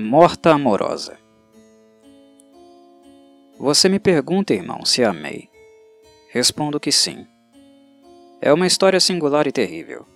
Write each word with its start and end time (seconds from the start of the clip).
morta 0.00 0.50
amorosa. 0.50 1.18
Você 3.58 3.88
me 3.88 3.98
pergunta, 3.98 4.54
irmão, 4.54 4.84
se 4.84 5.04
amei. 5.04 5.50
Respondo 6.30 6.80
que 6.80 6.90
sim. 6.90 7.26
É 8.40 8.52
uma 8.52 8.66
história 8.66 8.98
singular 8.98 9.46
e 9.46 9.52
terrível, 9.52 10.06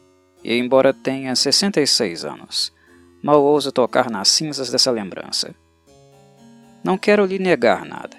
e 0.43 0.57
embora 0.57 0.95
tenha 0.95 1.37
66 1.37 2.25
anos, 2.25 2.73
mal 3.23 3.43
ouso 3.45 3.71
tocar 3.71 4.11
nas 4.11 4.29
cinzas 4.29 4.71
dessa 4.71 4.91
lembrança. 4.91 5.55
Não 6.83 6.97
quero 6.97 7.27
lhe 7.27 7.39
negar 7.39 7.85
nada, 7.85 8.17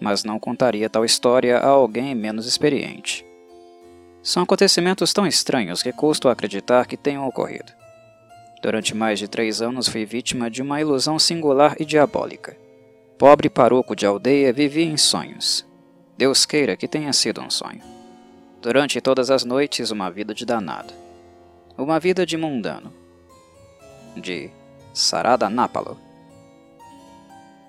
mas 0.00 0.24
não 0.24 0.38
contaria 0.38 0.90
tal 0.90 1.04
história 1.04 1.58
a 1.58 1.68
alguém 1.68 2.14
menos 2.14 2.46
experiente. 2.46 3.24
São 4.22 4.42
acontecimentos 4.42 5.12
tão 5.12 5.26
estranhos 5.26 5.82
que 5.82 5.92
custo 5.92 6.28
acreditar 6.28 6.86
que 6.86 6.96
tenham 6.96 7.26
ocorrido. 7.26 7.79
Durante 8.62 8.94
mais 8.94 9.18
de 9.18 9.26
três 9.26 9.62
anos 9.62 9.88
fui 9.88 10.04
vítima 10.04 10.50
de 10.50 10.60
uma 10.60 10.80
ilusão 10.80 11.18
singular 11.18 11.76
e 11.80 11.84
diabólica. 11.84 12.56
Pobre 13.18 13.48
paroco 13.48 13.96
de 13.96 14.04
aldeia 14.04 14.52
vivia 14.52 14.84
em 14.84 14.96
sonhos. 14.96 15.66
Deus 16.16 16.44
queira 16.44 16.76
que 16.76 16.86
tenha 16.86 17.12
sido 17.12 17.40
um 17.40 17.48
sonho. 17.48 17.80
Durante 18.60 19.00
todas 19.00 19.30
as 19.30 19.44
noites, 19.44 19.90
uma 19.90 20.10
vida 20.10 20.34
de 20.34 20.44
danado. 20.44 20.92
Uma 21.78 21.98
vida 21.98 22.26
de 22.26 22.36
mundano. 22.36 22.92
De 24.14 24.50
Saradanápalo. 24.92 25.98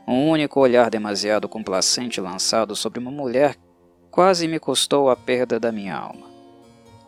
Um 0.05 0.29
único 0.29 0.59
olhar 0.59 0.89
demasiado 0.89 1.47
complacente 1.47 2.19
lançado 2.19 2.75
sobre 2.75 2.99
uma 2.99 3.11
mulher 3.11 3.55
quase 4.09 4.45
me 4.47 4.59
custou 4.59 5.09
a 5.09 5.15
perda 5.15 5.57
da 5.57 5.71
minha 5.71 5.95
alma. 5.95 6.27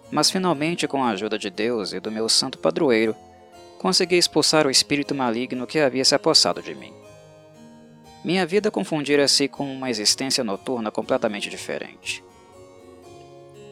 Mas 0.09 0.31
finalmente, 0.31 0.87
com 0.87 1.03
a 1.03 1.09
ajuda 1.09 1.37
de 1.37 1.49
Deus 1.49 1.91
e 1.91 1.99
do 1.99 2.11
meu 2.11 2.29
santo 2.29 2.57
padroeiro, 2.57 3.13
consegui 3.83 4.15
expulsar 4.15 4.65
o 4.65 4.71
espírito 4.71 5.13
maligno 5.13 5.67
que 5.67 5.77
havia 5.77 6.05
se 6.05 6.15
apossado 6.15 6.61
de 6.61 6.73
mim. 6.73 6.93
Minha 8.23 8.45
vida 8.45 8.71
confundira-se 8.71 9.49
com 9.49 9.69
uma 9.69 9.89
existência 9.89 10.41
noturna 10.41 10.89
completamente 10.89 11.49
diferente. 11.49 12.23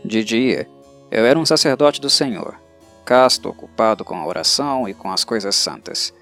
De 0.03 0.22
dia, 0.22 0.68
eu 1.09 1.26
era 1.26 1.40
um 1.40 1.45
sacerdote 1.45 2.02
do 2.02 2.09
Senhor, 2.09 2.59
casto, 3.06 3.48
ocupado 3.48 4.03
com 4.03 4.14
a 4.14 4.26
oração 4.26 4.86
e 4.86 4.94
com 4.94 5.09
as 5.09 5.23
coisas 5.23 5.56
santas. 5.56 6.14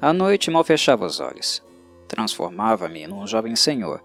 À 0.00 0.10
noite 0.10 0.50
mal 0.50 0.64
fechava 0.64 1.04
os 1.04 1.20
olhos. 1.20 1.62
Transformava-me 2.08 3.06
num 3.06 3.26
jovem 3.26 3.54
senhor, 3.54 4.02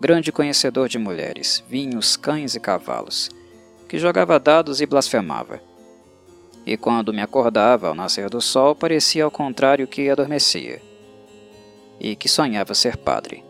grande 0.00 0.32
conhecedor 0.32 0.88
de 0.88 0.98
mulheres, 0.98 1.62
vinhos, 1.68 2.16
cães 2.16 2.54
e 2.54 2.60
cavalos, 2.60 3.28
que 3.86 3.98
jogava 3.98 4.40
dados 4.40 4.80
e 4.80 4.86
blasfemava 4.86 5.68
e 6.66 6.76
quando 6.76 7.12
me 7.12 7.22
acordava 7.22 7.88
ao 7.88 7.94
nascer 7.94 8.28
do 8.28 8.40
sol 8.40 8.74
parecia 8.74 9.24
ao 9.24 9.30
contrário 9.30 9.86
que 9.86 10.08
adormecia, 10.10 10.80
e 11.98 12.14
que 12.14 12.28
sonhava 12.28 12.74
ser 12.74 12.96
padre. 12.96 13.44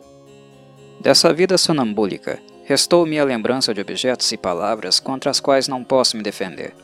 Dessa 1.00 1.33
vida 1.33 1.56
sonambúlica, 1.58 2.41
restou-me 2.64 3.19
a 3.19 3.25
lembrança 3.25 3.75
de 3.75 3.81
objetos 3.81 4.31
e 4.33 4.36
palavras 4.36 5.00
contra 5.00 5.31
as 5.31 5.41
quais 5.41 5.66
não 5.66 5.83
posso 5.83 6.16
me 6.16 6.22
defender. 6.22 6.75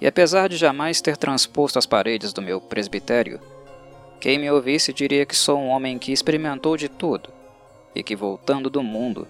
E 0.00 0.06
apesar 0.06 0.48
de 0.48 0.56
jamais 0.56 1.00
ter 1.00 1.16
transposto 1.16 1.78
as 1.78 1.86
paredes 1.86 2.32
do 2.32 2.42
meu 2.42 2.60
presbitério, 2.60 3.40
quem 4.20 4.38
me 4.38 4.50
ouvisse 4.50 4.92
diria 4.92 5.26
que 5.26 5.36
sou 5.36 5.58
um 5.58 5.68
homem 5.68 5.98
que 5.98 6.12
experimentou 6.12 6.76
de 6.76 6.88
tudo, 6.88 7.30
e 7.94 8.02
que, 8.02 8.16
voltando 8.16 8.70
do 8.70 8.82
mundo, 8.82 9.28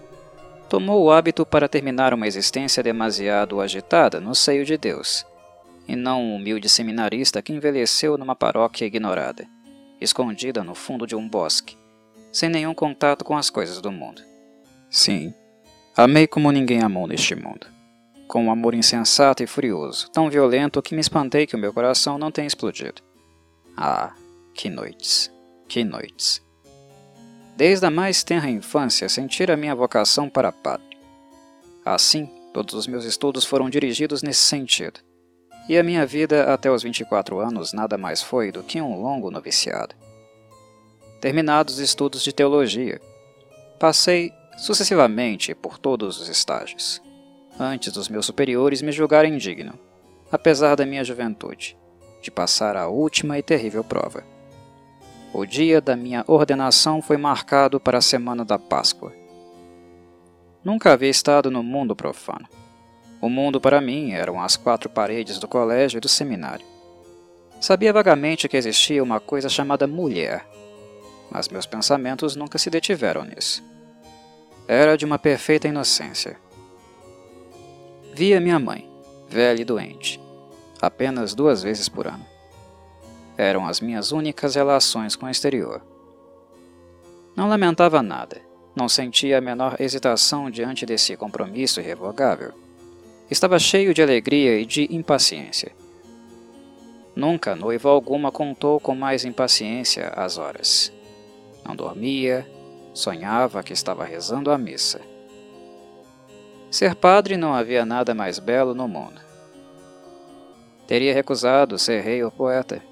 tomou 0.69 1.03
o 1.03 1.11
hábito 1.11 1.45
para 1.45 1.67
terminar 1.67 2.13
uma 2.13 2.27
existência 2.27 2.81
demasiado 2.81 3.59
agitada 3.59 4.19
no 4.19 4.33
seio 4.33 4.63
de 4.63 4.77
Deus 4.77 5.25
e 5.87 5.95
não 5.95 6.21
um 6.21 6.35
humilde 6.35 6.69
seminarista 6.69 7.41
que 7.41 7.53
envelheceu 7.53 8.17
numa 8.17 8.35
paróquia 8.35 8.85
ignorada, 8.85 9.47
escondida 9.99 10.63
no 10.63 10.75
fundo 10.75 11.05
de 11.05 11.15
um 11.15 11.27
bosque, 11.27 11.77
sem 12.31 12.49
nenhum 12.49 12.73
contato 12.73 13.23
com 13.23 13.37
as 13.37 13.49
coisas 13.49 13.81
do 13.81 13.91
mundo. 13.91 14.21
Sim, 14.89 15.33
amei 15.95 16.27
como 16.27 16.51
ninguém 16.51 16.81
amou 16.81 17.07
neste 17.07 17.35
mundo, 17.35 17.67
com 18.27 18.45
um 18.45 18.51
amor 18.51 18.73
insensato 18.73 19.43
e 19.43 19.47
furioso, 19.47 20.09
tão 20.11 20.29
violento 20.29 20.81
que 20.81 20.95
me 20.95 21.01
espantei 21.01 21.45
que 21.45 21.55
o 21.55 21.59
meu 21.59 21.73
coração 21.73 22.17
não 22.17 22.31
tenha 22.31 22.47
explodido. 22.47 23.01
Ah, 23.75 24.13
que 24.53 24.69
noites, 24.69 25.31
que 25.67 25.83
noites. 25.83 26.41
Desde 27.57 27.85
a 27.85 27.91
mais 27.91 28.23
tenra 28.23 28.49
infância 28.49 29.07
sentira 29.09 29.53
a 29.53 29.57
minha 29.57 29.75
vocação 29.75 30.27
para 30.29 30.51
padre. 30.51 30.97
Assim, 31.85 32.29
todos 32.53 32.73
os 32.73 32.87
meus 32.87 33.05
estudos 33.05 33.45
foram 33.45 33.69
dirigidos 33.69 34.23
nesse 34.23 34.41
sentido 34.41 34.99
e 35.67 35.77
a 35.77 35.83
minha 35.83 36.05
vida 36.05 36.53
até 36.53 36.69
os 36.69 36.83
24 36.83 37.39
anos 37.39 37.73
nada 37.73 37.97
mais 37.97 38.21
foi 38.21 38.51
do 38.51 38.63
que 38.63 38.81
um 38.81 39.01
longo 39.01 39.31
noviciado. 39.31 39.95
Terminados 41.21 41.75
os 41.75 41.79
estudos 41.79 42.23
de 42.23 42.33
teologia, 42.33 42.99
passei 43.79 44.31
sucessivamente 44.57 45.55
por 45.55 45.77
todos 45.77 46.19
os 46.19 46.27
estágios, 46.27 47.01
antes 47.59 47.93
dos 47.93 48.09
meus 48.09 48.25
superiores 48.25 48.81
me 48.81 48.91
julgarem 48.91 49.37
digno, 49.37 49.79
apesar 50.31 50.75
da 50.75 50.85
minha 50.85 51.03
juventude, 51.03 51.77
de 52.21 52.29
passar 52.29 52.75
a 52.75 52.87
última 52.87 53.37
e 53.39 53.43
terrível 53.43 53.83
prova. 53.83 54.23
O 55.33 55.45
dia 55.45 55.81
da 55.81 55.95
minha 55.95 56.23
ordenação 56.27 57.01
foi 57.01 57.17
marcado 57.17 57.79
para 57.79 57.97
a 57.97 58.01
semana 58.01 58.45
da 58.45 58.59
Páscoa. 58.59 59.11
Nunca 60.63 60.91
havia 60.91 61.09
estado 61.09 61.49
no 61.49 61.63
mundo 61.63 61.95
profano 61.95 62.47
o 63.23 63.29
mundo 63.29 63.61
para 63.61 63.79
mim 63.79 64.11
eram 64.11 64.41
as 64.41 64.57
quatro 64.57 64.89
paredes 64.89 65.39
do 65.39 65.47
colégio 65.47 65.97
e 65.97 66.01
do 66.01 66.09
seminário. 66.09 66.65
Sabia 67.61 67.93
vagamente 67.93 68.49
que 68.49 68.57
existia 68.57 69.01
uma 69.01 69.17
coisa 69.17 69.47
chamada 69.47 69.87
mulher, 69.87 70.45
mas 71.31 71.47
meus 71.47 71.65
pensamentos 71.65 72.35
nunca 72.35 72.57
se 72.57 72.69
detiveram 72.69 73.23
nisso. 73.23 73.63
Era 74.67 74.97
de 74.97 75.05
uma 75.05 75.17
perfeita 75.17 75.69
inocência. 75.69 76.37
Via 78.13 78.41
minha 78.41 78.59
mãe, 78.59 78.91
velha 79.29 79.61
e 79.61 79.65
doente, 79.65 80.19
apenas 80.81 81.33
duas 81.33 81.63
vezes 81.63 81.87
por 81.87 82.07
ano. 82.07 82.25
Eram 83.37 83.65
as 83.65 83.79
minhas 83.79 84.11
únicas 84.11 84.55
relações 84.55 85.15
com 85.15 85.27
o 85.27 85.29
exterior. 85.29 85.81
Não 87.37 87.47
lamentava 87.47 88.03
nada, 88.03 88.41
não 88.75 88.89
sentia 88.89 89.37
a 89.37 89.41
menor 89.41 89.79
hesitação 89.79 90.51
diante 90.51 90.85
desse 90.85 91.15
compromisso 91.15 91.79
irrevogável. 91.79 92.62
Estava 93.33 93.57
cheio 93.57 93.95
de 93.95 94.01
alegria 94.03 94.59
e 94.59 94.63
de 94.63 94.87
impaciência. 94.95 95.71
Nunca 97.15 97.55
noiva 97.55 97.89
alguma 97.89 98.31
contou 98.31 98.79
com 98.79 98.93
mais 98.93 99.25
impaciência 99.25 100.09
as 100.09 100.37
horas. 100.37 100.93
Não 101.65 101.75
dormia, 101.75 102.47
sonhava 102.93 103.63
que 103.63 103.73
estava 103.73 104.05
rezando 104.05 104.51
a 104.51 104.57
missa. 104.59 105.01
Ser 106.69 106.93
padre 106.93 107.35
não 107.35 107.55
havia 107.55 107.83
nada 107.83 108.13
mais 108.13 108.37
belo 108.37 108.75
no 108.75 108.87
mundo. 108.87 109.19
Teria 110.85 111.11
recusado 111.11 111.79
ser 111.79 112.01
rei 112.01 112.23
ou 112.23 112.29
poeta. 112.29 112.83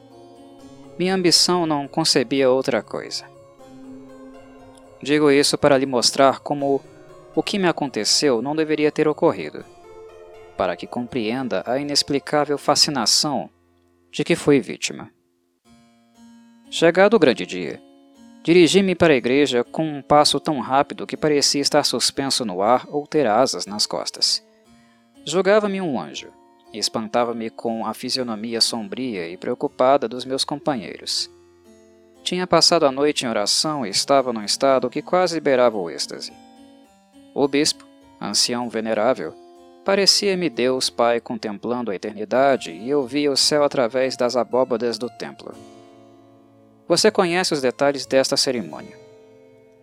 Minha 0.97 1.13
ambição 1.13 1.67
não 1.67 1.87
concebia 1.87 2.49
outra 2.49 2.81
coisa. 2.81 3.25
Digo 5.03 5.29
isso 5.29 5.55
para 5.55 5.77
lhe 5.77 5.85
mostrar 5.85 6.39
como 6.39 6.81
o 7.35 7.43
que 7.43 7.59
me 7.59 7.67
aconteceu 7.67 8.41
não 8.41 8.55
deveria 8.55 8.91
ter 8.91 9.07
ocorrido 9.07 9.63
para 10.61 10.75
que 10.75 10.85
compreenda 10.85 11.63
a 11.65 11.79
inexplicável 11.79 12.55
fascinação 12.55 13.49
de 14.11 14.23
que 14.23 14.35
fui 14.35 14.59
vítima. 14.59 15.09
Chegado 16.69 17.15
o 17.15 17.19
grande 17.19 17.47
dia, 17.47 17.81
dirigi-me 18.43 18.93
para 18.93 19.11
a 19.11 19.15
igreja 19.15 19.63
com 19.63 19.83
um 19.83 20.03
passo 20.03 20.39
tão 20.39 20.59
rápido 20.59 21.07
que 21.07 21.17
parecia 21.17 21.61
estar 21.61 21.83
suspenso 21.83 22.45
no 22.45 22.61
ar 22.61 22.85
ou 22.89 23.07
ter 23.07 23.25
asas 23.25 23.65
nas 23.65 23.87
costas. 23.87 24.45
Julgava-me 25.25 25.81
um 25.81 25.99
anjo 25.99 26.27
e 26.71 26.77
espantava-me 26.77 27.49
com 27.49 27.83
a 27.83 27.95
fisionomia 27.95 28.61
sombria 28.61 29.27
e 29.27 29.37
preocupada 29.37 30.07
dos 30.07 30.25
meus 30.25 30.45
companheiros. 30.45 31.27
Tinha 32.23 32.45
passado 32.45 32.85
a 32.85 32.91
noite 32.91 33.25
em 33.25 33.27
oração 33.27 33.83
e 33.83 33.89
estava 33.89 34.31
num 34.31 34.43
estado 34.43 34.91
que 34.91 35.01
quase 35.01 35.41
beirava 35.41 35.79
o 35.79 35.89
êxtase. 35.89 36.31
O 37.33 37.47
bispo, 37.47 37.83
ancião 38.21 38.69
venerável, 38.69 39.33
Parecia-me 39.83 40.47
Deus 40.47 40.91
Pai 40.91 41.19
contemplando 41.19 41.89
a 41.89 41.95
eternidade 41.95 42.71
e 42.71 42.87
eu 42.87 43.05
via 43.07 43.31
o 43.31 43.37
céu 43.37 43.63
através 43.63 44.15
das 44.15 44.35
abóbadas 44.35 44.99
do 44.99 45.09
templo. 45.09 45.55
Você 46.87 47.09
conhece 47.09 47.51
os 47.51 47.61
detalhes 47.61 48.05
desta 48.05 48.37
cerimônia. 48.37 48.95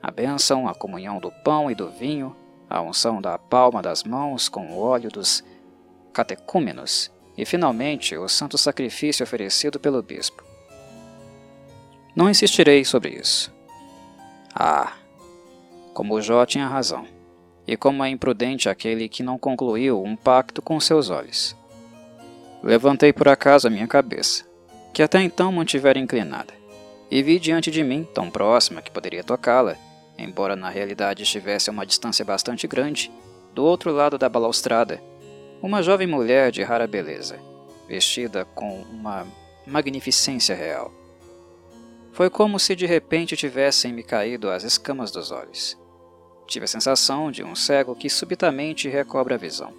A 0.01 0.11
bênção, 0.13 0.69
a 0.69 0.75
comunhão 0.75 1.19
do 1.19 1.33
pão 1.43 1.69
e 1.69 1.75
do 1.75 1.91
vinho, 1.91 2.37
a 2.71 2.81
unção 2.81 3.21
da 3.21 3.37
palma 3.39 3.83
das 3.83 4.05
mãos 4.05 4.49
com 4.49 4.69
o 4.69 4.79
óleo 4.79 5.11
dos 5.11 5.43
catecúmenos 6.13 7.11
e, 7.37 7.45
finalmente, 7.45 8.17
o 8.17 8.29
santo 8.29 8.57
sacrifício 8.57 9.25
oferecido 9.25 9.81
pelo 9.81 10.01
bispo. 10.01 10.45
Não 12.15 12.31
insistirei 12.31 12.85
sobre 12.85 13.11
isso. 13.11 13.53
Ah, 14.55 14.93
como 15.93 16.21
Jó 16.21 16.47
tinha 16.47 16.69
razão 16.69 17.18
e 17.69 17.77
como 17.77 18.03
é 18.03 18.09
imprudente 18.09 18.67
aquele 18.67 19.11
que 19.11 19.23
não 19.23 19.39
concluiu 19.39 20.03
um 20.03 20.17
pacto 20.17 20.63
com 20.63 20.81
seus 20.81 21.11
olhos. 21.11 21.55
Levantei 22.63 23.13
por 23.13 23.29
acaso 23.29 23.69
a 23.69 23.71
minha 23.71 23.87
cabeça, 23.87 24.47
que 24.95 25.03
até 25.03 25.21
então 25.21 25.53
mantivera 25.53 25.99
inclinada, 25.99 26.55
e 27.11 27.23
vi 27.23 27.39
diante 27.39 27.71
de 27.71 27.85
mim, 27.85 28.09
tão 28.15 28.31
próxima 28.31 28.81
que 28.81 28.91
poderia 28.91 29.23
tocá-la, 29.23 29.77
embora 30.17 30.57
na 30.57 30.71
realidade 30.71 31.23
estivesse 31.23 31.69
a 31.69 31.73
uma 31.73 31.85
distância 31.85 32.25
bastante 32.25 32.67
grande, 32.67 33.13
do 33.55 33.63
outro 33.63 33.93
lado 33.93 34.17
da 34.17 34.31
balaustrada, 34.31 35.03
uma 35.61 35.83
jovem 35.83 36.07
mulher 36.07 36.51
de 36.51 36.63
rara 36.63 36.87
beleza, 36.87 37.39
vestida 37.87 38.47
com 38.47 38.81
uma 38.91 39.27
magnificência 39.67 40.57
real. 40.57 40.91
Foi 42.13 42.31
como 42.31 42.59
se 42.59 42.75
de 42.75 42.87
repente 42.87 43.37
tivessem 43.37 43.93
me 43.93 44.03
caído 44.03 44.51
as 44.51 44.65
escamas 44.65 45.11
dos 45.11 45.31
olhos. 45.31 45.78
Tive 46.49 46.65
a 46.65 46.69
sensação 46.69 47.31
de 47.31 47.45
um 47.45 47.55
cego 47.55 47.95
que 47.95 48.11
subitamente 48.11 48.89
recobra 48.89 49.37
a 49.37 49.39
visão. 49.39 49.73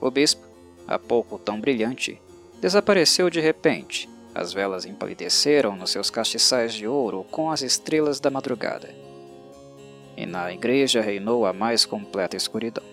O 0.00 0.08
bispo, 0.12 0.46
há 0.86 0.96
pouco 0.96 1.40
tão 1.40 1.60
brilhante, 1.60 2.22
desapareceu 2.60 3.28
de 3.28 3.40
repente. 3.40 4.08
As 4.32 4.52
velas 4.52 4.84
empalideceram 4.86 5.74
nos 5.74 5.90
seus 5.90 6.08
castiçais 6.08 6.72
de 6.72 6.86
ouro 6.86 7.26
com 7.32 7.50
as 7.50 7.62
estrelas 7.62 8.20
da 8.20 8.30
madrugada 8.30 9.10
e 10.20 10.26
na 10.26 10.52
igreja 10.52 11.00
reinou 11.00 11.46
a 11.46 11.52
mais 11.52 11.86
completa 11.86 12.36
escuridão. 12.36 12.84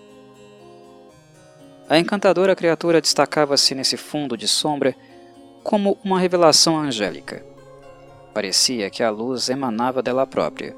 A 1.89 1.99
encantadora 1.99 2.55
criatura 2.55 3.01
destacava-se 3.01 3.75
nesse 3.75 3.97
fundo 3.97 4.37
de 4.37 4.47
sombra 4.47 4.95
como 5.61 5.97
uma 6.03 6.19
revelação 6.19 6.77
angélica. 6.77 7.45
Parecia 8.33 8.89
que 8.89 9.03
a 9.03 9.09
luz 9.09 9.49
emanava 9.49 10.01
dela 10.01 10.25
própria, 10.25 10.73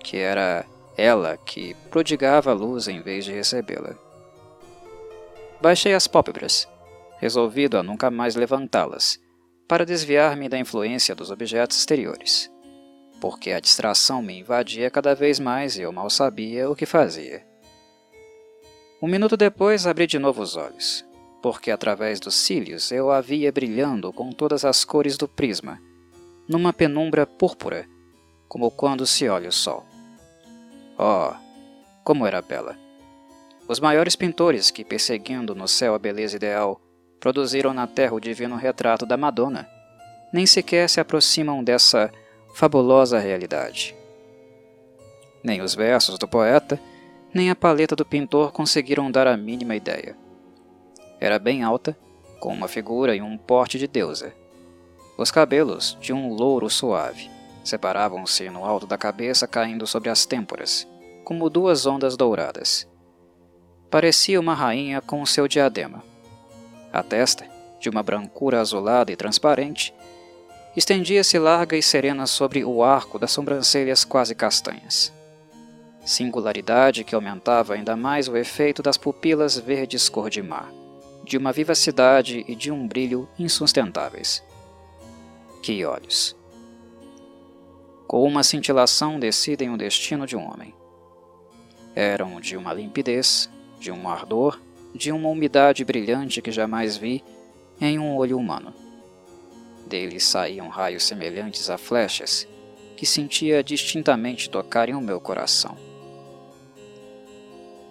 que 0.00 0.18
era 0.18 0.66
ela 1.00 1.36
que 1.36 1.74
prodigava 1.90 2.50
a 2.50 2.54
luz 2.54 2.88
em 2.88 3.00
vez 3.00 3.24
de 3.24 3.32
recebê-la. 3.32 3.94
Baixei 5.60 5.94
as 5.94 6.06
pálpebras, 6.06 6.68
resolvido 7.18 7.78
a 7.78 7.82
nunca 7.82 8.10
mais 8.10 8.34
levantá-las, 8.34 9.20
para 9.68 9.86
desviar-me 9.86 10.48
da 10.48 10.58
influência 10.58 11.14
dos 11.14 11.30
objetos 11.30 11.78
exteriores 11.78 12.50
porque 13.20 13.52
a 13.52 13.60
distração 13.60 14.22
me 14.22 14.40
invadia 14.40 14.90
cada 14.90 15.14
vez 15.14 15.38
mais 15.38 15.76
e 15.76 15.82
eu 15.82 15.92
mal 15.92 16.08
sabia 16.08 16.68
o 16.68 16.74
que 16.74 16.86
fazia. 16.86 17.46
Um 19.00 19.06
minuto 19.06 19.36
depois 19.36 19.86
abri 19.86 20.06
de 20.06 20.18
novo 20.18 20.42
os 20.42 20.56
olhos, 20.56 21.04
porque 21.42 21.70
através 21.70 22.18
dos 22.18 22.34
cílios 22.34 22.90
eu 22.90 23.10
a 23.10 23.20
via 23.20 23.52
brilhando 23.52 24.12
com 24.12 24.32
todas 24.32 24.64
as 24.64 24.84
cores 24.84 25.16
do 25.16 25.28
prisma, 25.28 25.80
numa 26.48 26.72
penumbra 26.72 27.26
púrpura, 27.26 27.86
como 28.48 28.70
quando 28.70 29.06
se 29.06 29.28
olha 29.28 29.50
o 29.50 29.52
sol. 29.52 29.86
Oh, 31.02 31.32
como 32.04 32.26
era 32.26 32.42
bela! 32.42 32.76
Os 33.66 33.80
maiores 33.80 34.14
pintores 34.14 34.70
que, 34.70 34.84
perseguindo 34.84 35.54
no 35.54 35.66
céu 35.66 35.94
a 35.94 35.98
beleza 35.98 36.36
ideal, 36.36 36.78
produziram 37.18 37.72
na 37.72 37.86
terra 37.86 38.12
o 38.12 38.20
divino 38.20 38.54
retrato 38.54 39.06
da 39.06 39.16
Madonna, 39.16 39.66
nem 40.30 40.44
sequer 40.44 40.90
se 40.90 41.00
aproximam 41.00 41.64
dessa 41.64 42.12
fabulosa 42.54 43.18
realidade. 43.18 43.96
Nem 45.42 45.62
os 45.62 45.74
versos 45.74 46.18
do 46.18 46.28
poeta, 46.28 46.78
nem 47.32 47.48
a 47.48 47.56
paleta 47.56 47.96
do 47.96 48.04
pintor 48.04 48.52
conseguiram 48.52 49.10
dar 49.10 49.26
a 49.26 49.38
mínima 49.38 49.74
ideia. 49.74 50.14
Era 51.18 51.38
bem 51.38 51.62
alta, 51.62 51.96
com 52.38 52.52
uma 52.52 52.68
figura 52.68 53.16
e 53.16 53.22
um 53.22 53.38
porte 53.38 53.78
de 53.78 53.86
deusa. 53.86 54.34
Os 55.16 55.30
cabelos, 55.30 55.96
de 55.98 56.12
um 56.12 56.34
louro 56.34 56.68
suave, 56.68 57.30
separavam-se 57.64 58.48
no 58.50 58.64
alto 58.64 58.86
da 58.86 58.96
cabeça 58.96 59.46
caindo 59.46 59.86
sobre 59.86 60.08
as 60.08 60.24
têmporas, 60.26 60.86
como 61.24 61.50
duas 61.50 61.86
ondas 61.86 62.16
douradas. 62.16 62.88
Parecia 63.90 64.40
uma 64.40 64.54
rainha 64.54 65.00
com 65.00 65.24
seu 65.26 65.48
diadema. 65.48 66.02
A 66.92 67.02
testa, 67.02 67.44
de 67.78 67.88
uma 67.88 68.02
brancura 68.02 68.60
azulada 68.60 69.10
e 69.10 69.16
transparente, 69.16 69.94
estendia-se 70.76 71.38
larga 71.38 71.76
e 71.76 71.82
serena 71.82 72.26
sobre 72.26 72.64
o 72.64 72.82
arco 72.82 73.18
das 73.18 73.32
sobrancelhas 73.32 74.04
quase 74.04 74.34
castanhas. 74.34 75.12
Singularidade 76.04 77.04
que 77.04 77.14
aumentava 77.14 77.74
ainda 77.74 77.96
mais 77.96 78.28
o 78.28 78.36
efeito 78.36 78.82
das 78.82 78.96
pupilas 78.96 79.58
verdes 79.58 80.08
cor 80.08 80.30
de 80.30 80.42
mar, 80.42 80.72
de 81.24 81.36
uma 81.36 81.52
vivacidade 81.52 82.44
e 82.48 82.54
de 82.54 82.70
um 82.70 82.86
brilho 82.86 83.28
insustentáveis. 83.38 84.42
Que 85.62 85.84
olhos! 85.84 86.39
Com 88.10 88.24
uma 88.24 88.42
cintilação 88.42 89.20
decidem 89.20 89.70
o 89.70 89.76
destino 89.76 90.26
de 90.26 90.34
um 90.36 90.44
homem. 90.44 90.74
Eram 91.94 92.40
de 92.40 92.56
uma 92.56 92.74
limpidez, 92.74 93.48
de 93.78 93.92
um 93.92 94.08
ardor, 94.08 94.60
de 94.92 95.12
uma 95.12 95.28
umidade 95.28 95.84
brilhante 95.84 96.42
que 96.42 96.50
jamais 96.50 96.96
vi 96.96 97.22
em 97.80 98.00
um 98.00 98.16
olho 98.16 98.36
humano 98.36 98.74
dele 99.90 100.20
saíam 100.20 100.68
raios 100.68 101.02
semelhantes 101.02 101.68
a 101.68 101.76
flechas, 101.76 102.46
que 102.96 103.04
sentia 103.04 103.62
distintamente 103.62 104.48
tocarem 104.48 104.94
o 104.94 105.00
meu 105.00 105.20
coração. 105.20 105.76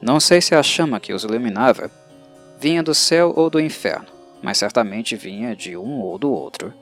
Não 0.02 0.20
sei 0.20 0.40
se 0.40 0.56
a 0.56 0.64
chama 0.64 1.00
que 1.00 1.12
os 1.14 1.26
iluminava 1.26 1.92
vinha 2.58 2.82
do 2.82 2.96
céu 2.96 3.34
ou 3.36 3.50
do 3.50 3.60
inferno, 3.60 4.08
mas 4.42 4.58
certamente 4.58 5.18
vinha 5.18 5.54
de 5.54 5.76
um 5.76 6.00
ou 6.00 6.18
do 6.18 6.32
outro. 6.32 6.74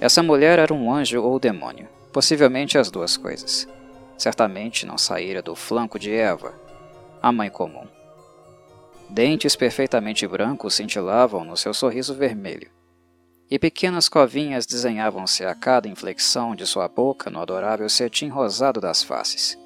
Essa 0.00 0.22
mulher 0.22 0.58
era 0.58 0.74
um 0.74 0.92
anjo 0.92 1.22
ou 1.22 1.38
demônio, 1.38 1.88
possivelmente 2.14 2.78
as 2.78 2.92
duas 2.92 3.16
coisas. 3.16 3.66
Certamente 4.16 4.86
não 4.86 4.96
saíra 4.96 5.42
do 5.42 5.56
flanco 5.56 5.98
de 5.98 6.14
Eva, 6.14 6.54
a 7.20 7.32
mãe 7.32 7.50
comum. 7.50 7.88
Dentes 9.10 9.56
perfeitamente 9.56 10.24
brancos 10.24 10.74
cintilavam 10.74 11.44
no 11.44 11.56
seu 11.56 11.74
sorriso 11.74 12.14
vermelho, 12.14 12.70
e 13.50 13.58
pequenas 13.58 14.08
covinhas 14.08 14.64
desenhavam-se 14.64 15.44
a 15.44 15.56
cada 15.56 15.88
inflexão 15.88 16.54
de 16.54 16.64
sua 16.64 16.86
boca 16.86 17.28
no 17.30 17.40
adorável 17.40 17.88
cetim 17.88 18.28
rosado 18.28 18.80
das 18.80 19.02
faces. 19.02 19.58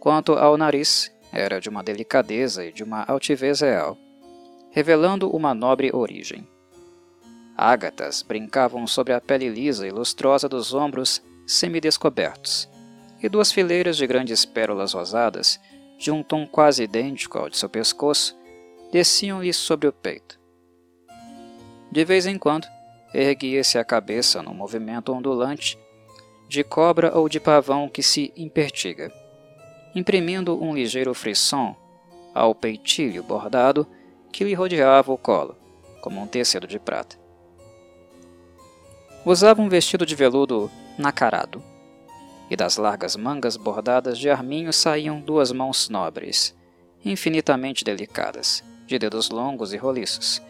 Quanto 0.00 0.32
ao 0.32 0.56
nariz, 0.56 1.12
era 1.32 1.60
de 1.60 1.68
uma 1.68 1.84
delicadeza 1.84 2.64
e 2.64 2.72
de 2.72 2.82
uma 2.82 3.04
altivez 3.04 3.60
real, 3.60 3.96
revelando 4.72 5.30
uma 5.30 5.54
nobre 5.54 5.94
origem. 5.94 6.48
Ágatas 7.56 8.22
brincavam 8.22 8.88
sobre 8.88 9.12
a 9.12 9.20
pele 9.20 9.48
lisa 9.48 9.86
e 9.86 9.90
lustrosa 9.90 10.48
dos 10.48 10.74
ombros 10.74 11.22
semidescobertos, 11.48 12.68
e 13.20 13.28
duas 13.28 13.50
fileiras 13.50 13.96
de 13.96 14.06
grandes 14.06 14.44
pérolas 14.44 14.92
rosadas, 14.92 15.58
de 15.98 16.12
um 16.12 16.22
tom 16.22 16.46
quase 16.46 16.84
idêntico 16.84 17.38
ao 17.38 17.48
de 17.48 17.56
seu 17.56 17.68
pescoço, 17.68 18.36
desciam-lhe 18.92 19.52
sobre 19.52 19.88
o 19.88 19.92
peito 19.92 20.38
de 21.90 22.04
vez 22.04 22.26
em 22.26 22.38
quando, 22.38 22.66
erguia-se 23.14 23.78
a 23.78 23.84
cabeça 23.84 24.42
num 24.42 24.52
movimento 24.52 25.12
ondulante, 25.12 25.78
de 26.46 26.62
cobra 26.62 27.16
ou 27.16 27.28
de 27.28 27.40
pavão 27.40 27.88
que 27.88 28.02
se 28.02 28.32
impertiga, 28.36 29.10
imprimindo 29.94 30.62
um 30.62 30.74
ligeiro 30.74 31.14
frisson 31.14 31.74
ao 32.34 32.54
peitilho 32.54 33.22
bordado 33.22 33.86
que 34.30 34.44
lhe 34.44 34.52
rodeava 34.52 35.10
o 35.10 35.18
colo, 35.18 35.56
como 36.02 36.20
um 36.20 36.26
tecido 36.26 36.66
de 36.66 36.78
prata. 36.78 37.18
Usava 39.24 39.62
um 39.62 39.68
vestido 39.68 40.04
de 40.04 40.14
veludo 40.14 40.70
nacarado, 40.98 41.62
e 42.50 42.56
das 42.56 42.76
largas 42.76 43.16
mangas 43.16 43.56
bordadas 43.56 44.18
de 44.18 44.28
arminho 44.28 44.72
saíam 44.72 45.20
duas 45.20 45.52
mãos 45.52 45.88
nobres, 45.88 46.54
infinitamente 47.04 47.84
delicadas, 47.84 48.64
de 48.86 48.98
dedos 48.98 49.30
longos 49.30 49.72
e 49.72 49.76
roliços, 49.76 50.42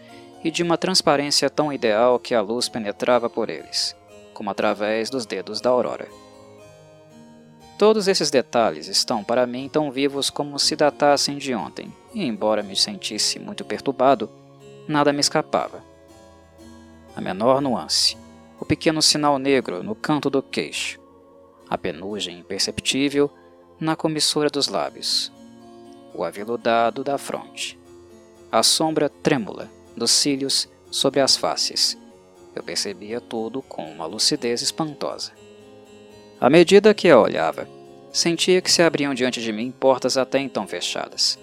e 0.42 0.50
de 0.50 0.62
uma 0.62 0.78
transparência 0.78 1.50
tão 1.50 1.72
ideal 1.72 2.18
que 2.18 2.34
a 2.34 2.40
luz 2.40 2.68
penetrava 2.68 3.28
por 3.28 3.50
eles, 3.50 3.94
como 4.32 4.50
através 4.50 5.10
dos 5.10 5.26
dedos 5.26 5.60
da 5.60 5.70
aurora. 5.70 6.08
Todos 7.76 8.08
esses 8.08 8.30
detalhes 8.30 8.88
estão 8.88 9.22
para 9.22 9.46
mim 9.46 9.68
tão 9.68 9.90
vivos 9.90 10.30
como 10.30 10.58
se 10.58 10.74
datassem 10.74 11.38
de 11.38 11.54
ontem, 11.54 11.92
e 12.14 12.24
embora 12.24 12.62
me 12.62 12.74
sentisse 12.74 13.38
muito 13.38 13.64
perturbado, 13.64 14.30
nada 14.86 15.12
me 15.12 15.20
escapava. 15.20 15.82
A 17.14 17.20
menor 17.20 17.60
nuance, 17.60 18.16
pequeno 18.68 19.00
sinal 19.00 19.38
negro 19.38 19.82
no 19.82 19.94
canto 19.94 20.28
do 20.28 20.42
queixo, 20.42 21.00
a 21.70 21.78
penugem 21.78 22.38
imperceptível 22.38 23.30
na 23.80 23.96
comissura 23.96 24.50
dos 24.50 24.68
lábios, 24.68 25.32
o 26.14 26.22
aveludado 26.22 27.02
da 27.02 27.16
fronte, 27.16 27.78
a 28.52 28.62
sombra 28.62 29.08
trêmula 29.08 29.70
dos 29.96 30.10
cílios 30.10 30.68
sobre 30.90 31.20
as 31.20 31.34
faces. 31.34 31.96
Eu 32.54 32.62
percebia 32.62 33.22
tudo 33.22 33.62
com 33.62 33.90
uma 33.90 34.04
lucidez 34.04 34.60
espantosa. 34.60 35.32
À 36.38 36.50
medida 36.50 36.92
que 36.92 37.08
a 37.08 37.18
olhava, 37.18 37.66
sentia 38.12 38.60
que 38.60 38.70
se 38.70 38.82
abriam 38.82 39.14
diante 39.14 39.40
de 39.40 39.50
mim 39.50 39.70
portas 39.70 40.18
até 40.18 40.40
então 40.40 40.68
fechadas. 40.68 41.38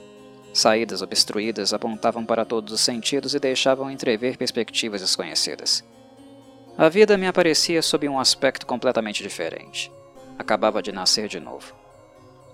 Saídas 0.53 1.01
obstruídas 1.01 1.73
apontavam 1.73 2.23
para 2.23 2.45
todos 2.45 2.71
os 2.71 2.81
sentidos 2.81 3.33
e 3.33 3.39
deixavam 3.39 3.89
entrever 3.89 4.37
perspectivas 4.37 5.01
desconhecidas. 5.01 5.83
A 6.77 6.89
vida 6.89 7.17
me 7.17 7.25
aparecia 7.25 7.81
sob 7.81 8.09
um 8.09 8.19
aspecto 8.19 8.65
completamente 8.65 9.23
diferente. 9.23 9.89
Acabava 10.37 10.81
de 10.81 10.91
nascer 10.91 11.29
de 11.29 11.39
novo. 11.39 11.73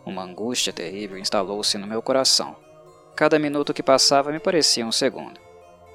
Uma 0.05 0.21
angústia 0.21 0.71
terrível 0.71 1.17
instalou-se 1.17 1.75
no 1.79 1.87
meu 1.87 2.03
coração. 2.03 2.55
Cada 3.15 3.39
minuto 3.39 3.73
que 3.73 3.81
passava 3.81 4.31
me 4.31 4.39
parecia 4.39 4.85
um 4.85 4.91
segundo 4.91 5.39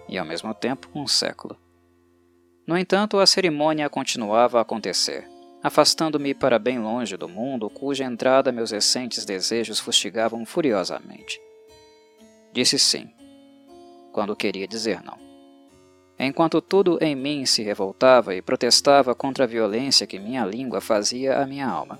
e 0.08 0.18
ao 0.18 0.26
mesmo 0.26 0.52
tempo 0.52 0.88
um 0.92 1.06
século. 1.06 1.56
No 2.66 2.76
entanto, 2.76 3.18
a 3.20 3.26
cerimônia 3.26 3.88
continuava 3.88 4.58
a 4.58 4.62
acontecer, 4.62 5.24
afastando-me 5.62 6.34
para 6.34 6.58
bem 6.58 6.80
longe 6.80 7.16
do 7.16 7.28
mundo 7.28 7.70
cuja 7.70 8.02
entrada 8.02 8.50
meus 8.50 8.72
recentes 8.72 9.24
desejos 9.24 9.78
fustigavam 9.78 10.44
furiosamente. 10.44 11.40
Disse 12.52 12.76
sim, 12.76 13.08
quando 14.12 14.34
queria 14.34 14.66
dizer 14.66 15.00
não. 15.04 15.25
Enquanto 16.18 16.62
tudo 16.62 16.98
em 17.00 17.14
mim 17.14 17.44
se 17.44 17.62
revoltava 17.62 18.34
e 18.34 18.40
protestava 18.40 19.14
contra 19.14 19.44
a 19.44 19.46
violência 19.46 20.06
que 20.06 20.18
minha 20.18 20.44
língua 20.46 20.80
fazia 20.80 21.38
à 21.38 21.46
minha 21.46 21.68
alma. 21.68 21.98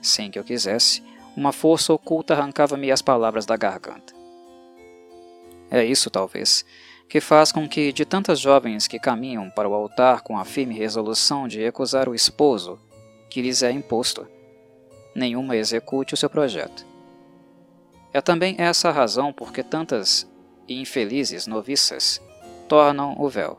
Sem 0.00 0.30
que 0.30 0.38
eu 0.38 0.44
quisesse, 0.44 1.02
uma 1.36 1.52
força 1.52 1.92
oculta 1.92 2.34
arrancava-me 2.34 2.92
as 2.92 3.02
palavras 3.02 3.44
da 3.44 3.56
garganta. 3.56 4.14
É 5.70 5.84
isso, 5.84 6.10
talvez, 6.10 6.64
que 7.08 7.20
faz 7.20 7.50
com 7.50 7.68
que, 7.68 7.92
de 7.92 8.04
tantas 8.04 8.38
jovens 8.38 8.86
que 8.86 8.98
caminham 8.98 9.50
para 9.50 9.68
o 9.68 9.74
altar 9.74 10.20
com 10.20 10.38
a 10.38 10.44
firme 10.44 10.74
resolução 10.74 11.48
de 11.48 11.60
recusar 11.60 12.08
o 12.08 12.14
esposo 12.14 12.78
que 13.28 13.42
lhes 13.42 13.62
é 13.62 13.70
imposto, 13.70 14.28
nenhuma 15.14 15.56
execute 15.56 16.14
o 16.14 16.16
seu 16.16 16.28
projeto. 16.28 16.86
É 18.12 18.20
também 18.20 18.54
essa 18.58 18.90
a 18.90 18.92
razão 18.92 19.32
por 19.32 19.52
que 19.52 19.62
tantas 19.62 20.30
infelizes 20.68 21.46
noviças 21.46 22.20
tornam 22.68 23.14
o 23.18 23.28
véu, 23.28 23.58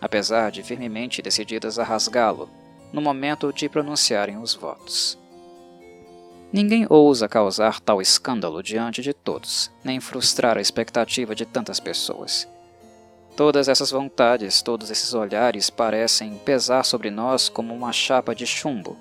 apesar 0.00 0.50
de 0.50 0.62
firmemente 0.62 1.22
decididas 1.22 1.78
a 1.78 1.84
rasgá-lo 1.84 2.48
no 2.92 3.00
momento 3.00 3.52
de 3.52 3.68
pronunciarem 3.68 4.38
os 4.38 4.54
votos. 4.54 5.18
Ninguém 6.52 6.84
ousa 6.88 7.28
causar 7.28 7.78
tal 7.78 8.02
escândalo 8.02 8.60
diante 8.60 9.02
de 9.02 9.12
todos, 9.12 9.70
nem 9.84 10.00
frustrar 10.00 10.58
a 10.58 10.60
expectativa 10.60 11.32
de 11.32 11.46
tantas 11.46 11.78
pessoas. 11.78 12.48
Todas 13.36 13.68
essas 13.68 13.92
vontades, 13.92 14.60
todos 14.60 14.90
esses 14.90 15.14
olhares 15.14 15.70
parecem 15.70 16.34
pesar 16.44 16.84
sobre 16.84 17.08
nós 17.08 17.48
como 17.48 17.72
uma 17.72 17.92
chapa 17.92 18.34
de 18.34 18.46
chumbo. 18.46 18.96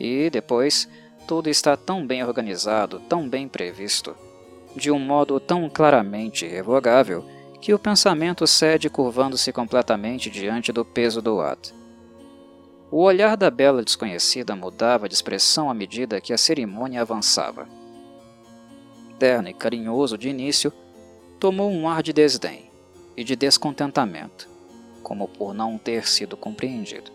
E, 0.00 0.30
depois, 0.30 0.88
tudo 1.26 1.50
está 1.50 1.76
tão 1.76 2.06
bem 2.06 2.24
organizado, 2.24 3.00
tão 3.00 3.28
bem 3.28 3.46
previsto, 3.46 4.16
de 4.74 4.90
um 4.90 4.98
modo 4.98 5.38
tão 5.38 5.68
claramente 5.68 6.46
irrevogável, 6.46 7.22
que 7.60 7.74
o 7.74 7.78
pensamento 7.78 8.46
cede 8.46 8.88
curvando-se 8.88 9.52
completamente 9.52 10.30
diante 10.30 10.72
do 10.72 10.84
peso 10.84 11.20
do 11.20 11.40
ato. 11.40 11.74
O 12.90 13.02
olhar 13.02 13.36
da 13.36 13.50
bela 13.50 13.82
desconhecida 13.82 14.56
mudava 14.56 15.08
de 15.08 15.14
expressão 15.14 15.68
à 15.68 15.74
medida 15.74 16.20
que 16.20 16.32
a 16.32 16.38
cerimônia 16.38 17.02
avançava. 17.02 17.68
Terno 19.18 19.48
e 19.48 19.54
carinhoso 19.54 20.16
de 20.16 20.28
início, 20.28 20.72
tomou 21.38 21.70
um 21.70 21.88
ar 21.88 22.02
de 22.02 22.12
desdém 22.12 22.70
e 23.16 23.24
de 23.24 23.36
descontentamento, 23.36 24.48
como 25.02 25.28
por 25.28 25.52
não 25.52 25.76
ter 25.76 26.06
sido 26.06 26.36
compreendido. 26.36 27.10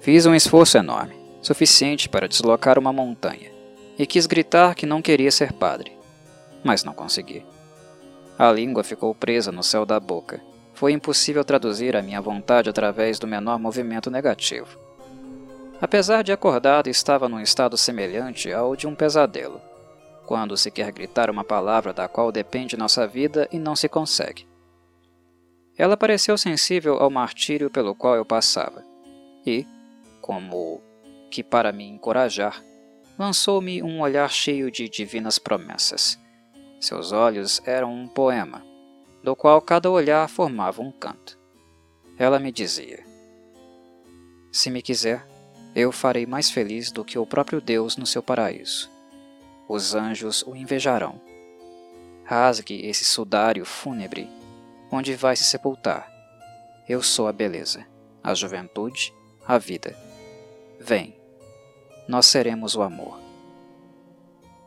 Fiz 0.00 0.26
um 0.26 0.34
esforço 0.34 0.76
enorme, 0.76 1.14
suficiente 1.40 2.08
para 2.08 2.28
deslocar 2.28 2.78
uma 2.78 2.92
montanha, 2.92 3.50
e 3.98 4.06
quis 4.06 4.26
gritar 4.26 4.74
que 4.74 4.86
não 4.86 5.00
queria 5.00 5.30
ser 5.30 5.52
padre, 5.52 5.92
mas 6.64 6.84
não 6.84 6.92
consegui. 6.92 7.44
A 8.40 8.50
língua 8.50 8.82
ficou 8.82 9.14
presa 9.14 9.52
no 9.52 9.62
céu 9.62 9.84
da 9.84 10.00
boca 10.00 10.40
foi 10.72 10.92
impossível 10.92 11.44
traduzir 11.44 11.94
a 11.94 12.00
minha 12.00 12.22
vontade 12.22 12.70
através 12.70 13.18
do 13.18 13.26
menor 13.26 13.58
movimento 13.58 14.10
negativo. 14.10 14.78
Apesar 15.78 16.24
de 16.24 16.32
acordado, 16.32 16.88
estava 16.88 17.28
num 17.28 17.38
estado 17.38 17.76
semelhante 17.76 18.50
ao 18.50 18.74
de 18.74 18.86
um 18.86 18.94
pesadelo, 18.94 19.60
quando 20.24 20.56
se 20.56 20.70
quer 20.70 20.90
gritar 20.90 21.28
uma 21.28 21.44
palavra 21.44 21.92
da 21.92 22.08
qual 22.08 22.32
depende 22.32 22.78
nossa 22.78 23.06
vida 23.06 23.46
e 23.52 23.58
não 23.58 23.76
se 23.76 23.90
consegue. 23.90 24.48
Ela 25.76 25.94
pareceu 25.94 26.38
sensível 26.38 26.94
ao 26.94 27.10
martírio 27.10 27.68
pelo 27.68 27.94
qual 27.94 28.16
eu 28.16 28.24
passava, 28.24 28.82
e, 29.44 29.66
como 30.22 30.80
que 31.30 31.44
para 31.44 31.72
me 31.72 31.86
encorajar, 31.86 32.64
lançou-me 33.18 33.82
um 33.82 34.00
olhar 34.00 34.30
cheio 34.30 34.70
de 34.70 34.88
divinas 34.88 35.38
promessas. 35.38 36.18
Seus 36.80 37.12
olhos 37.12 37.60
eram 37.66 37.92
um 37.92 38.08
poema, 38.08 38.64
do 39.22 39.36
qual 39.36 39.60
cada 39.60 39.90
olhar 39.90 40.26
formava 40.30 40.80
um 40.80 40.90
canto. 40.90 41.38
Ela 42.16 42.38
me 42.38 42.50
dizia: 42.50 43.04
Se 44.50 44.70
me 44.70 44.80
quiser, 44.80 45.26
eu 45.74 45.92
farei 45.92 46.24
mais 46.24 46.50
feliz 46.50 46.90
do 46.90 47.04
que 47.04 47.18
o 47.18 47.26
próprio 47.26 47.60
Deus 47.60 47.98
no 47.98 48.06
seu 48.06 48.22
paraíso. 48.22 48.90
Os 49.68 49.94
anjos 49.94 50.42
o 50.42 50.56
invejarão. 50.56 51.20
Rasgue 52.24 52.86
esse 52.86 53.04
sudário 53.04 53.66
fúnebre, 53.66 54.26
onde 54.90 55.14
vai 55.14 55.36
se 55.36 55.44
sepultar. 55.44 56.10
Eu 56.88 57.02
sou 57.02 57.28
a 57.28 57.32
beleza, 57.32 57.86
a 58.24 58.32
juventude, 58.32 59.12
a 59.46 59.58
vida. 59.58 59.94
Vem, 60.80 61.14
nós 62.08 62.24
seremos 62.24 62.74
o 62.74 62.80
amor. 62.80 63.29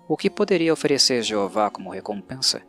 O 0.08 0.18
que 0.18 0.30
poderia 0.30 0.74
oferecer 0.74 1.24
Jeová 1.24 1.70
como 1.70 1.90
recompensa? 1.90 2.62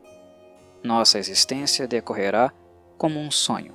nossa 0.85 1.19
existência 1.19 1.88
decorrerá 1.88 2.53
como 2.99 3.19
um 3.19 3.31
sonho 3.31 3.75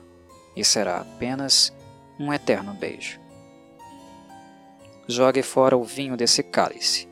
e 0.56 0.64
será 0.64 1.00
apenas 1.02 1.74
um 2.20 2.32
eterno 2.32 2.74
beijo. 2.74 3.20
Jogue 5.08 5.42
fora 5.42 5.76
o 5.76 5.84
vinho 5.84 6.16
desse 6.16 6.44
cálice 6.44 7.10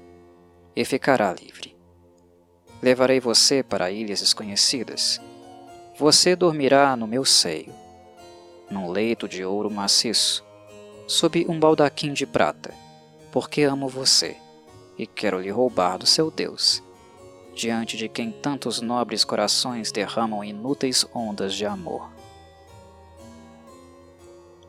e 0.76 0.86
ficará 0.86 1.34
livre. 1.34 1.76
Levarei 2.80 3.20
você 3.20 3.64
para 3.64 3.90
ilhas 3.90 4.20
desconhecidas. 4.20 5.20
Você 5.98 6.36
dormirá 6.36 6.96
no 6.96 7.08
meu 7.08 7.26
seio, 7.26 7.74
num 8.70 8.92
leito 8.92 9.28
de 9.28 9.44
ouro 9.44 9.72
maciço, 9.72 10.46
sob 11.08 11.44
um 11.50 11.60
baldaquim 11.60 12.14
de 12.14 12.28
prata, 12.28 12.72
porque 13.32 13.64
amo 13.64 13.90
você 13.90 14.38
e 14.98 15.06
quero 15.06 15.40
lhe 15.40 15.50
roubar 15.50 15.98
do 15.98 16.06
seu 16.06 16.32
Deus 16.32 16.84
diante 17.58 17.98
de 17.98 18.08
quem 18.08 18.32
tantos 18.32 18.80
nobres 18.82 19.24
corações 19.24 19.92
derramam 19.92 20.44
inúteis 20.44 21.04
ondas 21.14 21.56
de 21.56 21.66
amor. 21.66 22.08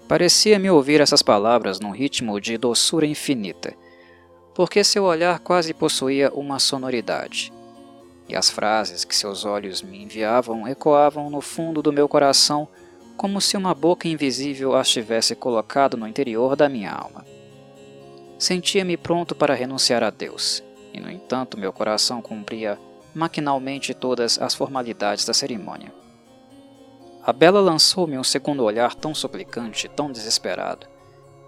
Parecia-me 0.09 0.71
ouvir 0.71 1.03
essas 1.03 1.23
palavras 1.23 1.79
num 1.79 1.91
ritmo 1.91 2.41
de 2.41 2.57
doçura 2.57 3.07
infinita, 3.07 3.75
porque 4.55 4.83
seu 4.83 5.05
olhar 5.05 5.39
quase 5.39 5.75
possuía 5.75 6.33
uma 6.33 6.59
sonoridade, 6.59 7.53
e 8.27 8.35
as 8.35 8.49
frases 8.49 9.05
que 9.05 9.15
seus 9.15 9.45
olhos 9.45 9.83
me 9.83 10.03
enviavam 10.03 10.67
ecoavam 10.67 11.29
no 11.29 11.43
fundo 11.43 11.83
do 11.83 11.93
meu 11.93 12.09
coração 12.09 12.67
como 13.19 13.41
se 13.41 13.57
uma 13.57 13.75
boca 13.75 14.09
invisível 14.09 14.75
as 14.75 14.89
tivesse 14.89 15.35
colocado 15.35 15.97
no 15.97 16.09
interior 16.09 16.57
da 16.57 16.69
minha 16.69 16.91
alma. 16.91 17.28
Sentia-me 18.39 18.97
pronto 18.97 19.35
para 19.35 19.55
renunciar 19.55 20.05
a 20.05 20.11
Deus, 20.11 20.63
e 20.95 21.01
no 21.01 21.11
entanto 21.11 21.59
meu 21.59 21.73
coração 21.73 22.23
cumpria 22.23 22.79
maquinalmente 23.15 23.93
todas 23.93 24.41
as 24.41 24.55
formalidades 24.55 25.25
da 25.25 25.35
cerimônia. 25.35 25.93
A 27.23 27.33
bela 27.33 27.61
lançou-me 27.61 28.17
um 28.17 28.25
segundo 28.25 28.63
olhar 28.63 28.95
tão 28.95 29.15
suplicante, 29.15 29.89
tão 29.89 30.11
desesperado, 30.11 30.87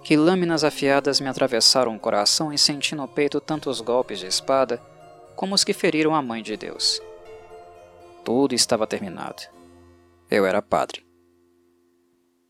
que 0.03 0.17
lâminas 0.17 0.65
afiadas 0.65 1.21
me 1.21 1.29
atravessaram 1.29 1.95
o 1.95 2.01
coração 2.01 2.53
e 2.53 2.59
senti 2.59 2.95
no 2.95 3.07
peito 3.07 3.41
tantos 3.41 3.81
golpes 3.81 4.19
de 4.19 4.27
espada 4.27 4.83
como 5.37 5.55
os 5.55 5.63
que 5.63 5.73
feriram 5.73 6.15
a 6.15 6.21
Mãe 6.21 6.43
de 6.43 6.57
Deus. 6.57 7.01
Tudo 8.25 8.55
estava 8.55 8.87
terminado. 8.87 9.43
Eu 10.31 10.45
era 10.45 10.61
padre. 10.61 11.05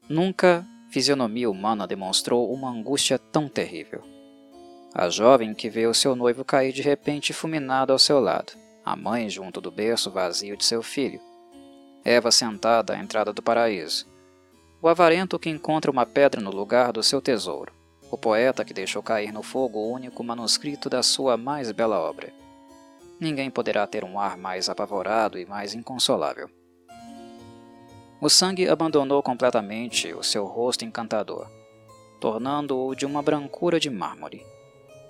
Nunca 0.09 0.67
fisionomia 0.91 1.49
humana 1.49 1.87
demonstrou 1.87 2.53
uma 2.53 2.69
angústia 2.69 3.19
tão 3.19 3.49
terrível. 3.49 4.03
A 4.95 5.09
jovem 5.09 5.55
que 5.55 5.71
vê 5.71 5.87
o 5.87 5.95
seu 5.95 6.17
noivo 6.17 6.45
cair 6.45 6.73
de 6.73 6.83
repente 6.83 7.33
fulminado 7.33 7.93
ao 7.93 7.99
seu 7.99 8.21
lado 8.21 8.53
a 8.85 8.97
mãe 8.97 9.29
junto 9.29 9.61
do 9.61 9.71
berço 9.71 10.11
vazio 10.11 10.57
de 10.57 10.65
seu 10.65 10.83
filho, 10.83 11.21
Eva 12.05 12.33
sentada 12.33 12.95
à 12.95 12.99
entrada 12.99 13.33
do 13.33 13.43
paraíso, 13.43 14.07
o 14.81 14.89
avarento 14.89 15.39
que 15.39 15.51
encontra 15.51 15.91
uma 15.91 16.07
pedra 16.07 16.41
no 16.41 16.51
lugar 16.51 16.93
do 16.93 17.03
seu 17.03 17.21
tesouro, 17.21 17.73
o 18.11 18.17
poeta 18.17 18.65
que 18.65 18.73
deixou 18.73 19.03
cair 19.03 19.33
no 19.33 19.43
fogo 19.43 19.79
o 19.79 19.93
único 19.93 20.25
manuscrito 20.25 20.89
da 20.89 21.03
sua 21.03 21.37
mais 21.37 21.71
bela 21.71 22.01
obra. 22.01 22.33
Ninguém 23.21 23.51
poderá 23.51 23.87
ter 23.87 24.03
um 24.03 24.19
ar 24.19 24.39
mais 24.39 24.71
apavorado 24.71 25.39
e 25.39 25.45
mais 25.45 25.75
inconsolável. 25.75 26.49
O 28.19 28.31
sangue 28.31 28.67
abandonou 28.67 29.23
completamente 29.23 30.13
o 30.15 30.23
seu 30.23 30.47
rosto 30.47 30.87
encantador, 30.87 31.47
tornando-o 32.19 32.95
de 32.95 33.05
uma 33.05 33.23
brancura 33.23 33.79
de 33.79 33.91
mármore. 33.91 34.43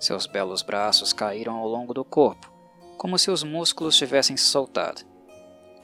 Seus 0.00 0.26
belos 0.26 0.62
braços 0.62 1.12
caíram 1.12 1.57
ao 1.57 1.69
longo 1.69 1.92
do 1.92 2.02
corpo, 2.02 2.50
como 2.97 3.19
se 3.19 3.30
os 3.30 3.42
músculos 3.42 3.97
tivessem 3.99 4.35
se 4.35 4.45
soltado. 4.45 5.02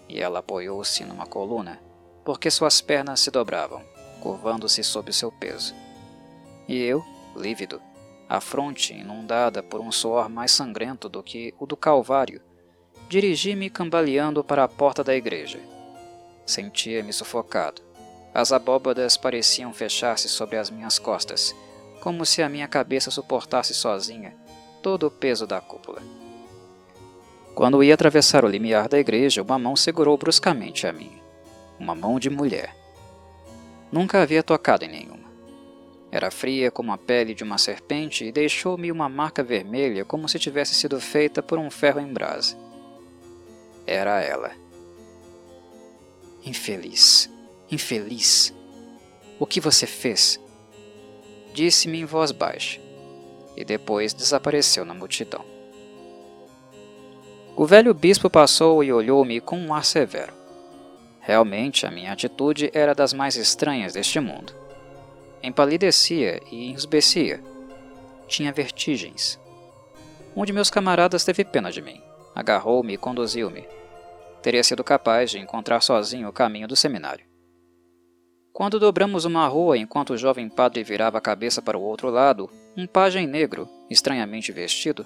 E 0.08 0.18
ela 0.18 0.38
apoiou-se 0.38 1.04
numa 1.04 1.26
coluna, 1.26 1.78
porque 2.25 2.50
suas 2.50 2.80
pernas 2.80 3.20
se 3.20 3.30
dobravam, 3.30 3.85
curvando-se 4.23 4.82
sob 4.82 5.12
seu 5.12 5.30
peso. 5.30 5.75
E 6.66 6.82
eu, 6.82 7.04
lívido, 7.37 7.80
a 8.26 8.40
fronte 8.40 8.94
inundada 8.94 9.62
por 9.62 9.80
um 9.80 9.92
suor 9.92 10.30
mais 10.30 10.50
sangrento 10.50 11.11
do 11.11 11.23
que 11.23 11.54
o 11.61 11.66
do 11.66 11.76
Calvário, 11.76 12.40
dirigi-me 13.11 13.68
cambaleando 13.68 14.42
para 14.42 14.64
a 14.64 14.68
porta 14.68 15.04
da 15.04 15.14
igreja. 15.14 15.61
Sentia-me 16.46 17.12
sufocado, 17.12 17.82
As 18.32 18.52
abóbadas 18.52 19.16
pareciam 19.16 19.73
fechar-se 19.73 20.28
sobre 20.28 20.58
as 20.58 20.68
minhas 20.68 20.99
costas, 20.99 21.54
como 22.06 22.25
se 22.25 22.40
a 22.40 22.48
minha 22.48 22.68
cabeça 22.68 23.10
suportasse 23.10 23.75
sozinha 23.75 24.32
todo 24.80 25.08
o 25.08 25.10
peso 25.10 25.44
da 25.44 25.60
cúpula. 25.60 26.00
Quando 27.52 27.82
ia 27.82 27.94
atravessar 27.94 28.44
o 28.44 28.48
limiar 28.48 28.88
da 28.88 28.96
igreja, 28.96 29.42
uma 29.42 29.58
mão 29.58 29.75
segurou 29.75 30.16
bruscamente 30.16 30.86
a 30.86 30.92
minha. 30.92 31.20
Uma 31.80 31.96
mão 31.96 32.20
de 32.20 32.30
mulher. 32.30 32.76
Nunca 33.90 34.22
havia 34.22 34.40
tocado 34.40 34.84
em 34.84 34.88
nenhuma. 34.88 35.28
Era 36.12 36.30
fria 36.30 36.70
como 36.70 36.92
a 36.92 36.96
pele 36.96 37.34
de 37.34 37.42
uma 37.42 37.58
serpente 37.58 38.25
e 38.25 38.30
deixou-me 38.30 38.92
uma 38.92 39.08
marca 39.08 39.42
vermelha 39.42 40.04
como 40.04 40.28
se 40.28 40.38
tivesse 40.38 40.76
sido 40.76 41.00
feita 41.00 41.42
por 41.42 41.58
um 41.58 41.68
ferro 41.72 41.98
em 41.98 42.12
brasa. 42.12 42.56
Era 43.84 44.20
ela. 44.20 44.52
Infeliz, 46.44 47.28
infeliz. 47.68 48.54
O 49.40 49.44
que 49.44 49.60
você 49.60 49.88
fez? 49.88 50.38
Disse-me 51.56 52.00
em 52.00 52.04
voz 52.04 52.32
baixa, 52.32 52.78
e 53.56 53.64
depois 53.64 54.12
desapareceu 54.12 54.84
na 54.84 54.92
multidão. 54.92 55.42
O 57.56 57.64
velho 57.64 57.94
bispo 57.94 58.28
passou 58.28 58.84
e 58.84 58.92
olhou-me 58.92 59.40
com 59.40 59.58
um 59.58 59.72
ar 59.72 59.82
severo. 59.82 60.34
Realmente, 61.18 61.86
a 61.86 61.90
minha 61.90 62.12
atitude 62.12 62.70
era 62.75 62.94
das 62.94 63.14
mais 63.14 63.36
estranhas 63.36 63.94
deste 63.94 64.20
mundo. 64.20 64.52
Empalidecia 65.42 66.42
e 66.52 66.75
esbecia. 66.75 67.42
Tinha 68.28 68.52
vertigens. 68.52 69.40
Um 70.36 70.44
de 70.44 70.52
meus 70.52 70.68
camaradas 70.68 71.25
teve 71.25 71.42
pena 71.42 71.72
de 71.72 71.80
mim. 71.80 72.02
Agarrou-me 72.34 72.92
e 72.92 72.98
conduziu-me. 72.98 73.66
Teria 74.42 74.62
sido 74.62 74.84
capaz 74.84 75.30
de 75.30 75.38
encontrar 75.38 75.80
sozinho 75.80 76.28
o 76.28 76.34
caminho 76.34 76.68
do 76.68 76.76
seminário. 76.76 77.25
Quando 78.56 78.80
dobramos 78.80 79.26
uma 79.26 79.46
rua 79.46 79.76
enquanto 79.76 80.14
o 80.14 80.16
jovem 80.16 80.48
padre 80.48 80.82
virava 80.82 81.18
a 81.18 81.20
cabeça 81.20 81.60
para 81.60 81.76
o 81.76 81.82
outro 81.82 82.08
lado, 82.08 82.48
um 82.75 82.86
pajem 82.86 83.26
negro, 83.26 83.68
estranhamente 83.90 84.50
vestido, 84.50 85.04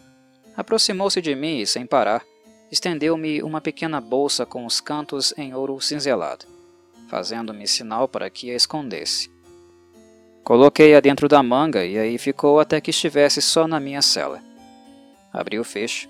aproximou-se 0.57 1.21
de 1.21 1.35
mim 1.35 1.59
e, 1.59 1.67
sem 1.67 1.85
parar, 1.85 2.25
estendeu-me 2.71 3.43
uma 3.43 3.61
pequena 3.61 4.01
bolsa 4.01 4.47
com 4.47 4.65
os 4.65 4.81
cantos 4.81 5.35
em 5.37 5.53
ouro 5.53 5.81
cinzelado, 5.81 6.47
fazendo-me 7.09 7.67
sinal 7.67 8.07
para 8.07 8.31
que 8.31 8.53
a 8.53 8.55
escondesse. 8.55 9.29
Coloquei-a 10.45 11.01
dentro 11.01 11.27
da 11.27 11.43
manga 11.43 11.85
e 11.85 11.99
aí 11.99 12.19
ficou 12.19 12.61
até 12.61 12.81
que 12.81 12.91
estivesse 12.91 13.43
só 13.43 13.67
na 13.67 13.81
minha 13.81 14.01
cela. 14.01 14.41
Abri 15.33 15.59
o 15.59 15.65
fecho. 15.65 16.09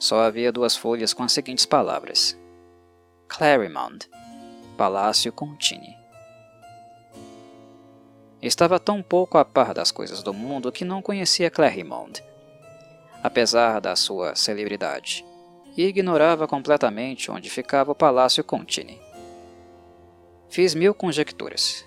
Só 0.00 0.18
havia 0.18 0.50
duas 0.50 0.76
folhas 0.76 1.14
com 1.14 1.22
as 1.22 1.30
seguintes 1.30 1.64
palavras: 1.64 2.36
Claremont, 3.28 4.10
Palácio 4.76 5.30
Contini. 5.32 6.01
Estava 8.42 8.80
tão 8.80 9.00
pouco 9.00 9.38
a 9.38 9.44
par 9.44 9.72
das 9.72 9.92
coisas 9.92 10.20
do 10.20 10.34
mundo 10.34 10.72
que 10.72 10.84
não 10.84 11.00
conhecia 11.00 11.48
Claremont, 11.48 12.20
apesar 13.22 13.80
da 13.80 13.94
sua 13.94 14.34
celebridade 14.34 15.24
e 15.76 15.86
ignorava 15.86 16.48
completamente 16.48 17.30
onde 17.30 17.48
ficava 17.48 17.92
o 17.92 17.94
Palácio 17.94 18.42
Contini. 18.42 19.00
Fiz 20.50 20.74
mil 20.74 20.92
conjecturas, 20.92 21.84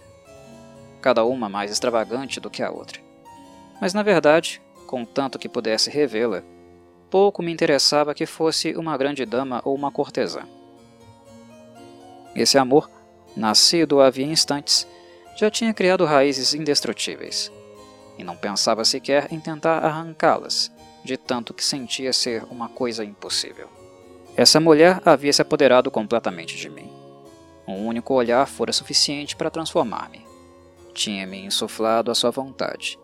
cada 1.02 1.26
uma 1.26 1.50
mais 1.50 1.72
extravagante 1.72 2.40
do 2.40 2.50
que 2.50 2.64
a 2.64 2.72
outra. 2.72 3.02
Mas 3.82 3.94
na 3.94 4.02
verdade, 4.02 4.62
contanto 4.88 5.38
que 5.38 5.50
pudesse 5.50 5.90
revê-la, 5.90 6.42
pouco 7.12 7.44
me 7.44 7.52
interessava 7.52 8.16
que 8.16 8.26
fosse 8.26 8.74
uma 8.78 8.98
grande 8.98 9.26
dama 9.26 9.62
ou 9.66 9.76
uma 9.76 9.92
cortesã. 9.92 10.48
Esse 12.34 12.58
amor, 12.58 12.90
nascido 13.36 14.02
havia 14.02 14.26
instantes, 14.26 14.88
já 15.36 15.50
tinha 15.50 15.74
criado 15.74 16.06
raízes 16.06 16.54
indestrutíveis, 16.54 17.52
e 18.18 18.24
não 18.24 18.38
pensava 18.38 18.86
sequer 18.86 19.28
em 19.32 19.40
tentar 19.40 19.84
arrancá-las, 19.84 20.72
de 21.04 21.18
tanto 21.18 21.54
que 21.54 21.64
sentia 21.64 22.14
ser 22.14 22.44
uma 22.50 22.70
coisa 22.70 23.04
impossível. 23.04 23.68
Essa 24.36 24.60
mulher 24.60 25.02
havia 25.06 25.32
se 25.32 25.42
apoderado 25.42 25.92
completamente 25.92 26.58
de 26.58 26.70
mim. 26.70 26.92
Um 27.68 27.86
único 27.86 28.14
olhar 28.14 28.46
fora 28.48 28.74
suficiente 28.74 29.36
para 29.36 29.50
transformar-me. 29.50 30.26
Tinha-me 30.94 31.46
insuflado 31.46 32.12
a 32.12 32.16
sua 32.16 32.32
vontade. 32.32 32.98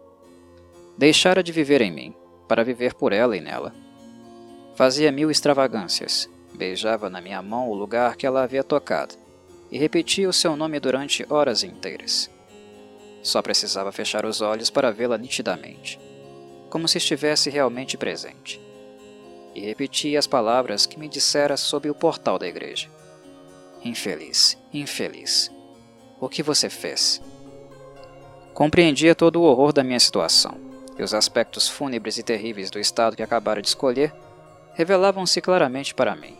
Deixara 0.97 1.43
de 1.43 1.51
viver 1.51 1.81
em 1.81 1.91
mim, 1.91 2.15
para 2.47 2.63
viver 2.63 2.93
por 2.93 3.13
ela 3.13 3.35
e 3.35 3.41
nela. 3.41 3.73
Fazia 4.75 5.11
mil 5.11 5.31
extravagâncias, 5.31 6.29
beijava 6.53 7.09
na 7.09 7.21
minha 7.21 7.41
mão 7.41 7.69
o 7.69 7.75
lugar 7.75 8.15
que 8.15 8.25
ela 8.25 8.43
havia 8.43 8.63
tocado, 8.63 9.15
e 9.71 9.77
repetia 9.77 10.27
o 10.27 10.33
seu 10.33 10.55
nome 10.55 10.79
durante 10.79 11.25
horas 11.29 11.63
inteiras. 11.63 12.29
Só 13.23 13.41
precisava 13.41 13.91
fechar 13.91 14.25
os 14.25 14.41
olhos 14.41 14.69
para 14.69 14.91
vê-la 14.91 15.17
nitidamente 15.17 15.99
como 16.71 16.87
se 16.87 16.97
estivesse 16.97 17.49
realmente 17.49 17.97
presente. 17.97 18.59
E 19.53 19.59
repeti 19.59 20.15
as 20.15 20.25
palavras 20.25 20.85
que 20.85 20.97
me 20.97 21.09
dissera 21.09 21.57
sob 21.57 21.89
o 21.89 21.93
portal 21.93 22.39
da 22.39 22.47
igreja. 22.47 22.89
Infeliz, 23.83 24.57
infeliz. 24.73 25.51
O 26.19 26.29
que 26.29 26.41
você 26.41 26.69
fez? 26.69 27.21
Compreendia 28.53 29.13
todo 29.13 29.41
o 29.41 29.43
horror 29.43 29.73
da 29.73 29.83
minha 29.83 29.99
situação, 29.99 30.57
e 30.97 31.03
os 31.03 31.13
aspectos 31.13 31.67
fúnebres 31.67 32.17
e 32.17 32.23
terríveis 32.23 32.71
do 32.71 32.79
estado 32.79 33.15
que 33.15 33.23
acabara 33.23 33.61
de 33.61 33.67
escolher 33.67 34.13
revelavam-se 34.73 35.41
claramente 35.41 35.93
para 35.93 36.15
mim. 36.15 36.37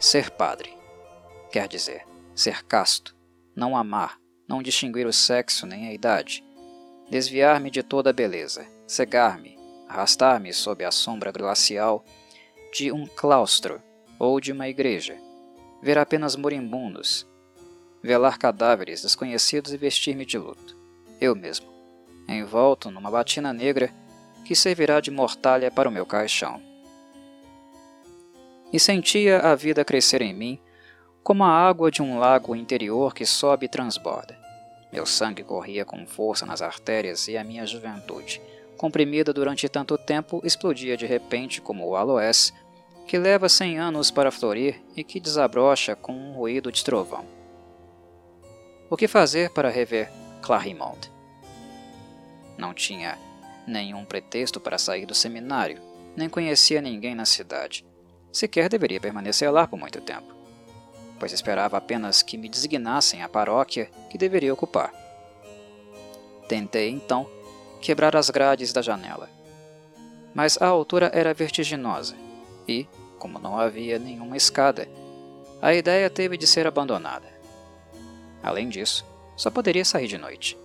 Ser 0.00 0.30
padre. 0.30 0.76
Quer 1.52 1.68
dizer, 1.68 2.04
ser 2.34 2.64
casto, 2.64 3.14
não 3.54 3.76
amar, 3.76 4.18
não 4.48 4.62
distinguir 4.62 5.06
o 5.06 5.12
sexo 5.12 5.66
nem 5.66 5.88
a 5.88 5.92
idade, 5.92 6.44
desviar-me 7.08 7.70
de 7.70 7.82
toda 7.82 8.10
a 8.10 8.12
beleza, 8.12 8.66
cegar-me, 8.86 9.58
arrastar-me 9.88 10.52
sob 10.52 10.84
a 10.84 10.90
sombra 10.90 11.30
glacial 11.30 12.04
de 12.72 12.90
um 12.90 13.06
claustro 13.06 13.80
ou 14.18 14.40
de 14.40 14.52
uma 14.52 14.68
igreja, 14.68 15.16
ver 15.82 15.98
apenas 15.98 16.34
moribundos, 16.34 17.26
velar 18.02 18.38
cadáveres 18.38 19.02
desconhecidos 19.02 19.72
e 19.72 19.76
vestir-me 19.76 20.26
de 20.26 20.36
luto, 20.36 20.76
eu 21.20 21.34
mesmo, 21.34 21.72
envolto 22.28 22.90
numa 22.90 23.10
batina 23.10 23.52
negra 23.52 23.92
que 24.44 24.54
servirá 24.54 25.00
de 25.00 25.10
mortalha 25.10 25.70
para 25.70 25.88
o 25.88 25.92
meu 25.92 26.04
caixão. 26.04 26.60
E 28.72 28.80
sentia 28.80 29.38
a 29.38 29.54
vida 29.54 29.84
crescer 29.84 30.20
em 30.20 30.34
mim 30.34 30.60
como 31.24 31.42
a 31.42 31.48
água 31.48 31.90
de 31.90 32.02
um 32.02 32.18
lago 32.18 32.54
interior 32.54 33.14
que 33.14 33.24
sobe 33.24 33.64
e 33.64 33.68
transborda. 33.68 34.38
Meu 34.92 35.06
sangue 35.06 35.42
corria 35.42 35.82
com 35.82 36.06
força 36.06 36.44
nas 36.44 36.60
artérias 36.60 37.26
e 37.28 37.36
a 37.38 37.42
minha 37.42 37.66
juventude, 37.66 38.42
comprimida 38.76 39.32
durante 39.32 39.66
tanto 39.66 39.96
tempo, 39.96 40.42
explodia 40.44 40.98
de 40.98 41.06
repente 41.06 41.62
como 41.62 41.88
o 41.88 41.96
aloés, 41.96 42.52
que 43.08 43.16
leva 43.16 43.48
cem 43.48 43.78
anos 43.78 44.10
para 44.10 44.30
florir 44.30 44.82
e 44.94 45.02
que 45.02 45.18
desabrocha 45.18 45.96
com 45.96 46.12
um 46.12 46.34
ruído 46.34 46.70
de 46.70 46.84
trovão. 46.84 47.24
O 48.90 48.96
que 48.96 49.08
fazer 49.08 49.48
para 49.50 49.70
rever 49.70 50.12
Clarimond? 50.42 51.10
Não 52.58 52.74
tinha 52.74 53.18
nenhum 53.66 54.04
pretexto 54.04 54.60
para 54.60 54.76
sair 54.76 55.06
do 55.06 55.14
seminário, 55.14 55.80
nem 56.14 56.28
conhecia 56.28 56.82
ninguém 56.82 57.14
na 57.14 57.24
cidade. 57.24 57.84
Sequer 58.30 58.68
deveria 58.68 59.00
permanecer 59.00 59.50
lá 59.50 59.66
por 59.66 59.78
muito 59.78 60.00
tempo 60.02 60.33
pois 61.18 61.32
esperava 61.32 61.76
apenas 61.76 62.22
que 62.22 62.36
me 62.36 62.48
designassem 62.48 63.22
a 63.22 63.28
paróquia 63.28 63.90
que 64.10 64.18
deveria 64.18 64.52
ocupar. 64.52 64.92
Tentei, 66.48 66.90
então, 66.90 67.28
quebrar 67.80 68.16
as 68.16 68.30
grades 68.30 68.72
da 68.72 68.82
janela. 68.82 69.28
Mas 70.34 70.60
a 70.60 70.66
altura 70.66 71.10
era 71.14 71.32
vertiginosa 71.32 72.16
e, 72.66 72.86
como 73.18 73.38
não 73.38 73.58
havia 73.58 73.98
nenhuma 73.98 74.36
escada, 74.36 74.88
a 75.62 75.72
ideia 75.72 76.10
teve 76.10 76.36
de 76.36 76.46
ser 76.46 76.66
abandonada. 76.66 77.26
Além 78.42 78.68
disso, 78.68 79.06
só 79.36 79.50
poderia 79.50 79.84
sair 79.84 80.06
de 80.06 80.18
noite. 80.18 80.58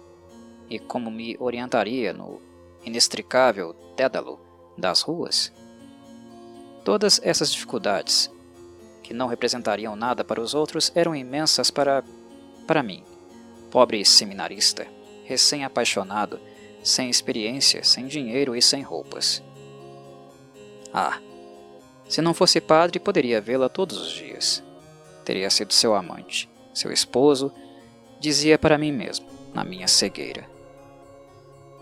E 0.69 0.77
como 0.77 1.09
me 1.09 1.37
orientaria 1.39 2.11
no 2.11 2.41
inextricável 2.83 3.75
dédalo 3.95 4.39
das 4.77 5.01
ruas? 5.01 5.51
Todas 6.83 7.21
essas 7.23 7.51
dificuldades 7.51 8.29
que 9.09 9.13
não 9.15 9.25
representariam 9.25 9.95
nada 9.95 10.23
para 10.23 10.39
os 10.39 10.53
outros, 10.53 10.91
eram 10.93 11.15
imensas 11.15 11.71
para. 11.71 12.03
para 12.67 12.83
mim, 12.83 13.03
pobre 13.71 14.05
seminarista, 14.05 14.85
recém-apaixonado, 15.25 16.39
sem 16.83 17.09
experiência, 17.09 17.83
sem 17.83 18.05
dinheiro 18.05 18.55
e 18.55 18.61
sem 18.61 18.83
roupas. 18.83 19.41
Ah, 20.93 21.17
se 22.07 22.21
não 22.21 22.35
fosse 22.35 22.61
padre, 22.61 22.99
poderia 22.99 23.41
vê-la 23.41 23.67
todos 23.67 23.99
os 23.99 24.11
dias. 24.11 24.61
Teria 25.25 25.49
sido 25.49 25.73
seu 25.73 25.95
amante, 25.95 26.47
seu 26.71 26.91
esposo, 26.91 27.51
dizia 28.19 28.59
para 28.59 28.77
mim 28.77 28.91
mesmo, 28.91 29.25
na 29.55 29.63
minha 29.63 29.87
cegueira. 29.87 30.47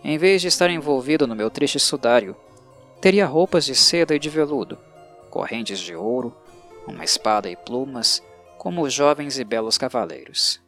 Em 0.02 0.18
vez 0.18 0.42
de 0.42 0.48
estar 0.48 0.70
envolvido 0.70 1.28
no 1.28 1.36
meu 1.36 1.50
triste 1.50 1.78
sudário, 1.78 2.38
teria 3.02 3.26
roupas 3.26 3.66
de 3.66 3.76
seda 3.76 4.16
e 4.16 4.20
de 4.20 4.30
veludo, 4.30 4.78
correntes 5.30 5.80
de 5.80 5.94
ouro, 5.94 6.34
uma 6.88 7.04
espada 7.04 7.50
e 7.50 7.56
plumas, 7.56 8.24
como 8.58 8.82
os 8.82 8.94
jovens 8.94 9.38
e 9.38 9.44
belos 9.44 9.78
cavaleiros. 9.78 10.62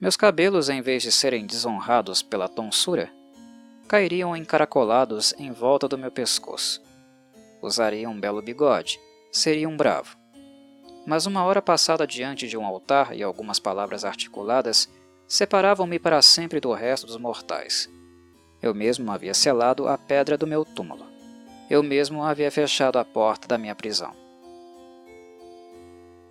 Meus 0.00 0.16
cabelos, 0.16 0.68
em 0.68 0.80
vez 0.80 1.02
de 1.02 1.12
serem 1.12 1.46
desonrados 1.46 2.22
pela 2.22 2.48
tonsura, 2.48 3.12
cairiam 3.86 4.34
encaracolados 4.34 5.34
em 5.38 5.52
volta 5.52 5.86
do 5.86 5.98
meu 5.98 6.10
pescoço. 6.10 6.82
Usaria 7.60 8.08
um 8.08 8.18
belo 8.18 8.40
bigode, 8.40 8.98
seria 9.30 9.68
um 9.68 9.76
bravo. 9.76 10.16
Mas 11.06 11.26
uma 11.26 11.44
hora 11.44 11.60
passada 11.60 12.06
diante 12.06 12.48
de 12.48 12.56
um 12.56 12.64
altar 12.64 13.14
e 13.14 13.22
algumas 13.22 13.58
palavras 13.58 14.04
articuladas 14.04 14.88
separavam-me 15.26 15.98
para 15.98 16.22
sempre 16.22 16.60
do 16.60 16.72
resto 16.72 17.06
dos 17.06 17.16
mortais. 17.16 17.88
Eu 18.62 18.74
mesmo 18.74 19.10
havia 19.10 19.34
selado 19.34 19.86
a 19.88 19.96
pedra 19.96 20.36
do 20.36 20.46
meu 20.46 20.64
túmulo. 20.64 21.06
Eu 21.68 21.82
mesmo 21.82 22.22
havia 22.22 22.50
fechado 22.50 22.98
a 22.98 23.04
porta 23.04 23.46
da 23.46 23.56
minha 23.56 23.74
prisão. 23.74 24.19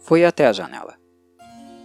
Fui 0.10 0.26
até 0.26 0.48
a 0.48 0.52
janela. 0.52 0.98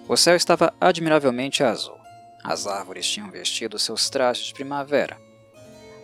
O 0.09 0.17
céu 0.17 0.35
estava 0.35 0.73
admiravelmente 0.81 1.63
azul. 1.63 1.99
As 2.43 2.67
árvores 2.67 3.07
tinham 3.07 3.31
vestido 3.31 3.79
seus 3.79 4.09
trajes 4.09 4.47
de 4.47 4.55
primavera. 4.55 5.21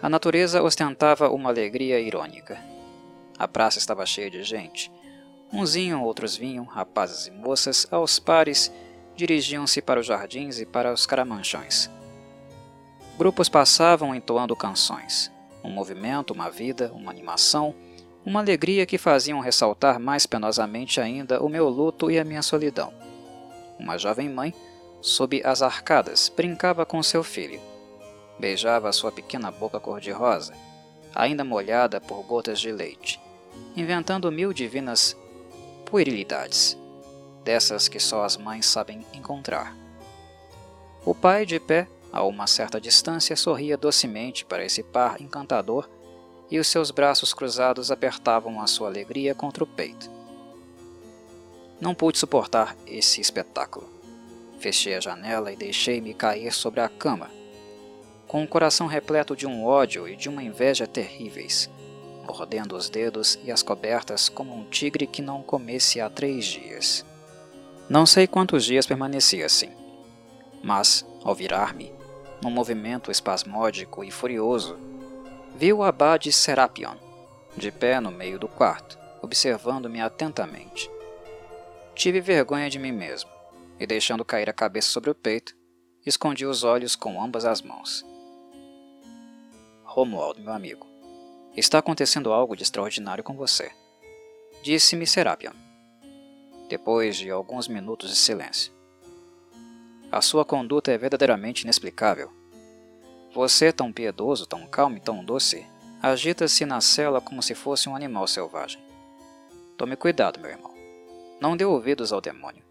A 0.03 0.07
natureza 0.07 0.63
ostentava 0.63 1.31
uma 1.31 1.49
alegria 1.49 1.99
irônica. 1.99 2.63
A 3.39 3.49
praça 3.49 3.79
estava 3.79 4.05
cheia 4.05 4.31
de 4.31 4.43
gente. 4.43 4.93
Uns 5.51 5.75
iam, 5.75 6.05
outros 6.05 6.37
vinham, 6.37 6.67
rapazes 6.67 7.27
e 7.27 7.31
moças, 7.31 7.87
aos 7.91 8.19
pares, 8.19 8.71
dirigiam-se 9.17 9.81
para 9.81 10.01
os 10.01 10.05
jardins 10.05 10.61
e 10.61 10.67
para 10.67 10.93
os 10.93 11.07
caramanchões. 11.07 11.89
Grupos 13.17 13.49
passavam 13.49 14.15
entoando 14.15 14.55
canções. 14.55 15.33
Um 15.65 15.71
movimento, 15.71 16.35
uma 16.35 16.51
vida, 16.51 16.93
uma 16.93 17.11
animação, 17.11 17.75
uma 18.25 18.41
alegria 18.41 18.85
que 18.85 18.99
faziam 18.99 19.41
ressaltar 19.41 19.99
mais 19.99 20.27
penosamente 20.27 21.01
ainda 21.01 21.43
o 21.43 21.49
meu 21.49 21.69
luto 21.69 22.11
e 22.11 22.19
a 22.19 22.25
minha 22.25 22.43
solidão. 22.43 22.93
Uma 23.79 23.97
jovem 23.97 24.29
mãe, 24.29 24.55
sob 25.01 25.43
as 25.45 25.63
arcadas, 25.63 26.31
brincava 26.35 26.85
com 26.85 27.03
seu 27.03 27.25
filho. 27.25 27.61
Beijava 28.39 28.93
sua 28.93 29.11
pequena 29.11 29.51
boca 29.51 29.81
cor-de-rosa, 29.81 30.55
ainda 31.15 31.45
molhada 31.45 32.01
por 32.01 32.23
gotas 32.23 32.61
de 32.61 32.71
leite, 32.71 33.21
inventando 33.77 34.31
mil 34.31 34.53
divinas 34.53 35.17
puerilidades, 35.87 36.77
dessas 37.43 37.89
que 37.89 37.99
só 37.99 38.25
as 38.25 38.37
mães 38.37 38.67
sabem 38.67 39.05
encontrar. 39.15 39.75
O 41.05 41.15
pai, 41.15 41.47
de 41.47 41.59
pé, 41.59 41.89
a 42.13 42.23
uma 42.23 42.47
certa 42.47 42.79
distância, 42.79 43.35
sorria 43.35 43.77
docemente 43.77 44.45
para 44.45 44.65
esse 44.65 44.83
par 44.83 45.21
encantador 45.21 45.89
e 46.51 46.59
os 46.59 46.67
seus 46.67 46.91
braços 46.91 47.33
cruzados 47.33 47.91
apertavam 47.91 48.61
a 48.61 48.67
sua 48.67 48.89
alegria 48.89 49.35
contra 49.35 49.63
o 49.63 49.67
peito. 49.67 50.11
Não 51.81 51.95
pude 51.95 52.19
suportar 52.19 52.77
esse 52.87 53.21
espetáculo. 53.21 53.89
Fechei 54.59 54.95
a 54.95 55.01
janela 55.01 55.53
e 55.53 55.57
deixei-me 55.57 56.13
cair 56.13 56.53
sobre 56.53 56.81
a 56.81 56.89
cama, 56.89 57.31
com 58.27 58.45
o 58.45 58.49
coração 58.49 58.87
repleto 58.87 59.35
de 59.35 59.47
um 59.47 59.65
ódio 59.65 60.07
e 60.07 60.15
de 60.15 60.29
uma 60.29 60.43
inveja 60.43 60.87
terríveis, 60.87 61.71
mordendo 62.27 62.77
os 62.77 62.91
dedos 62.91 63.39
e 63.43 63.51
as 63.51 63.63
cobertas 63.63 64.29
como 64.29 64.55
um 64.55 64.65
tigre 64.65 65.07
que 65.07 65.23
não 65.23 65.43
comesse 65.43 66.01
há 66.01 66.11
três 66.11 66.45
dias. 66.45 67.05
Não 67.89 68.05
sei 68.05 68.27
quantos 68.27 68.65
dias 68.65 68.87
permaneci 68.87 69.43
assim, 69.43 69.71
mas, 70.63 71.07
ao 71.25 71.35
virar-me, 71.35 71.93
num 72.43 72.51
movimento 72.51 73.11
espasmódico 73.11 74.05
e 74.05 74.11
furioso, 74.11 74.79
vi 75.57 75.73
o 75.73 75.83
abade 75.83 76.33
Serapion, 76.33 76.97
de 77.57 77.71
pé 77.71 78.01
no 78.01 78.11
meio 78.11 78.39
do 78.39 78.49
quarto, 78.49 78.99
observando-me 79.23 80.01
atentamente. 80.01 80.91
Tive 81.95 82.21
vergonha 82.21 82.71
de 82.71 82.79
mim 82.79 82.93
mesmo, 82.93 83.31
e 83.79 83.87
deixando 83.87 84.25
cair 84.25 84.49
a 84.49 84.55
cabeça 84.55 84.89
sobre 84.89 85.11
o 85.11 85.15
peito, 85.15 85.55
escondi 86.05 86.47
os 86.47 86.65
olhos 86.65 86.97
com 86.97 87.23
ambas 87.23 87.45
as 87.45 87.61
mãos. 87.61 88.05
Romualdo, 89.85 90.41
meu 90.41 90.53
amigo, 90.53 90.87
está 91.57 91.79
acontecendo 91.79 92.33
algo 92.33 92.57
de 92.57 92.63
extraordinário 92.63 93.25
com 93.25 93.35
você, 93.35 93.71
disse-me 94.63 95.07
Serapion, 95.07 95.53
depois 96.69 97.17
de 97.17 97.31
alguns 97.31 97.67
minutos 97.67 98.11
de 98.11 98.17
silêncio. 98.17 98.73
A 100.13 100.21
sua 100.21 100.45
conduta 100.45 100.91
é 100.91 100.99
verdadeiramente 100.99 101.63
inexplicável. 101.63 102.40
Você, 103.33 103.73
tão 103.73 103.93
piedoso, 103.93 104.47
tão 104.47 104.67
calmo 104.67 104.97
e 104.97 105.01
tão 105.01 105.25
doce, 105.25 105.67
agita-se 106.03 106.65
na 106.65 106.81
cela 106.81 107.21
como 107.21 107.43
se 107.43 107.55
fosse 107.55 107.89
um 107.89 107.95
animal 107.95 108.27
selvagem. 108.27 108.83
Tome 109.77 109.97
cuidado, 109.97 110.41
meu 110.41 110.51
irmão. 110.51 110.75
Não 111.41 111.57
dê 111.57 111.65
ouvidos 111.65 112.13
ao 112.13 112.21
demônio. 112.21 112.65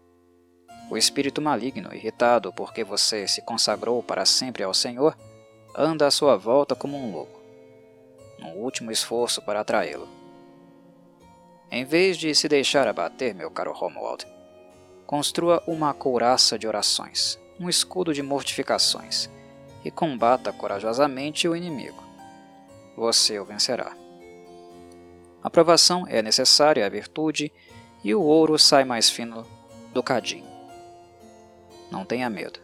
O 0.90 0.96
espírito 0.96 1.40
maligno, 1.40 1.94
irritado 1.94 2.52
porque 2.52 2.84
você 2.84 3.26
se 3.26 3.40
consagrou 3.42 4.02
para 4.02 4.26
sempre 4.26 4.62
ao 4.62 4.74
Senhor, 4.74 5.16
anda 5.74 6.06
à 6.06 6.10
sua 6.10 6.36
volta 6.36 6.74
como 6.74 6.96
um 6.96 7.12
louco, 7.12 7.40
num 8.38 8.56
último 8.56 8.90
esforço 8.90 9.40
para 9.42 9.60
atraí-lo. 9.60 10.08
Em 11.70 11.84
vez 11.84 12.16
de 12.16 12.34
se 12.34 12.48
deixar 12.48 12.88
abater, 12.88 13.34
meu 13.34 13.50
caro 13.50 13.72
Romuald, 13.72 14.26
Construa 15.10 15.60
uma 15.66 15.92
couraça 15.92 16.56
de 16.56 16.68
orações, 16.68 17.36
um 17.58 17.68
escudo 17.68 18.14
de 18.14 18.22
mortificações, 18.22 19.28
e 19.84 19.90
combata 19.90 20.52
corajosamente 20.52 21.48
o 21.48 21.56
inimigo. 21.56 22.02
Você 22.96 23.38
o 23.38 23.44
vencerá. 23.44 23.96
A 25.42 25.48
provação 25.48 26.06
é 26.06 26.20
necessária 26.20 26.84
à 26.84 26.88
virtude, 26.88 27.52
e 28.04 28.14
o 28.14 28.22
ouro 28.22 28.58
sai 28.58 28.84
mais 28.84 29.10
fino 29.10 29.46
do 29.92 30.02
cadinho. 30.02 30.48
Não 31.90 32.04
tenha 32.04 32.30
medo, 32.30 32.60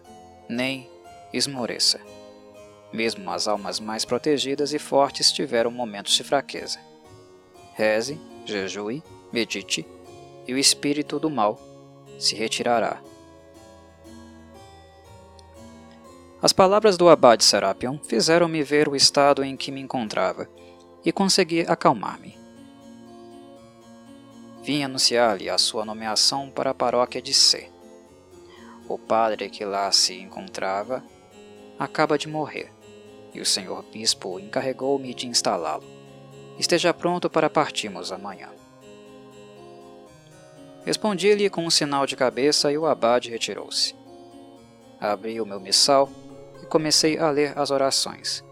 nem 0.49 0.89
esmoreça. 1.33 2.01
Mesmo 2.93 3.31
as 3.31 3.49
almas 3.49 3.81
mais 3.81 4.05
protegidas 4.05 4.73
e 4.73 4.79
fortes 4.79 5.33
tiveram 5.33 5.71
momentos 5.71 6.15
de 6.15 6.25
fraqueza. 6.25 6.79
Reze, 7.75 8.21
jejue, 8.45 9.03
medite, 9.33 9.87
e 10.47 10.55
o 10.55 10.59
espírito 10.59 11.19
do 11.19 11.29
mal 11.29 11.59
se 12.19 12.35
retirará. 12.35 13.01
As 16.47 16.53
palavras 16.53 16.97
do 16.97 17.09
abade 17.09 17.45
Serapion 17.45 17.99
fizeram-me 17.99 18.63
ver 18.63 18.89
o 18.89 18.95
estado 18.95 19.43
em 19.43 19.57
que 19.57 19.73
me 19.73 19.81
encontrava 19.81 20.49
e 21.05 21.11
consegui 21.11 21.63
acalmar-me. 21.63 22.39
Vim 24.63 24.85
anunciar-lhe 24.85 25.51
a 25.51 25.59
sua 25.59 25.85
nomeação 25.85 26.49
para 26.49 26.71
a 26.71 26.75
paróquia 26.75 27.21
de 27.21 27.35
C. 27.35 27.69
O 28.89 28.97
padre 28.97 29.51
que 29.51 29.65
lá 29.65 29.91
se 29.91 30.15
encontrava 30.21 31.03
acaba 31.81 32.17
de 32.17 32.29
morrer 32.29 32.73
e 33.35 33.41
o 33.41 33.45
senhor 33.45 33.83
bispo 33.93 34.39
encarregou-me 34.39 35.13
de 35.15 35.27
instalá-lo. 35.27 35.83
Esteja 36.61 36.95
pronto 36.95 37.29
para 37.29 37.51
partirmos 37.51 38.13
amanhã. 38.13 38.51
Respondi-lhe 40.85 41.51
com 41.51 41.67
um 41.67 41.71
sinal 41.71 42.07
de 42.07 42.15
cabeça 42.15 42.71
e 42.71 42.79
o 42.79 42.87
abade 42.87 43.31
retirou-se. 43.31 43.97
Abri 45.01 45.41
o 45.41 45.45
meu 45.45 45.59
missal 45.59 46.09
e 46.67 46.69
comecei 46.69 47.17
a 47.17 47.31
ler 47.31 47.57
as 47.57 47.71
orações, 47.71 48.45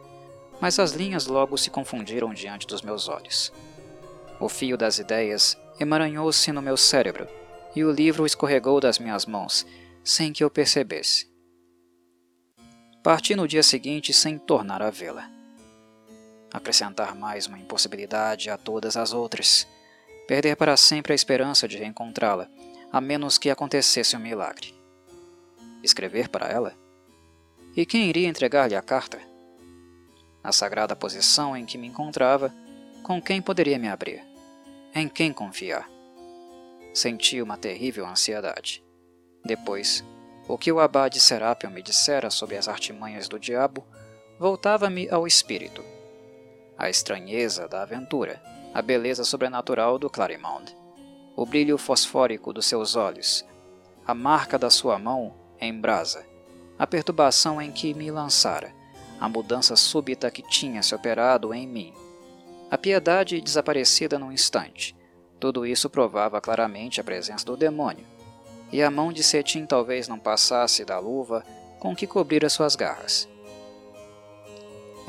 mas 0.61 0.79
as 0.79 0.93
linhas 0.93 1.27
logo 1.27 1.59
se 1.59 1.69
confundiram 1.69 2.33
diante 2.33 2.67
dos 2.67 2.81
meus 2.81 3.09
olhos. 3.09 3.53
O 4.39 4.49
fio 4.49 4.77
das 4.77 4.99
ideias 4.99 5.59
emaranhou-se 5.81 6.53
no 6.53 6.63
meu 6.63 6.77
cérebro 6.77 7.27
e 7.75 7.85
o 7.85 7.91
livro 7.91 8.25
escorregou 8.25 8.81
das 8.81 9.01
minhas 9.01 9.27
mãos 9.27 9.67
sem 10.05 10.33
que 10.33 10.45
eu 10.45 10.51
percebesse. 10.51 11.29
Parti 13.03 13.35
no 13.35 13.49
dia 13.49 13.63
seguinte 13.63 14.13
sem 14.13 14.39
tornar 14.39 14.81
a 14.81 14.91
vê-la. 14.91 15.29
Acrescentar 16.53 17.17
mais 17.17 17.49
uma 17.49 17.59
impossibilidade 17.59 18.49
a 18.49 18.57
todas 18.57 18.97
as 18.97 19.13
outras 19.13 19.67
perder 20.27 20.57
para 20.57 20.77
sempre 20.77 21.13
a 21.13 21.15
esperança 21.15 21.69
de 21.69 21.77
reencontrá-la, 21.77 22.49
a 22.91 23.01
menos 23.01 23.37
que 23.37 23.51
acontecesse 23.51 24.17
um 24.17 24.21
milagre. 24.21 24.75
Escrever 25.83 26.29
para 26.29 26.49
ela? 26.49 26.84
E 27.77 27.85
quem 27.85 28.09
iria 28.09 28.29
entregar-lhe 28.29 28.77
a 28.77 28.83
carta? 28.83 29.21
Na 30.45 30.53
sagrada 30.53 30.95
posição 30.95 31.57
em 31.57 31.67
que 31.67 31.77
me 31.77 31.89
encontrava, 31.89 32.55
com 33.03 33.21
quem 33.21 33.43
poderia 33.43 33.81
me 33.81 33.89
abrir? 33.89 34.25
Em 34.95 35.09
quem 35.09 35.33
confiar? 35.33 35.91
Senti 36.93 37.43
uma 37.43 37.57
terrível 37.57 38.07
ansiedade. 38.07 38.85
Depois, 39.45 40.05
o 40.47 40.57
que 40.57 40.71
o 40.71 40.79
abade 40.79 41.19
Serapion 41.19 41.71
me 41.71 41.83
dissera 41.83 42.31
sobre 42.31 42.57
as 42.57 42.69
artimanhas 42.69 43.29
do 43.29 43.41
diabo 43.41 43.85
voltava-me 44.39 45.09
ao 45.11 45.27
espírito. 45.27 45.83
A 46.79 46.89
estranheza 46.89 47.67
da 47.67 47.83
aventura, 47.83 48.41
a 48.73 48.81
beleza 48.81 49.25
sobrenatural 49.25 49.99
do 49.99 50.09
Clarimond, 50.09 50.77
o 51.35 51.45
brilho 51.45 51.77
fosfórico 51.77 52.53
dos 52.53 52.67
seus 52.67 52.95
olhos, 52.95 53.45
a 54.07 54.15
marca 54.15 54.57
da 54.57 54.71
sua 54.71 54.97
mão 54.97 55.35
em 55.61 55.73
brasa, 55.77 56.25
a 56.85 56.87
perturbação 56.87 57.63
em 57.63 57.73
que 57.73 57.95
me 57.95 58.11
lançara, 58.11 58.71
a 59.19 59.27
mudança 59.27 59.75
súbita 59.75 60.31
que 60.31 60.43
tinha 60.43 60.83
se 60.83 60.95
operado 60.95 61.55
em 61.55 61.67
mim, 61.67 61.95
a 62.71 62.77
piedade 62.77 63.41
desaparecida 63.41 64.19
num 64.19 64.31
instante. 64.31 64.95
Tudo 65.41 65.65
isso 65.65 65.89
provava 65.89 66.43
claramente 66.43 67.01
a 67.01 67.05
presença 67.05 67.47
do 67.47 67.57
demônio, 67.57 68.05
e 68.71 68.83
a 68.83 68.91
mão 68.91 69.15
de 69.15 69.23
cetim 69.23 69.65
talvez 69.65 70.09
não 70.09 70.19
passasse 70.19 70.85
da 70.85 70.99
luva 70.99 71.43
com 71.81 71.97
que 71.97 72.07
cobrir 72.07 72.45
as 72.45 72.53
suas 72.53 72.77
garras. 72.77 73.27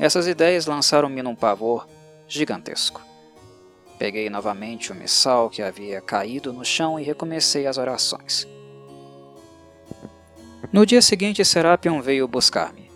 Essas 0.00 0.26
ideias 0.26 0.64
lançaram-me 0.64 1.22
num 1.22 1.34
pavor 1.34 1.86
gigantesco. 2.26 3.02
Peguei 3.98 4.30
novamente 4.30 4.92
o 4.92 4.94
missal 4.94 5.50
que 5.50 5.60
havia 5.60 6.00
caído 6.00 6.54
no 6.54 6.64
chão 6.64 6.98
e 6.98 7.02
recomecei 7.02 7.66
as 7.66 7.76
orações. 7.76 8.48
No 10.72 10.84
dia 10.84 11.00
seguinte, 11.00 11.44
Serapion 11.44 12.00
veio 12.00 12.26
buscar-me. 12.26 12.90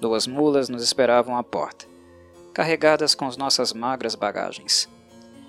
Duas 0.00 0.26
mulas 0.26 0.68
nos 0.68 0.82
esperavam 0.82 1.36
à 1.36 1.42
porta, 1.42 1.86
carregadas 2.52 3.14
com 3.14 3.26
as 3.26 3.36
nossas 3.36 3.72
magras 3.72 4.14
bagagens. 4.14 4.88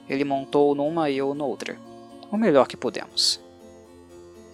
Ele 0.08 0.24
montou 0.24 0.76
numa 0.76 1.10
e 1.10 1.18
eu 1.18 1.34
noutra, 1.34 1.78
o 2.32 2.38
melhor 2.38 2.68
que 2.68 2.78
pudemos. 2.78 3.39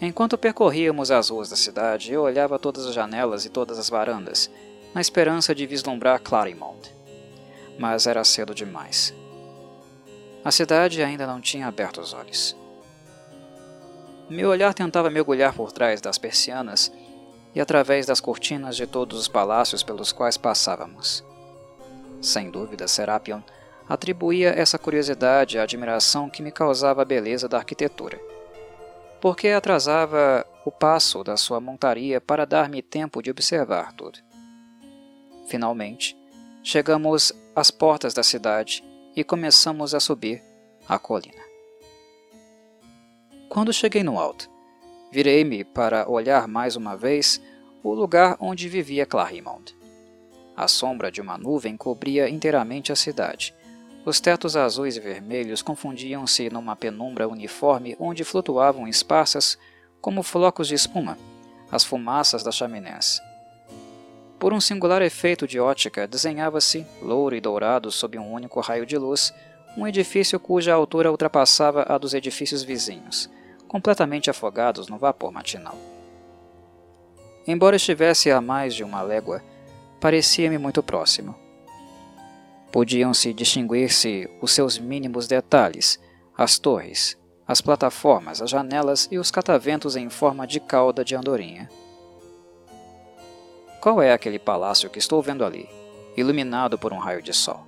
Enquanto 0.01 0.37
percorríamos 0.37 1.11
as 1.11 1.29
ruas 1.29 1.49
da 1.49 1.55
cidade, 1.55 2.13
eu 2.13 2.21
olhava 2.21 2.59
todas 2.59 2.85
as 2.85 2.93
janelas 2.93 3.43
e 3.43 3.49
todas 3.49 3.77
as 3.77 3.89
varandas, 3.89 4.49
na 4.93 5.01
esperança 5.01 5.53
de 5.53 5.65
vislumbrar 5.65 6.21
Clarimond. 6.21 6.93
Mas 7.77 8.07
era 8.07 8.23
cedo 8.23 8.55
demais. 8.55 9.13
A 10.43 10.51
cidade 10.51 11.03
ainda 11.03 11.27
não 11.27 11.41
tinha 11.41 11.67
aberto 11.67 11.99
os 11.99 12.13
olhos. 12.13 12.55
Meu 14.29 14.49
olhar 14.49 14.75
tentava 14.75 15.09
mergulhar 15.09 15.55
por 15.55 15.71
trás 15.71 15.99
das 15.99 16.19
persianas 16.19 16.91
e 17.55 17.59
através 17.59 18.05
das 18.05 18.21
cortinas 18.21 18.75
de 18.75 18.85
todos 18.85 19.19
os 19.19 19.27
palácios 19.27 19.81
pelos 19.81 20.11
quais 20.11 20.37
passávamos. 20.37 21.23
Sem 22.21 22.51
dúvida, 22.51 22.87
Serapion 22.87 23.41
atribuía 23.87 24.49
essa 24.49 24.77
curiosidade 24.77 25.57
à 25.57 25.63
admiração 25.63 26.29
que 26.29 26.43
me 26.43 26.51
causava 26.51 27.01
a 27.01 27.05
beleza 27.05 27.49
da 27.49 27.57
arquitetura, 27.57 28.19
porque 29.19 29.47
atrasava 29.47 30.45
o 30.63 30.71
passo 30.71 31.23
da 31.23 31.35
sua 31.35 31.59
montaria 31.59 32.21
para 32.21 32.45
dar-me 32.45 32.83
tempo 32.83 33.23
de 33.23 33.31
observar 33.31 33.93
tudo. 33.93 34.19
Finalmente, 35.47 36.15
chegamos 36.63 37.33
às 37.55 37.71
portas 37.71 38.13
da 38.13 38.21
cidade 38.21 38.83
e 39.15 39.23
começamos 39.23 39.95
a 39.95 39.99
subir 39.99 40.43
a 40.87 40.99
colina. 40.99 41.38
Quando 43.49 43.73
cheguei 43.73 44.03
no 44.03 44.19
alto, 44.19 44.47
virei-me 45.11 45.63
para 45.63 46.07
olhar 46.07 46.47
mais 46.47 46.75
uma 46.75 46.95
vez 46.95 47.41
o 47.81 47.95
lugar 47.95 48.37
onde 48.39 48.69
vivia 48.69 49.07
Clarimond. 49.07 49.75
A 50.55 50.67
sombra 50.67 51.11
de 51.11 51.19
uma 51.19 51.35
nuvem 51.35 51.75
cobria 51.75 52.29
inteiramente 52.29 52.91
a 52.91 52.95
cidade. 52.95 53.55
Os 54.05 54.19
tetos 54.19 54.55
azuis 54.55 54.97
e 54.97 54.99
vermelhos 54.99 55.63
confundiam-se 55.63 56.47
numa 56.51 56.75
penumbra 56.75 57.27
uniforme 57.27 57.97
onde 57.99 58.23
flutuavam 58.23 58.87
esparsas, 58.87 59.57
como 59.99 60.21
flocos 60.21 60.67
de 60.67 60.75
espuma, 60.75 61.17
as 61.71 61.83
fumaças 61.83 62.43
das 62.43 62.55
chaminés. 62.55 63.19
Por 64.37 64.53
um 64.53 64.61
singular 64.61 65.01
efeito 65.01 65.47
de 65.47 65.59
ótica, 65.59 66.07
desenhava-se, 66.07 66.85
louro 67.01 67.35
e 67.35 67.41
dourado 67.41 67.89
sob 67.89 68.15
um 68.19 68.31
único 68.31 68.59
raio 68.59 68.85
de 68.85 68.95
luz, 68.95 69.33
um 69.75 69.87
edifício 69.87 70.39
cuja 70.39 70.71
altura 70.71 71.09
ultrapassava 71.09 71.83
a 71.89 71.97
dos 71.97 72.13
edifícios 72.13 72.61
vizinhos, 72.61 73.27
completamente 73.69 74.29
afogados 74.29 74.89
no 74.89 74.97
vapor 74.97 75.31
matinal. 75.31 75.77
Embora 77.47 77.77
estivesse 77.77 78.29
a 78.29 78.41
mais 78.41 78.75
de 78.75 78.83
uma 78.83 79.01
légua, 79.01 79.41
parecia-me 80.01 80.57
muito 80.57 80.83
próximo. 80.83 81.35
Podiam-se 82.71 83.33
distinguir-se 83.33 84.29
os 84.41 84.51
seus 84.51 84.77
mínimos 84.77 85.27
detalhes, 85.27 85.99
as 86.35 86.59
torres, 86.59 87.17
as 87.47 87.61
plataformas, 87.61 88.41
as 88.41 88.49
janelas 88.49 89.07
e 89.11 89.17
os 89.17 89.31
cataventos 89.31 89.95
em 89.95 90.09
forma 90.09 90.45
de 90.45 90.59
cauda 90.59 91.05
de 91.05 91.15
andorinha. 91.15 91.69
Qual 93.79 94.01
é 94.01 94.11
aquele 94.11 94.37
palácio 94.37 94.89
que 94.89 94.99
estou 94.99 95.21
vendo 95.21 95.45
ali, 95.45 95.69
iluminado 96.17 96.77
por 96.77 96.91
um 96.91 96.97
raio 96.97 97.21
de 97.21 97.33
sol? 97.33 97.65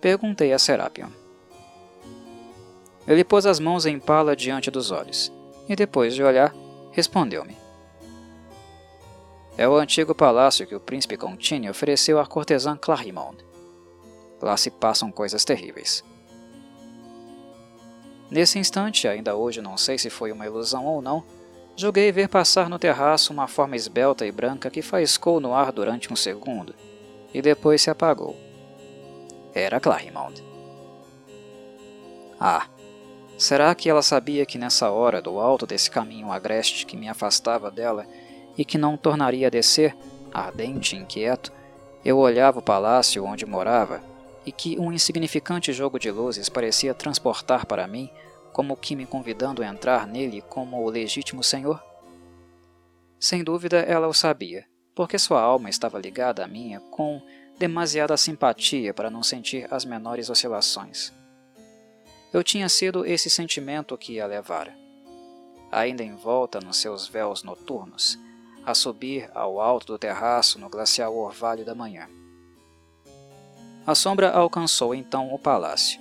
Perguntei 0.00 0.52
a 0.52 0.58
Serapion. 0.58 1.21
Ele 3.06 3.24
pôs 3.24 3.46
as 3.46 3.58
mãos 3.58 3.86
em 3.86 3.98
pala 3.98 4.36
diante 4.36 4.70
dos 4.70 4.90
olhos, 4.90 5.32
e 5.68 5.74
depois 5.74 6.14
de 6.14 6.22
olhar, 6.22 6.54
respondeu-me. 6.92 7.56
É 9.56 9.68
o 9.68 9.76
antigo 9.76 10.14
palácio 10.14 10.66
que 10.66 10.74
o 10.74 10.80
príncipe 10.80 11.16
Contini 11.16 11.68
ofereceu 11.68 12.18
à 12.18 12.26
cortesã 12.26 12.76
Clarimond. 12.76 13.36
Lá 14.40 14.56
se 14.56 14.70
passam 14.70 15.12
coisas 15.12 15.44
terríveis. 15.44 16.02
Nesse 18.30 18.58
instante, 18.58 19.06
ainda 19.06 19.36
hoje 19.36 19.60
não 19.60 19.76
sei 19.76 19.98
se 19.98 20.08
foi 20.08 20.32
uma 20.32 20.46
ilusão 20.46 20.86
ou 20.86 21.02
não, 21.02 21.22
Julguei 21.74 22.12
ver 22.12 22.28
passar 22.28 22.68
no 22.68 22.78
terraço 22.78 23.32
uma 23.32 23.48
forma 23.48 23.76
esbelta 23.76 24.26
e 24.26 24.32
branca 24.32 24.70
que 24.70 24.82
faiscou 24.82 25.40
no 25.40 25.54
ar 25.54 25.72
durante 25.72 26.12
um 26.12 26.16
segundo, 26.16 26.74
e 27.32 27.40
depois 27.40 27.80
se 27.80 27.90
apagou. 27.90 28.36
Era 29.54 29.80
Clarimond. 29.80 30.44
Ah, 32.38 32.66
será 33.42 33.74
que 33.74 33.90
ela 33.90 34.02
sabia 34.02 34.46
que 34.46 34.56
nessa 34.56 34.88
hora, 34.92 35.20
do 35.20 35.40
alto 35.40 35.66
desse 35.66 35.90
caminho 35.90 36.30
agreste 36.30 36.86
que 36.86 36.96
me 36.96 37.08
afastava 37.08 37.72
dela 37.72 38.06
e 38.56 38.64
que 38.64 38.78
não 38.78 38.96
tornaria 38.96 39.48
a 39.48 39.50
descer, 39.50 39.96
ardente 40.32 40.94
e 40.94 41.00
inquieto, 41.00 41.52
eu 42.04 42.18
olhava 42.18 42.60
o 42.60 42.62
palácio 42.62 43.24
onde 43.24 43.44
morava 43.44 44.00
e 44.46 44.52
que 44.52 44.78
um 44.78 44.92
insignificante 44.92 45.72
jogo 45.72 45.98
de 45.98 46.08
luzes 46.08 46.48
parecia 46.48 46.94
transportar 46.94 47.66
para 47.66 47.88
mim 47.88 48.08
como 48.52 48.76
que 48.76 48.94
me 48.94 49.06
convidando 49.06 49.60
a 49.60 49.66
entrar 49.66 50.06
nele 50.06 50.40
como 50.42 50.80
o 50.80 50.88
legítimo 50.88 51.42
senhor? 51.42 51.82
Sem 53.18 53.42
dúvida 53.42 53.78
ela 53.78 54.06
o 54.06 54.14
sabia, 54.14 54.64
porque 54.94 55.18
sua 55.18 55.40
alma 55.40 55.68
estava 55.68 55.98
ligada 55.98 56.44
à 56.44 56.46
minha 56.46 56.78
com 56.78 57.20
demasiada 57.58 58.16
simpatia 58.16 58.94
para 58.94 59.10
não 59.10 59.24
sentir 59.24 59.66
as 59.68 59.84
menores 59.84 60.30
oscilações. 60.30 61.12
Eu 62.32 62.42
tinha 62.42 62.68
sido 62.68 63.04
esse 63.04 63.28
sentimento 63.28 63.96
que 63.98 64.18
a 64.18 64.26
levara. 64.26 64.74
Ainda 65.70 66.02
envolta 66.02 66.60
nos 66.60 66.78
seus 66.78 67.06
véus 67.06 67.42
noturnos, 67.42 68.18
a 68.64 68.74
subir 68.74 69.30
ao 69.34 69.60
alto 69.60 69.86
do 69.86 69.98
terraço 69.98 70.58
no 70.58 70.68
glacial 70.68 71.14
orvalho 71.16 71.64
da 71.64 71.74
manhã. 71.74 72.08
A 73.86 73.94
sombra 73.94 74.30
alcançou 74.30 74.94
então 74.94 75.34
o 75.34 75.38
palácio, 75.38 76.00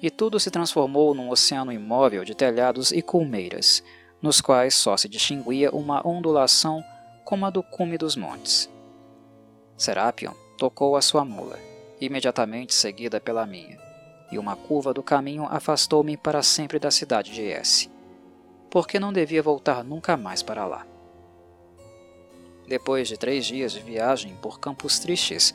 e 0.00 0.10
tudo 0.10 0.38
se 0.38 0.50
transformou 0.50 1.12
num 1.12 1.28
oceano 1.28 1.72
imóvel 1.72 2.24
de 2.24 2.34
telhados 2.34 2.92
e 2.92 3.02
colmeiras, 3.02 3.82
nos 4.22 4.40
quais 4.40 4.74
só 4.74 4.96
se 4.96 5.08
distinguia 5.08 5.70
uma 5.70 6.06
ondulação 6.06 6.82
como 7.24 7.44
a 7.44 7.50
do 7.50 7.62
cume 7.62 7.98
dos 7.98 8.16
montes. 8.16 8.70
Serapion 9.76 10.32
tocou 10.56 10.96
a 10.96 11.02
sua 11.02 11.24
mula, 11.24 11.58
imediatamente 12.00 12.74
seguida 12.74 13.20
pela 13.20 13.46
minha, 13.46 13.78
e 14.30 14.38
uma 14.38 14.56
curva 14.56 14.92
do 14.92 15.02
caminho 15.02 15.46
afastou-me 15.50 16.16
para 16.16 16.42
sempre 16.42 16.78
da 16.78 16.90
cidade 16.90 17.32
de 17.32 17.46
S, 17.46 17.90
porque 18.70 18.98
não 18.98 19.12
devia 19.12 19.42
voltar 19.42 19.82
nunca 19.82 20.16
mais 20.16 20.42
para 20.42 20.66
lá. 20.66 20.86
Depois 22.66 23.08
de 23.08 23.16
três 23.16 23.46
dias 23.46 23.72
de 23.72 23.80
viagem 23.80 24.36
por 24.42 24.60
campos 24.60 24.98
tristes, 24.98 25.54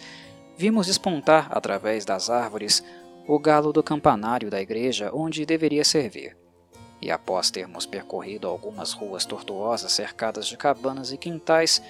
vimos 0.57 0.87
despontar 0.87 1.47
através 1.51 2.05
das 2.05 2.29
árvores 2.29 2.83
o 3.27 3.37
galo 3.39 3.71
do 3.71 3.83
campanário 3.83 4.49
da 4.49 4.59
igreja 4.59 5.11
onde 5.13 5.45
deveria 5.45 5.85
servir. 5.85 6.35
E 6.99 7.11
após 7.11 7.51
termos 7.51 7.85
percorrido 7.85 8.47
algumas 8.47 8.93
ruas 8.93 9.25
tortuosas 9.25 9.91
cercadas 9.91 10.47
de 10.47 10.57
cabanas 10.57 11.11
e 11.11 11.17
quintais, 11.17 11.81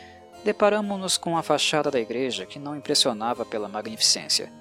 deparamos-nos 0.43 1.17
com 1.17 1.37
a 1.37 1.43
fachada 1.43 1.89
da 1.89 1.99
igreja 1.99 2.45
que 2.45 2.59
não 2.59 2.75
impressionava 2.75 3.45
pela 3.45 3.69
magnificência. 3.69 4.51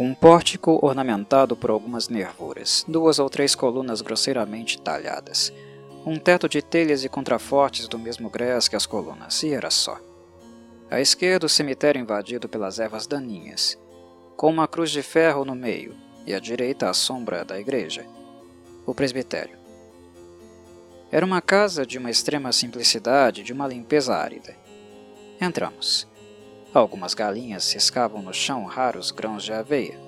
Um 0.00 0.14
pórtico 0.14 0.78
ornamentado 0.80 1.56
por 1.56 1.70
algumas 1.70 2.08
nervuras, 2.08 2.84
duas 2.86 3.18
ou 3.18 3.28
três 3.28 3.56
colunas 3.56 4.00
grosseiramente 4.00 4.80
talhadas, 4.80 5.52
um 6.06 6.16
teto 6.16 6.48
de 6.48 6.62
telhas 6.62 7.04
e 7.04 7.08
contrafortes 7.08 7.88
do 7.88 7.98
mesmo 7.98 8.30
grés 8.30 8.68
que 8.68 8.76
as 8.76 8.86
colunas, 8.86 9.42
e 9.42 9.52
era 9.52 9.70
só. 9.70 10.00
À 10.88 11.00
esquerda, 11.00 11.46
o 11.46 11.48
cemitério 11.48 12.00
invadido 12.00 12.48
pelas 12.48 12.78
ervas 12.78 13.06
daninhas, 13.06 13.76
com 14.36 14.48
uma 14.50 14.66
cruz 14.66 14.90
de 14.90 15.02
ferro 15.02 15.44
no 15.44 15.54
meio, 15.54 15.94
e 16.24 16.32
à 16.32 16.38
direita 16.38 16.88
a 16.88 16.94
sombra 16.94 17.44
da 17.44 17.58
igreja, 17.58 18.06
o 18.86 18.94
presbitério. 18.94 19.58
Era 21.10 21.26
uma 21.26 21.42
casa 21.42 21.84
de 21.84 21.98
uma 21.98 22.10
extrema 22.10 22.52
simplicidade, 22.52 23.42
de 23.42 23.52
uma 23.52 23.66
limpeza 23.66 24.14
árida. 24.14 24.56
Entramos. 25.40 26.07
Algumas 26.72 27.14
galinhas 27.14 27.64
ciscavam 27.64 28.20
no 28.20 28.32
chão 28.34 28.64
raros 28.64 29.10
grãos 29.10 29.42
de 29.42 29.52
aveia. 29.52 29.98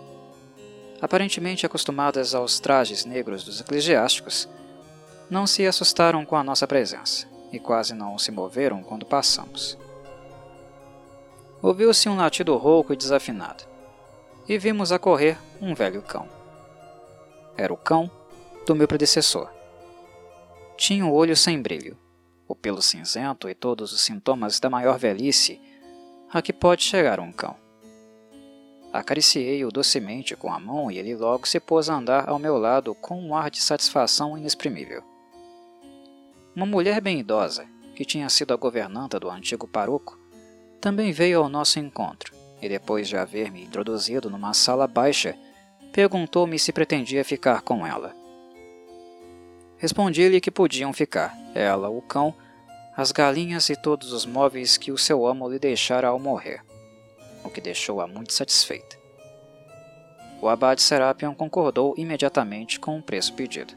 Aparentemente 1.01 1.65
acostumadas 1.65 2.35
aos 2.35 2.61
trajes 2.61 3.07
negros 3.07 3.43
dos 3.43 3.61
eclesiásticos, 3.61 4.47
não 5.31 5.47
se 5.47 5.67
assustaram 5.67 6.25
com 6.27 6.37
a 6.37 6.45
nossa 6.45 6.67
presença 6.67 7.27
e 7.51 7.59
quase 7.59 7.95
não 7.95 8.19
se 8.19 8.31
moveram 8.31 8.83
quando 8.83 9.07
passamos. 9.07 9.79
Ouviu-se 11.63 12.09
um 12.09 12.17
latido 12.17 12.57
rouco 12.57 12.93
e 12.93 12.97
desafinado 12.97 13.65
e 14.47 14.59
vimos 14.59 14.93
a 14.93 14.99
correr 14.99 15.39
um 15.61 15.75
velho 15.75 16.03
cão. 16.03 16.29
Era 17.57 17.73
o 17.73 17.77
cão 17.77 18.11
do 18.67 18.75
meu 18.75 18.87
predecessor. 18.87 19.49
Tinha 20.77 21.07
o 21.07 21.13
olho 21.13 21.37
sem 21.37 21.61
brilho, 21.61 21.97
o 22.47 22.55
pelo 22.55 22.83
cinzento 22.83 23.49
e 23.49 23.55
todos 23.55 23.93
os 23.93 24.01
sintomas 24.01 24.61
da 24.61 24.69
maior 24.69 24.99
velhice 24.99 25.61
a 26.33 26.41
que 26.41 26.53
pode 26.53 26.83
chegar 26.83 27.19
um 27.19 27.33
cão. 27.33 27.57
Acariciei-o 28.93 29.71
docemente 29.71 30.37
com 30.37 30.53
a 30.53 30.59
mão 30.59 30.91
e 30.91 30.99
ele 30.99 31.15
logo 31.15 31.47
se 31.47 31.61
pôs 31.61 31.89
a 31.89 31.95
andar 31.95 32.29
ao 32.29 32.39
meu 32.39 32.57
lado 32.57 32.95
com 32.95 33.21
um 33.21 33.35
ar 33.35 33.51
de 33.51 33.61
satisfação 33.61 34.37
inexprimível. 34.37 35.03
Uma 36.55 36.67
mulher 36.67 37.01
bem 37.01 37.21
idosa, 37.21 37.67
que 37.95 38.05
tinha 38.05 38.29
sido 38.29 38.53
a 38.53 38.57
governanta 38.57 39.19
do 39.21 39.31
antigo 39.31 39.69
paroco, 39.69 40.19
também 40.81 41.13
veio 41.13 41.43
ao 41.43 41.49
nosso 41.49 41.79
encontro 41.79 42.35
e, 42.61 42.69
depois 42.69 43.09
de 43.09 43.17
haver 43.17 43.51
me 43.51 43.63
introduzido 43.63 44.29
numa 44.29 44.53
sala 44.55 44.87
baixa, 44.87 45.37
perguntou-me 45.93 46.59
se 46.59 46.73
pretendia 46.73 47.25
ficar 47.25 47.63
com 47.63 47.87
ela. 47.87 48.15
Respondi-lhe 49.77 50.41
que 50.41 50.51
podiam 50.51 50.93
ficar, 50.93 51.37
ela, 51.55 51.89
o 51.89 52.03
cão, 52.03 52.35
as 52.97 53.13
galinhas 53.13 53.69
e 53.71 53.77
todos 53.77 54.13
os 54.13 54.27
móveis 54.27 54.77
que 54.77 54.91
o 54.91 54.99
seu 54.99 55.27
amo 55.27 55.49
lhe 55.49 55.59
deixara 55.59 56.09
ao 56.09 56.19
morrer, 56.19 56.63
o 57.45 57.49
que 57.49 57.61
deixou-a 57.61 58.07
muito 58.07 58.33
satisfeita. 58.33 58.99
O 60.43 60.49
abade 60.49 60.83
Serapion 60.83 61.35
concordou 61.35 61.95
imediatamente 61.97 62.81
com 62.81 62.99
o 62.99 63.03
preço 63.03 63.35
pedido. 63.35 63.75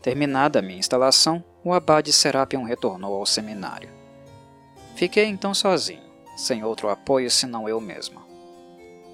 Terminada 0.00 0.58
a 0.58 0.62
minha 0.62 0.78
instalação, 0.78 1.44
o 1.62 1.72
abade 1.72 2.12
Serapion 2.12 2.62
retornou 2.62 3.14
ao 3.14 3.26
seminário. 3.26 3.90
Fiquei 4.96 5.26
então 5.26 5.52
sozinho, 5.52 6.02
sem 6.36 6.64
outro 6.64 6.88
apoio 6.88 7.30
senão 7.30 7.68
eu 7.68 7.80
mesmo. 7.80 8.26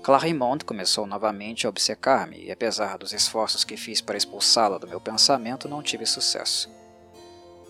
Clarimond 0.03 0.65
começou 0.65 1.07
novamente 1.07 1.67
a 1.67 1.71
obcecar-me 1.71 2.45
e, 2.45 2.53
apesar 2.53 2.99
dos 2.99 3.13
esforços 3.13 3.65
que 3.65 3.77
fiz 3.77 4.01
para 4.01 4.17
expulsá-la 4.17 4.79
do 4.79 4.87
meu 4.87 5.01
pensamento, 5.01 5.69
não 5.69 5.83
tive 5.83 6.05
sucesso. 6.05 6.71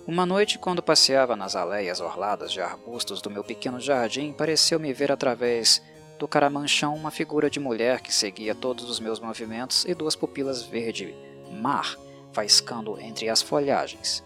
Uma 0.07 0.27
noite, 0.27 0.59
quando 0.59 0.83
passeava 0.83 1.35
nas 1.35 1.57
aleias 1.57 2.01
orladas 2.01 2.53
de 2.53 2.61
arbustos 2.61 3.23
do 3.23 3.31
meu 3.31 3.43
pequeno 3.43 3.81
jardim, 3.81 4.33
pareceu-me 4.33 4.93
ver 4.93 5.11
através 5.11 5.83
do 6.19 6.29
caramanchão 6.29 6.95
uma 6.95 7.11
figura 7.11 7.49
de 7.49 7.59
mulher 7.59 8.01
que 8.01 8.13
seguia 8.13 8.55
todos 8.55 8.89
os 8.91 9.01
meus 9.01 9.19
movimentos 9.19 9.85
e 9.87 9.95
duas 9.95 10.15
pupilas 10.15 10.63
verde 10.63 11.15
mar 11.51 11.97
faiscando 12.33 13.01
entre 13.01 13.29
as 13.29 13.41
folhagens. 13.41 14.23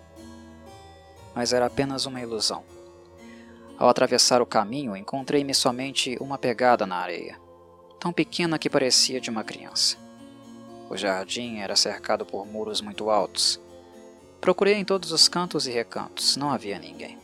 Mas 1.35 1.53
era 1.53 1.67
apenas 1.67 2.07
uma 2.07 2.21
ilusão. 2.21 2.65
Ao 3.79 3.89
atravessar 3.89 4.43
o 4.43 4.47
caminho, 4.47 4.97
encontrei-me 4.97 5.55
somente 5.55 6.17
uma 6.21 6.37
pegada 6.37 6.87
na 6.87 6.97
areia 6.97 7.39
tão 7.99 8.13
pequena 8.13 8.59
que 8.59 8.71
parecia 8.71 9.21
de 9.21 9.29
uma 9.29 9.45
criança. 9.45 9.97
O 10.89 10.97
jardim 10.97 11.59
era 11.59 11.77
cercado 11.77 12.25
por 12.25 12.47
muros 12.47 12.81
muito 12.81 13.11
altos. 13.11 13.61
Procurei 14.41 14.75
em 14.75 14.85
todos 14.85 15.13
os 15.13 15.29
cantos 15.29 15.67
e 15.67 15.71
recantos, 15.71 16.37
não 16.37 16.51
havia 16.51 16.79
ninguém. 16.79 17.19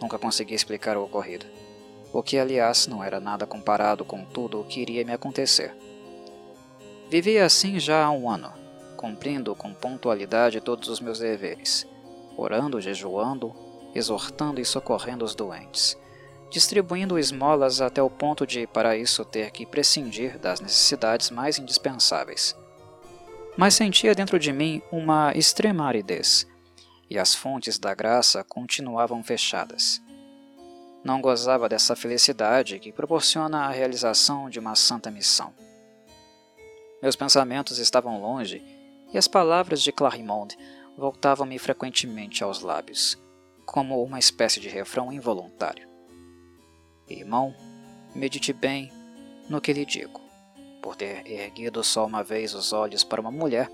Nunca 0.00 0.18
consegui 0.18 0.54
explicar 0.54 0.96
o 0.96 1.04
ocorrido, 1.04 1.46
o 2.12 2.22
que, 2.22 2.38
aliás, 2.38 2.86
não 2.86 3.02
era 3.02 3.20
nada 3.20 3.46
comparado 3.46 4.04
com 4.04 4.24
tudo 4.24 4.60
o 4.60 4.64
que 4.64 4.80
iria 4.80 5.04
me 5.04 5.12
acontecer. 5.12 5.74
Vivia 7.10 7.44
assim 7.44 7.78
já 7.78 8.04
há 8.04 8.10
um 8.10 8.28
ano, 8.28 8.52
cumprindo 8.96 9.54
com 9.54 9.72
pontualidade 9.72 10.60
todos 10.60 10.88
os 10.88 11.00
meus 11.00 11.18
deveres, 11.18 11.86
orando, 12.36 12.80
jejuando, 12.80 13.54
exortando 13.94 14.60
e 14.60 14.64
socorrendo 14.64 15.24
os 15.24 15.34
doentes 15.34 15.96
distribuindo 16.54 17.18
esmolas 17.18 17.80
até 17.80 18.00
o 18.00 18.08
ponto 18.08 18.46
de, 18.46 18.64
para 18.64 18.96
isso, 18.96 19.24
ter 19.24 19.50
que 19.50 19.66
prescindir 19.66 20.38
das 20.38 20.60
necessidades 20.60 21.28
mais 21.28 21.58
indispensáveis. 21.58 22.56
Mas 23.56 23.74
sentia 23.74 24.14
dentro 24.14 24.38
de 24.38 24.52
mim 24.52 24.82
uma 24.90 25.32
extrema 25.34 25.86
aridez, 25.86 26.46
e 27.08 27.18
as 27.18 27.34
fontes 27.34 27.78
da 27.78 27.94
graça 27.94 28.42
continuavam 28.42 29.22
fechadas. 29.22 30.02
Não 31.04 31.20
gozava 31.20 31.68
dessa 31.68 31.94
felicidade 31.94 32.78
que 32.80 32.92
proporciona 32.92 33.66
a 33.66 33.70
realização 33.70 34.50
de 34.50 34.58
uma 34.58 34.74
santa 34.74 35.10
missão. 35.10 35.54
Meus 37.00 37.14
pensamentos 37.14 37.78
estavam 37.78 38.20
longe 38.20 38.62
e 39.12 39.18
as 39.18 39.28
palavras 39.28 39.82
de 39.82 39.92
Clarimond 39.92 40.56
voltavam-me 40.96 41.58
frequentemente 41.58 42.42
aos 42.42 42.60
lábios, 42.60 43.22
como 43.66 44.02
uma 44.02 44.18
espécie 44.18 44.58
de 44.58 44.68
refrão 44.68 45.12
involuntário. 45.12 45.88
Irmão, 47.08 47.54
medite 48.14 48.52
bem 48.52 48.90
no 49.48 49.60
que 49.60 49.72
lhe 49.72 49.84
digo. 49.84 50.23
Por 50.84 50.96
ter 50.96 51.26
erguido 51.26 51.82
só 51.82 52.04
uma 52.04 52.22
vez 52.22 52.52
os 52.52 52.70
olhos 52.70 53.02
para 53.02 53.18
uma 53.18 53.30
mulher, 53.30 53.70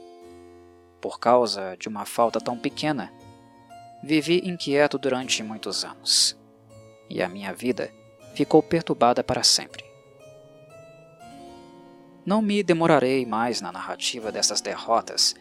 por 1.00 1.18
causa 1.18 1.76
de 1.76 1.88
uma 1.88 2.04
falta 2.04 2.40
tão 2.40 2.56
pequena, 2.56 3.12
vivi 4.00 4.48
inquieto 4.48 4.96
durante 4.96 5.42
muitos 5.42 5.84
anos. 5.84 6.38
E 7.08 7.20
a 7.20 7.28
minha 7.28 7.52
vida 7.52 7.92
ficou 8.32 8.62
perturbada 8.62 9.24
para 9.24 9.42
sempre. 9.42 9.84
Não 12.24 12.40
me 12.40 12.62
demorarei 12.62 13.26
mais 13.26 13.60
na 13.60 13.72
narrativa 13.72 14.30
dessas 14.30 14.60
derrotas 14.60 15.34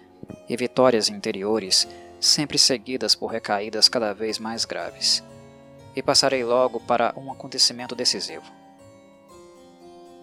e 0.49 0.58
vitórias 0.58 1.08
interiores, 1.08 1.88
sempre 2.19 2.58
seguidas 2.58 3.13
por 3.13 3.27
recaídas 3.27 3.88
cada 3.88 4.12
vez 4.12 4.39
mais 4.39 4.65
graves 4.65 5.23
e 5.95 6.01
passarei 6.01 6.43
logo 6.43 6.79
para 6.79 7.13
um 7.15 7.32
acontecimento 7.32 7.93
decisivo. 7.93 8.59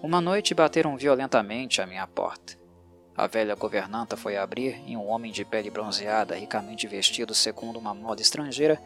Uma 0.02 0.20
noite 0.20 0.54
bateram 0.54 0.94
violentamente 0.96 1.80
à 1.80 1.87
minha 1.87 2.06
porta. 2.06 2.54
A 3.16 3.26
velha 3.26 3.54
governanta 3.54 4.14
foi 4.14 4.37
abrir 4.37 4.82
e 4.87 4.94
um 4.94 5.09
homem 5.09 5.32
de 5.32 5.42
pele 5.42 5.70
bronzeada, 5.70 6.35
ricamente 6.35 6.87
vestido 6.87 7.35
segundo 7.35 7.78
uma 7.78 7.94
moda 7.94 8.20
estrangeira, 8.20 8.80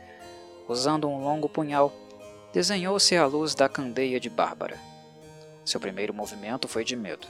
usando 0.69 1.09
um 1.09 1.21
longo 1.21 1.49
punhal, 1.49 1.93
desenhou-se 2.53 3.17
à 3.17 3.27
luz 3.27 3.57
da 3.57 3.69
candeia 3.69 4.21
de 4.21 4.31
Bárbara. 4.31 4.79
Seu 5.65 5.81
primeiro 5.81 6.15
movimento 6.15 6.69
foi 6.69 6.85
de 6.85 6.95
medo, 6.95 7.27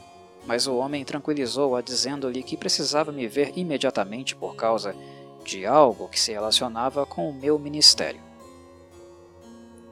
mas 0.47 0.67
o 0.67 0.77
homem 0.77 1.03
tranquilizou-a 1.03 1.81
dizendo-lhe 1.81 2.43
que 2.43 2.59
precisava 2.59 3.11
me 3.11 3.27
ver 3.27 3.57
imediatamente 3.57 4.37
por 4.37 4.57
causa 4.57 4.95
de 5.43 5.65
algo 5.65 6.07
que 6.07 6.21
se 6.21 6.33
relacionava 6.33 7.07
com 7.07 7.31
o 7.31 7.35
meu 7.35 7.59
ministério. 7.59 8.21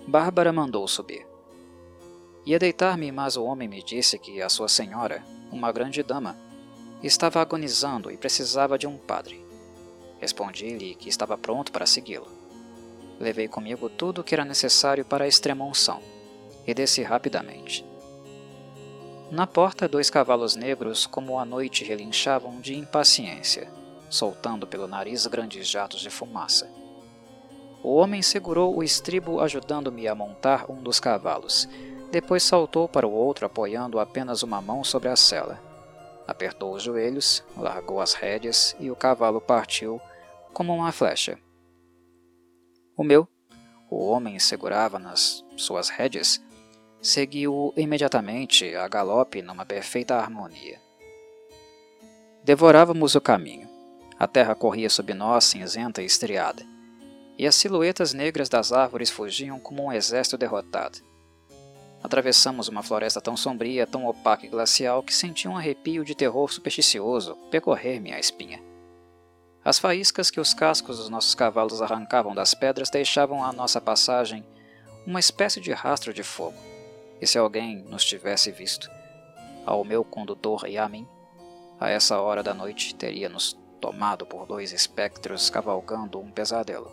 Bárbara 0.07 0.53
mandou 0.53 0.87
subir. 0.87 1.28
Ia 2.49 2.59
deitar-me, 2.59 3.13
mas 3.13 3.37
o 3.37 3.45
homem 3.45 3.69
me 3.69 3.83
disse 3.83 4.19
que 4.19 4.41
a 4.41 4.49
sua 4.49 4.69
senhora, 4.69 5.23
uma 5.53 5.71
grande 5.71 6.03
dama, 6.03 6.35
estava 7.03 7.43
agonizando 7.43 8.11
e 8.11 8.17
precisava 8.17 8.79
de 8.79 8.87
um 8.87 8.97
padre. 8.97 9.45
Respondi-lhe 10.19 10.95
que 10.95 11.11
estava 11.11 11.37
pronto 11.37 11.71
para 11.71 11.85
segui-lo. 11.85 12.27
Levei 13.21 13.49
comigo 13.49 13.91
tudo 13.91 14.23
o 14.23 14.25
que 14.25 14.35
era 14.35 14.47
necessário 14.47 15.05
para 15.05 15.25
a 15.27 15.29
extrema-unção 15.29 16.01
e 16.67 16.73
desci 16.73 17.03
rapidamente. 17.03 17.85
Na 19.31 19.47
porta, 19.47 19.87
dois 19.87 20.09
cavalos 20.09 20.57
negros, 20.57 21.05
como 21.05 21.39
a 21.39 21.45
noite, 21.45 21.85
relinchavam 21.85 22.63
de 22.63 22.75
impaciência, 22.75 23.71
soltando 24.09 24.67
pelo 24.67 24.89
nariz 24.89 25.27
grandes 25.27 25.69
jatos 25.69 26.01
de 26.01 26.09
fumaça. 26.09 26.67
O 27.83 27.95
homem 27.97 28.23
segurou 28.23 28.75
o 28.75 28.83
estribo 28.83 29.39
ajudando-me 29.39 30.09
a 30.09 30.15
montar 30.15 30.65
um 30.71 30.83
dos 30.83 30.99
cavalos. 30.99 31.69
Depois 32.11 32.43
saltou 32.43 32.89
para 32.89 33.07
o 33.07 33.13
outro 33.13 33.45
apoiando 33.45 34.01
apenas 34.01 34.43
uma 34.43 34.61
mão 34.63 34.83
sobre 34.83 35.09
a 35.09 35.17
sela. 35.17 35.61
Apertou 36.27 36.75
os 36.75 36.83
joelhos, 36.83 37.45
largou 37.57 38.01
as 38.01 38.15
rédeas 38.15 38.75
e 38.81 38.91
o 38.91 38.97
cavalo 38.97 39.41
partiu 39.41 40.01
como 40.53 40.75
uma 40.75 40.93
flecha. 40.93 41.39
O 42.97 43.05
meu, 43.05 43.29
o 43.91 44.07
homem 44.07 44.39
segurava 44.39 44.99
nas 44.99 45.45
suas 45.57 45.89
rédeas, 45.89 46.43
seguiu 47.01 47.73
imediatamente 47.77 48.75
a 48.75 48.89
galope 48.89 49.43
numa 49.43 49.65
perfeita 49.65 50.17
harmonia. 50.17 50.81
Devorávamos 52.43 53.15
o 53.15 53.21
caminho. 53.21 53.69
A 54.19 54.27
terra 54.27 54.55
corria 54.55 54.91
sob 54.91 55.15
nós 55.15 55.45
cinzenta 55.45 56.03
e 56.03 56.07
estriada 56.07 56.67
e 57.39 57.47
as 57.47 57.55
silhuetas 57.55 58.13
negras 58.13 58.49
das 58.49 58.73
árvores 58.73 59.11
fugiam 59.11 59.61
como 59.61 59.85
um 59.85 59.93
exército 59.93 60.37
derrotado. 60.37 61.08
Atravessamos 62.03 62.69
uma 62.69 62.83
floresta 62.83 63.21
tão 63.21 63.37
sombria, 63.37 63.87
tão 63.87 64.07
opaca 64.07 64.47
e 64.47 64.49
glacial 64.49 65.03
que 65.03 65.15
senti 65.15 65.49
um 65.49 65.57
arrepio 65.57 66.05
de 66.05 66.15
terror 66.15 66.51
supersticioso 66.53 67.35
percorrer-me 67.51 68.13
a 68.13 68.19
espinha. 68.19 68.63
As 69.65 69.79
faíscas 69.79 70.31
que 70.31 70.41
os 70.41 70.55
cascos 70.55 70.99
dos 70.99 71.09
nossos 71.09 71.35
cavalos 71.35 71.83
arrancavam 71.83 72.35
das 72.35 72.55
pedras 72.55 72.89
deixavam 72.89 73.45
à 73.45 73.53
nossa 73.53 73.81
passagem 73.81 74.45
uma 75.07 75.21
espécie 75.21 75.61
de 75.61 75.73
rastro 75.73 76.15
de 76.15 76.23
fogo, 76.23 76.57
e 77.21 77.27
se 77.27 77.37
alguém 77.37 77.83
nos 77.83 78.05
tivesse 78.05 78.53
visto, 78.53 78.89
ao 79.67 79.85
meu 79.85 80.05
condutor 80.05 80.69
e 80.69 80.79
a 80.79 80.89
mim, 80.89 81.07
a 81.81 81.91
essa 81.91 82.19
hora 82.21 82.43
da 82.43 82.55
noite 82.55 82.95
teria 82.95 83.29
nos 83.29 83.59
tomado 83.81 84.25
por 84.25 84.47
dois 84.47 84.73
espectros 84.73 85.51
cavalgando 85.51 86.19
um 86.19 86.31
pesadelo. 86.31 86.91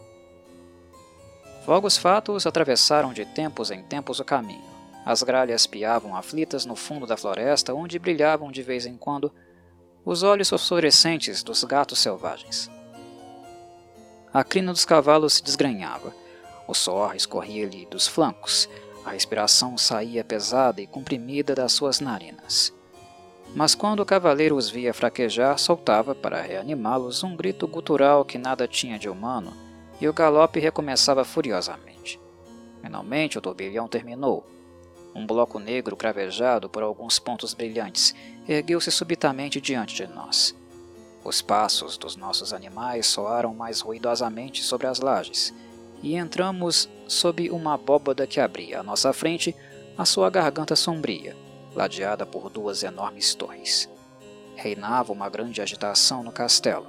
Vagos 1.65 1.97
fatos 1.97 2.45
atravessaram 2.45 3.11
de 3.11 3.25
tempos 3.25 3.71
em 3.71 3.81
tempos 3.81 4.19
o 4.19 4.25
caminho. 4.25 4.74
As 5.05 5.21
gralhas 5.21 5.67
piavam 5.67 6.15
aflitas 6.15 6.65
no 6.65 6.75
fundo 6.75 7.05
da 7.05 7.15
floresta, 7.15 7.75
onde 7.75 7.99
brilhavam 7.99 8.51
de 8.51 8.63
vez 8.63 8.87
em 8.87 8.97
quando 8.97 9.31
os 10.03 10.23
olhos 10.23 10.49
fosforescentes 10.49 11.43
dos 11.43 11.63
gatos 11.63 11.99
selvagens. 11.99 12.69
A 14.33 14.43
crina 14.43 14.73
dos 14.73 14.83
cavalos 14.83 15.35
se 15.35 15.43
desgrenhava, 15.43 16.11
o 16.67 16.73
suor 16.73 17.15
escorria-lhe 17.15 17.85
dos 17.85 18.07
flancos, 18.07 18.67
a 19.05 19.11
respiração 19.11 19.77
saía 19.77 20.23
pesada 20.23 20.81
e 20.81 20.87
comprimida 20.87 21.53
das 21.53 21.71
suas 21.73 21.99
narinas. 21.99 22.73
Mas 23.55 23.75
quando 23.75 23.99
o 23.99 24.05
cavaleiro 24.05 24.55
os 24.55 24.69
via 24.69 24.93
fraquejar, 24.93 25.59
soltava 25.59 26.15
para 26.15 26.41
reanimá-los 26.41 27.23
um 27.23 27.35
grito 27.35 27.67
gutural 27.67 28.25
que 28.25 28.39
nada 28.39 28.67
tinha 28.67 28.97
de 28.97 29.07
humano, 29.07 29.53
e 30.01 30.07
o 30.09 30.13
galope 30.13 30.59
recomeçava 30.59 31.23
furiosamente. 31.23 32.19
Finalmente 32.81 33.37
o 33.37 33.41
turbilhão 33.41 33.87
terminou. 33.87 34.54
Um 35.15 35.25
bloco 35.25 35.59
negro 35.59 35.95
cravejado 35.95 36.67
por 36.67 36.83
alguns 36.83 37.17
pontos 37.17 37.53
brilhantes 37.53 38.13
ergueu-se 38.45 38.91
subitamente 38.91 39.61
diante 39.61 39.95
de 39.95 40.07
nós. 40.07 40.53
Os 41.23 41.41
passos 41.41 41.97
dos 41.97 42.17
nossos 42.17 42.51
animais 42.51 43.07
soaram 43.07 43.53
mais 43.53 43.79
ruidosamente 43.79 44.61
sobre 44.61 44.87
as 44.87 44.99
lajes, 44.99 45.53
e 46.03 46.15
entramos 46.15 46.89
sob 47.07 47.49
uma 47.49 47.75
abóbada 47.75 48.27
que 48.27 48.41
abria 48.41 48.81
à 48.81 48.83
nossa 48.83 49.13
frente 49.13 49.55
a 49.97 50.03
sua 50.03 50.29
garganta 50.29 50.75
sombria, 50.75 51.35
ladeada 51.73 52.25
por 52.25 52.49
duas 52.49 52.83
enormes 52.83 53.33
torres. 53.33 53.89
Reinava 54.55 55.13
uma 55.13 55.29
grande 55.29 55.61
agitação 55.61 56.23
no 56.23 56.31
castelo. 56.31 56.87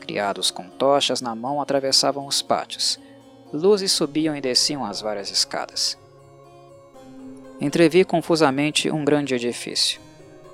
Criados 0.00 0.52
com 0.52 0.68
tochas 0.68 1.20
na 1.20 1.34
mão 1.34 1.60
atravessavam 1.60 2.26
os 2.26 2.40
pátios. 2.40 2.98
Luzes 3.52 3.90
subiam 3.90 4.36
e 4.36 4.40
desciam 4.40 4.84
as 4.84 5.00
várias 5.00 5.30
escadas. 5.30 5.98
Entrevi 7.58 8.04
confusamente 8.04 8.90
um 8.90 9.02
grande 9.02 9.34
edifício. 9.34 9.98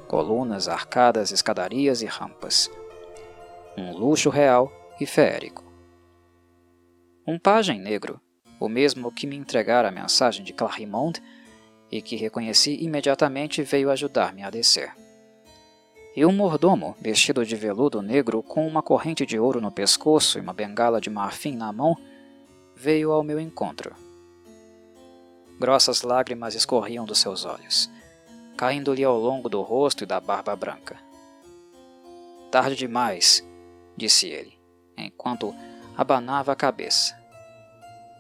Colunas, 0.07 0.68
arcadas, 0.68 1.32
escadarias 1.32 2.00
e 2.00 2.07
rampas. 2.07 2.70
Um 3.76 3.92
luxo 3.92 4.30
real 4.30 4.72
e 5.00 5.07
feérico. 5.07 5.64
Um 7.26 7.40
pajem 7.40 7.80
negro, 7.80 8.20
o 8.61 8.68
mesmo 8.68 9.11
que 9.11 9.26
me 9.26 9.34
entregara 9.34 9.88
a 9.88 9.92
mensagem 9.92 10.44
de 10.44 10.53
Clarimond 10.53 11.20
e 11.90 12.00
que 12.00 12.14
reconheci 12.14 12.78
imediatamente, 12.80 13.62
veio 13.64 13.90
ajudar-me 13.90 14.44
a 14.44 14.50
descer. 14.50 14.94
E 16.14 16.24
um 16.24 16.32
mordomo, 16.32 16.94
vestido 17.00 17.44
de 17.44 17.57
veludo 17.57 18.00
negro, 18.00 18.44
com 18.44 18.64
uma 18.64 18.82
corrente 18.82 19.26
de 19.26 19.40
ouro 19.40 19.61
no 19.61 19.72
pescoço 19.72 20.38
e 20.38 20.40
uma 20.40 20.53
bengala 20.53 21.00
de 21.00 21.11
marfim 21.11 21.57
na 21.57 21.72
mão, 21.72 21.96
veio 22.76 23.11
ao 23.11 23.24
meu 23.24 23.40
encontro. 23.40 24.01
Grossas 25.62 26.02
lágrimas 26.02 26.56
escorriam 26.56 27.04
dos 27.04 27.20
seus 27.20 27.44
olhos, 27.44 27.88
caindo-lhe 28.56 29.04
ao 29.04 29.16
longo 29.16 29.48
do 29.48 29.62
rosto 29.62 30.02
e 30.02 30.06
da 30.08 30.18
barba 30.18 30.56
branca. 30.56 30.98
Tarde 32.50 32.74
demais, 32.74 33.46
disse 33.96 34.26
ele, 34.26 34.58
enquanto 34.98 35.54
abanava 35.96 36.50
a 36.50 36.56
cabeça. 36.56 37.16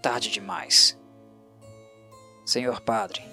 Tarde 0.00 0.30
demais. 0.30 0.96
Senhor 2.46 2.80
Padre, 2.80 3.24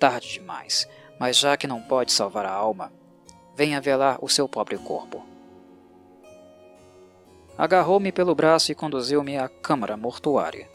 tarde 0.00 0.32
demais, 0.32 0.88
mas 1.20 1.36
já 1.36 1.58
que 1.58 1.66
não 1.66 1.82
pode 1.82 2.10
salvar 2.10 2.46
a 2.46 2.52
alma, 2.52 2.90
venha 3.54 3.82
velar 3.82 4.16
o 4.22 4.30
seu 4.30 4.48
pobre 4.48 4.78
corpo. 4.78 5.22
Agarrou-me 7.58 8.10
pelo 8.10 8.34
braço 8.34 8.72
e 8.72 8.74
conduziu-me 8.74 9.36
à 9.36 9.46
câmara 9.46 9.94
mortuária. 9.94 10.73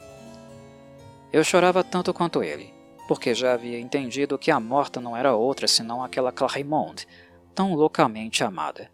Eu 1.32 1.43
chorava 1.43 1.84
tanto 1.84 2.13
quanto 2.13 2.41
ele, 2.41 2.73
porque 3.07 3.36
já 3.36 3.53
havia 3.53 3.80
entendido 3.80 4.38
que 4.38 4.49
a 4.49 4.59
morta 4.59 4.99
não 4.99 5.15
era 5.15 5.36
outra 5.36 5.67
senão 5.67 6.03
aquela 6.03 6.32
Clarimonde, 6.32 7.07
tão 7.53 7.75
loucamente 7.75 8.43
amada. 8.43 8.89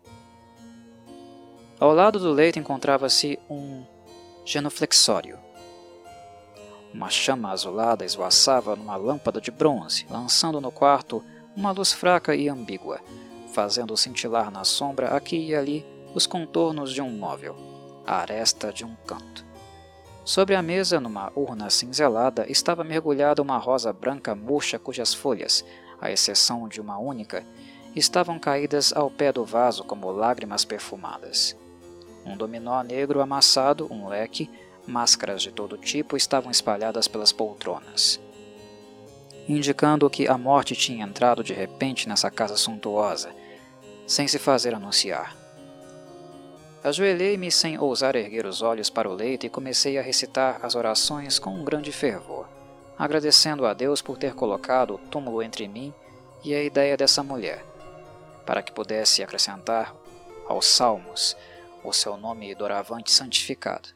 Ao 1.79 1.93
lado 1.93 2.19
do 2.19 2.31
leito 2.31 2.59
encontrava-se 2.59 3.39
um 3.49 3.83
genuflexório. 4.43 5.37
Uma 6.93 7.09
chama 7.09 7.51
azulada 7.51 8.05
esvoaçava 8.05 8.75
numa 8.75 8.95
lâmpada 8.95 9.39
de 9.39 9.51
bronze, 9.51 10.05
lançando 10.09 10.59
no 10.59 10.71
quarto 10.71 11.23
uma 11.55 11.71
luz 11.71 11.93
fraca 11.93 12.35
e 12.35 12.49
ambígua, 12.49 12.99
fazendo 13.53 13.95
cintilar 13.95 14.51
na 14.51 14.63
sombra 14.63 15.15
aqui 15.15 15.37
e 15.37 15.55
ali 15.55 15.85
os 16.13 16.25
contornos 16.25 16.93
de 16.93 17.01
um 17.01 17.09
móvel, 17.09 17.55
a 18.05 18.17
aresta 18.17 18.73
de 18.73 18.83
um 18.83 18.95
canto. 19.05 19.44
Sobre 20.25 20.55
a 20.55 20.61
mesa, 20.63 20.99
numa 20.99 21.31
urna 21.35 21.69
cinzelada, 21.69 22.47
estava 22.49 22.83
mergulhada 22.83 23.43
uma 23.43 23.59
rosa 23.59 23.93
branca 23.93 24.33
murcha 24.33 24.79
cujas 24.79 25.13
folhas, 25.13 25.63
à 26.01 26.11
exceção 26.11 26.67
de 26.67 26.81
uma 26.81 26.97
única, 26.97 27.45
estavam 27.95 28.39
caídas 28.39 28.91
ao 28.91 29.11
pé 29.11 29.31
do 29.31 29.45
vaso 29.45 29.83
como 29.83 30.11
lágrimas 30.11 30.65
perfumadas. 30.65 31.55
Um 32.25 32.35
dominó 32.35 32.81
negro 32.81 33.21
amassado, 33.21 33.87
um 33.93 34.07
leque, 34.07 34.49
máscaras 34.87 35.43
de 35.43 35.51
todo 35.51 35.77
tipo 35.77 36.17
estavam 36.17 36.49
espalhadas 36.49 37.07
pelas 37.07 37.31
poltronas, 37.31 38.19
indicando 39.47 40.09
que 40.09 40.27
a 40.27 40.39
morte 40.39 40.75
tinha 40.75 41.05
entrado 41.05 41.43
de 41.43 41.53
repente 41.53 42.09
nessa 42.09 42.31
casa 42.31 42.57
suntuosa, 42.57 43.29
sem 44.07 44.27
se 44.27 44.39
fazer 44.39 44.73
anunciar. 44.73 45.44
Ajoelhei-me 46.85 47.51
sem 47.51 47.79
ousar 47.79 48.15
erguer 48.15 48.45
os 48.45 48.61
olhos 48.61 48.91
para 48.91 49.09
o 49.09 49.13
leito 49.15 49.43
e 49.43 49.49
comecei 49.49 49.97
a 49.97 50.03
recitar 50.03 50.63
as 50.63 50.75
orações 50.75 51.39
com 51.39 51.49
um 51.49 51.63
grande 51.63 51.91
fervor, 51.91 52.47
agradecendo 52.95 53.65
a 53.65 53.73
Deus 53.73 54.03
por 54.03 54.19
ter 54.19 54.35
colocado 54.35 54.93
o 54.93 54.97
túmulo 54.99 55.41
entre 55.41 55.67
mim 55.67 55.91
e 56.43 56.53
a 56.53 56.63
ideia 56.63 56.95
dessa 56.95 57.23
mulher, 57.23 57.65
para 58.45 58.61
que 58.61 58.71
pudesse 58.71 59.23
acrescentar 59.23 59.95
aos 60.47 60.67
salmos 60.67 61.35
o 61.83 61.91
seu 61.91 62.17
nome 62.17 62.53
doravante 62.53 63.11
santificado. 63.11 63.89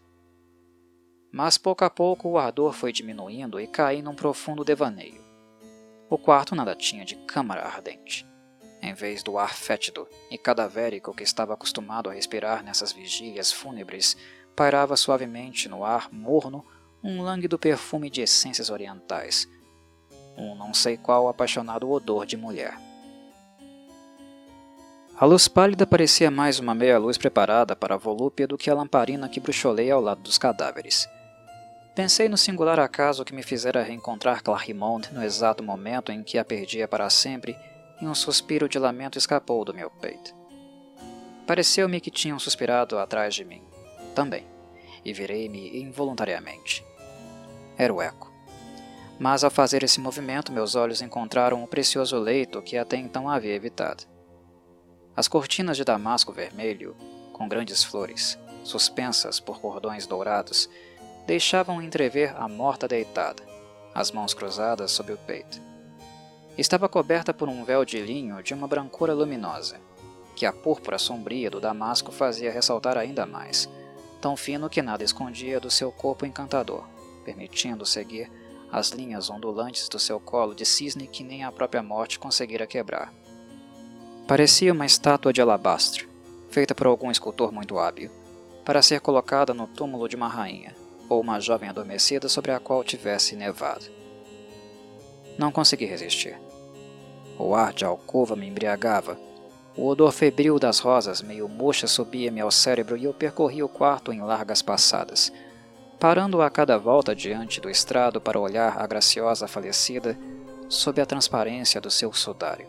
Mas 1.32 1.60
pouco 1.60 1.86
a 1.86 1.92
pouco 1.92 2.28
o 2.28 2.40
ardor 2.40 2.74
foi 2.74 2.92
diminuindo 2.92 3.60
e 3.60 3.68
caí 3.68 4.02
num 4.02 4.16
profundo 4.16 4.66
devaneio. 4.66 5.24
O 6.10 6.18
quarto 6.18 6.56
nada 6.56 6.76
tinha 6.76 7.06
de 7.06 7.16
câmara 7.18 7.62
ardente. 7.62 8.29
Em 8.82 8.94
vez 8.94 9.22
do 9.22 9.38
ar 9.38 9.54
fétido 9.56 10.08
e 10.32 10.38
cadavérico 10.38 11.14
que 11.14 11.24
estava 11.24 11.54
acostumado 11.54 12.10
a 12.10 12.14
respirar 12.14 12.64
nessas 12.64 12.92
vigílias 12.92 13.52
fúnebres, 13.52 14.16
pairava 14.56 14.96
suavemente 14.96 15.68
no 15.68 15.84
ar 15.84 16.10
morno 16.12 16.66
um 17.04 17.22
lânguido 17.22 17.58
perfume 17.58 18.10
de 18.10 18.22
essências 18.22 18.70
orientais, 18.70 19.48
um 20.38 20.56
não 20.56 20.74
sei 20.74 20.98
qual 20.98 21.28
apaixonado 21.28 21.90
odor 21.90 22.26
de 22.26 22.38
mulher. 22.38 22.78
A 25.18 25.26
luz 25.26 25.50
pálida 25.50 25.86
parecia 25.86 26.32
mais 26.32 26.60
uma 26.60 26.74
meia-luz 26.74 27.18
preparada 27.18 27.76
para 27.76 27.96
a 27.96 27.98
volúpia 27.98 28.48
do 28.48 28.58
que 28.58 28.70
a 28.70 28.74
lamparina 28.74 29.28
que 29.28 29.42
bruxoleia 29.42 29.94
ao 29.94 30.02
lado 30.02 30.22
dos 30.22 30.38
cadáveres. 30.38 31.10
Pensei 31.94 32.30
no 32.30 32.38
singular 32.38 32.80
acaso 32.80 33.26
que 33.26 33.36
me 33.36 33.44
fizera 33.44 33.84
reencontrar 33.84 34.42
Clarimonde 34.42 35.10
no 35.14 35.22
exato 35.22 35.62
momento 35.62 36.14
em 36.14 36.24
que 36.24 36.38
a 36.38 36.46
perdia 36.46 36.88
para 36.88 37.10
sempre 37.10 37.58
e 38.02 38.06
um 38.06 38.16
suspiro 38.16 38.70
de 38.70 38.80
lamento 38.80 39.18
escapou 39.18 39.64
do 39.66 39.74
meu 39.74 39.90
peito. 39.90 40.34
Pareceu-me 41.46 42.00
que 42.00 42.12
tinham 42.12 42.38
suspirado 42.38 42.98
atrás 42.98 43.34
de 43.34 43.44
mim, 43.44 43.64
também, 44.14 44.46
e 45.04 45.14
virei-me 45.14 45.82
involuntariamente. 45.82 46.86
Era 47.78 47.94
o 47.94 48.02
eco. 48.02 48.32
Mas 49.18 49.44
ao 49.44 49.52
fazer 49.52 49.84
esse 49.84 50.00
movimento, 50.00 50.52
meus 50.52 50.76
olhos 50.76 51.02
encontraram 51.02 51.64
o 51.64 51.68
precioso 51.68 52.18
leito 52.18 52.62
que 52.62 52.78
até 52.78 52.98
então 52.98 53.30
havia 53.30 53.54
evitado. 53.54 54.04
As 55.16 55.28
cortinas 55.28 55.76
de 55.76 55.84
damasco 55.84 56.32
vermelho, 56.32 56.96
com 57.34 57.48
grandes 57.50 57.84
flores, 57.84 58.38
suspensas 58.64 59.40
por 59.40 59.60
cordões 59.60 60.08
dourados, 60.08 60.70
deixavam 61.26 61.82
entrever 61.82 62.34
a 62.38 62.48
morta 62.48 62.88
deitada, 62.88 63.44
as 63.94 64.12
mãos 64.12 64.34
cruzadas 64.34 64.92
sob 64.92 65.12
o 65.12 65.18
peito. 65.18 65.69
Estava 66.60 66.90
coberta 66.90 67.34
por 67.34 67.48
um 67.48 67.64
véu 67.64 67.86
de 67.86 68.02
linho 68.02 68.44
de 68.44 68.54
uma 68.54 68.68
brancura 68.68 69.14
luminosa, 69.14 69.80
que 70.36 70.46
a 70.46 70.52
púrpura 70.52 70.98
sombria 70.98 71.50
do 71.50 71.62
damasco 71.62 72.12
fazia 72.12 72.52
ressaltar 72.52 72.98
ainda 72.98 73.26
mais, 73.26 73.70
tão 74.20 74.36
fino 74.36 74.70
que 74.70 74.82
nada 74.82 75.02
escondia 75.02 75.58
do 75.58 75.72
seu 75.72 75.90
corpo 75.90 76.26
encantador, 76.26 76.84
permitindo 77.24 77.86
seguir 77.86 78.30
as 78.70 78.90
linhas 78.90 79.30
ondulantes 79.30 79.88
do 79.88 79.98
seu 79.98 80.20
colo 80.20 80.54
de 80.54 80.66
cisne 80.66 81.08
que 81.08 81.24
nem 81.24 81.46
a 81.46 81.52
própria 81.52 81.82
morte 81.82 82.20
conseguira 82.20 82.68
quebrar. 82.68 83.14
Parecia 84.28 84.74
uma 84.74 84.86
estátua 84.86 85.32
de 85.32 85.42
alabastro, 85.42 86.10
feita 86.50 86.76
por 86.76 86.88
algum 86.88 87.10
escultor 87.10 87.54
muito 87.54 87.80
hábil, 87.80 88.12
para 88.66 88.82
ser 88.82 89.00
colocada 89.00 89.54
no 89.54 89.66
túmulo 89.66 90.10
de 90.10 90.18
uma 90.18 90.28
rainha, 90.28 90.76
ou 91.08 91.22
uma 91.22 91.40
jovem 91.40 91.70
adormecida 91.70 92.28
sobre 92.28 92.52
a 92.52 92.60
qual 92.60 92.84
tivesse 92.84 93.34
nevado. 93.34 93.86
Não 95.38 95.54
consegui 95.54 95.86
resistir. 95.86 96.49
O 97.40 97.56
ar 97.56 97.72
de 97.72 97.86
alcova 97.86 98.36
me 98.36 98.46
embriagava. 98.46 99.18
O 99.78 99.88
odor 99.88 100.12
febril 100.12 100.60
das 100.60 100.80
rosas 100.80 101.22
meio 101.22 101.48
murchas 101.48 101.90
subia-me 101.90 102.42
ao 102.42 102.52
cérebro 102.52 102.98
e 102.98 103.06
eu 103.06 103.14
percorri 103.14 103.64
o 103.64 103.70
quarto 103.70 104.12
em 104.12 104.20
largas 104.20 104.62
passadas, 104.62 105.32
parando 105.98 106.42
a 106.42 106.50
cada 106.50 106.78
volta 106.78 107.16
diante 107.16 107.62
do 107.62 107.70
estrado 107.70 108.20
para 108.20 108.38
olhar 108.38 108.78
a 108.78 108.86
graciosa 108.86 109.48
falecida 109.48 110.20
sob 110.68 111.00
a 111.02 111.06
transparência 111.06 111.80
do 111.80 111.90
seu 111.90 112.12
sudário. 112.12 112.68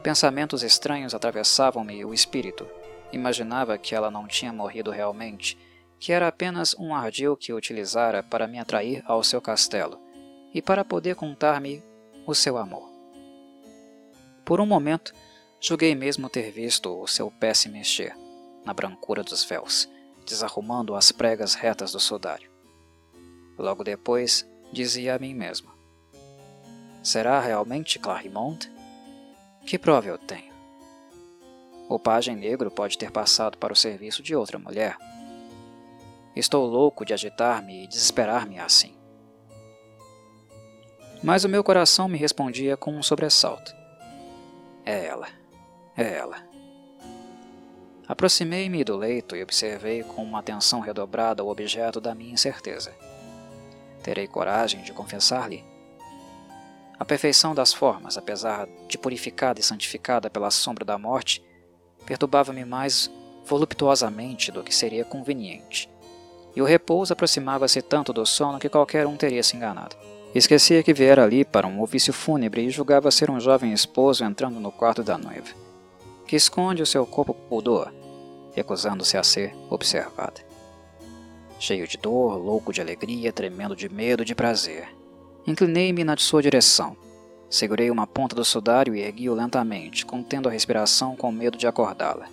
Pensamentos 0.00 0.62
estranhos 0.62 1.12
atravessavam-me 1.12 2.04
o 2.04 2.14
espírito. 2.14 2.68
Imaginava 3.12 3.76
que 3.76 3.96
ela 3.96 4.12
não 4.12 4.28
tinha 4.28 4.52
morrido 4.52 4.92
realmente, 4.92 5.58
que 5.98 6.12
era 6.12 6.28
apenas 6.28 6.74
um 6.78 6.94
ardil 6.94 7.36
que 7.36 7.52
utilizara 7.52 8.22
para 8.22 8.46
me 8.46 8.60
atrair 8.60 9.02
ao 9.06 9.24
seu 9.24 9.42
castelo 9.42 9.98
e 10.54 10.62
para 10.62 10.84
poder 10.84 11.16
contar-me 11.16 11.82
o 12.24 12.34
seu 12.34 12.56
amor. 12.56 12.89
Por 14.50 14.60
um 14.60 14.66
momento, 14.66 15.14
julguei 15.60 15.94
mesmo 15.94 16.28
ter 16.28 16.50
visto 16.50 17.00
o 17.00 17.06
seu 17.06 17.30
pé 17.30 17.54
se 17.54 17.68
mexer 17.68 18.16
na 18.64 18.74
brancura 18.74 19.22
dos 19.22 19.44
véus, 19.44 19.88
desarrumando 20.26 20.96
as 20.96 21.12
pregas 21.12 21.54
retas 21.54 21.92
do 21.92 22.00
sudário. 22.00 22.50
Logo 23.56 23.84
depois, 23.84 24.44
dizia 24.72 25.14
a 25.14 25.18
mim 25.20 25.34
mesmo: 25.34 25.70
Será 27.00 27.38
realmente 27.38 28.00
Clarimont? 28.00 28.68
Que 29.64 29.78
prova 29.78 30.08
eu 30.08 30.18
tenho? 30.18 30.52
O 31.88 31.96
pajem 31.96 32.34
negro 32.34 32.72
pode 32.72 32.98
ter 32.98 33.12
passado 33.12 33.56
para 33.56 33.72
o 33.72 33.76
serviço 33.76 34.20
de 34.20 34.34
outra 34.34 34.58
mulher. 34.58 34.96
Estou 36.34 36.66
louco 36.66 37.04
de 37.04 37.14
agitar-me 37.14 37.84
e 37.84 37.86
desesperar-me 37.86 38.58
assim. 38.58 38.96
Mas 41.22 41.44
o 41.44 41.48
meu 41.48 41.62
coração 41.62 42.08
me 42.08 42.18
respondia 42.18 42.76
com 42.76 42.92
um 42.96 43.00
sobressalto. 43.00 43.78
É 44.84 45.06
ela, 45.06 45.28
é 45.96 46.14
ela. 46.14 46.50
Aproximei-me 48.08 48.82
do 48.82 48.96
leito 48.96 49.36
e 49.36 49.42
observei 49.42 50.02
com 50.02 50.22
uma 50.24 50.40
atenção 50.40 50.80
redobrada 50.80 51.44
o 51.44 51.48
objeto 51.48 52.00
da 52.00 52.14
minha 52.14 52.32
incerteza. 52.32 52.92
Terei 54.02 54.26
coragem 54.26 54.82
de 54.82 54.92
confessar-lhe? 54.92 55.64
A 56.98 57.04
perfeição 57.04 57.54
das 57.54 57.72
formas, 57.72 58.18
apesar 58.18 58.66
de 58.88 58.98
purificada 58.98 59.60
e 59.60 59.62
santificada 59.62 60.28
pela 60.28 60.50
sombra 60.50 60.84
da 60.84 60.98
morte, 60.98 61.42
perturbava-me 62.04 62.64
mais 62.64 63.10
voluptuosamente 63.44 64.50
do 64.50 64.62
que 64.62 64.74
seria 64.74 65.04
conveniente. 65.04 65.88
E 66.54 66.60
o 66.60 66.64
repouso 66.64 67.12
aproximava-se 67.12 67.80
tanto 67.80 68.12
do 68.12 68.26
sono 68.26 68.58
que 68.58 68.68
qualquer 68.68 69.06
um 69.06 69.16
teria 69.16 69.42
se 69.42 69.56
enganado. 69.56 69.96
Esquecia 70.34 70.82
que 70.82 70.94
viera 70.94 71.24
ali 71.24 71.44
para 71.44 71.66
um 71.66 71.82
ofício 71.82 72.12
fúnebre 72.12 72.62
e 72.62 72.70
julgava 72.70 73.10
ser 73.10 73.30
um 73.30 73.40
jovem 73.40 73.72
esposo 73.72 74.24
entrando 74.24 74.60
no 74.60 74.70
quarto 74.70 75.02
da 75.02 75.18
noiva, 75.18 75.48
que 76.26 76.36
esconde 76.36 76.82
o 76.82 76.86
seu 76.86 77.04
corpo 77.04 77.34
pudor 77.34 77.92
recusando-se 78.54 79.16
a 79.16 79.22
ser 79.22 79.54
observada. 79.68 80.44
Cheio 81.58 81.86
de 81.86 81.98
dor, 81.98 82.36
louco 82.36 82.72
de 82.72 82.80
alegria, 82.80 83.32
tremendo 83.32 83.76
de 83.76 83.88
medo 83.88 84.22
e 84.22 84.26
de 84.26 84.34
prazer, 84.34 84.88
inclinei-me 85.46 86.04
na 86.04 86.16
sua 86.16 86.42
direção. 86.42 86.96
Segurei 87.48 87.90
uma 87.90 88.06
ponta 88.06 88.34
do 88.34 88.44
sudário 88.44 88.94
e 88.94 89.00
ergui-o 89.00 89.34
lentamente, 89.34 90.06
contendo 90.06 90.48
a 90.48 90.52
respiração 90.52 91.16
com 91.16 91.32
medo 91.32 91.58
de 91.58 91.66
acordá-la. 91.66 92.28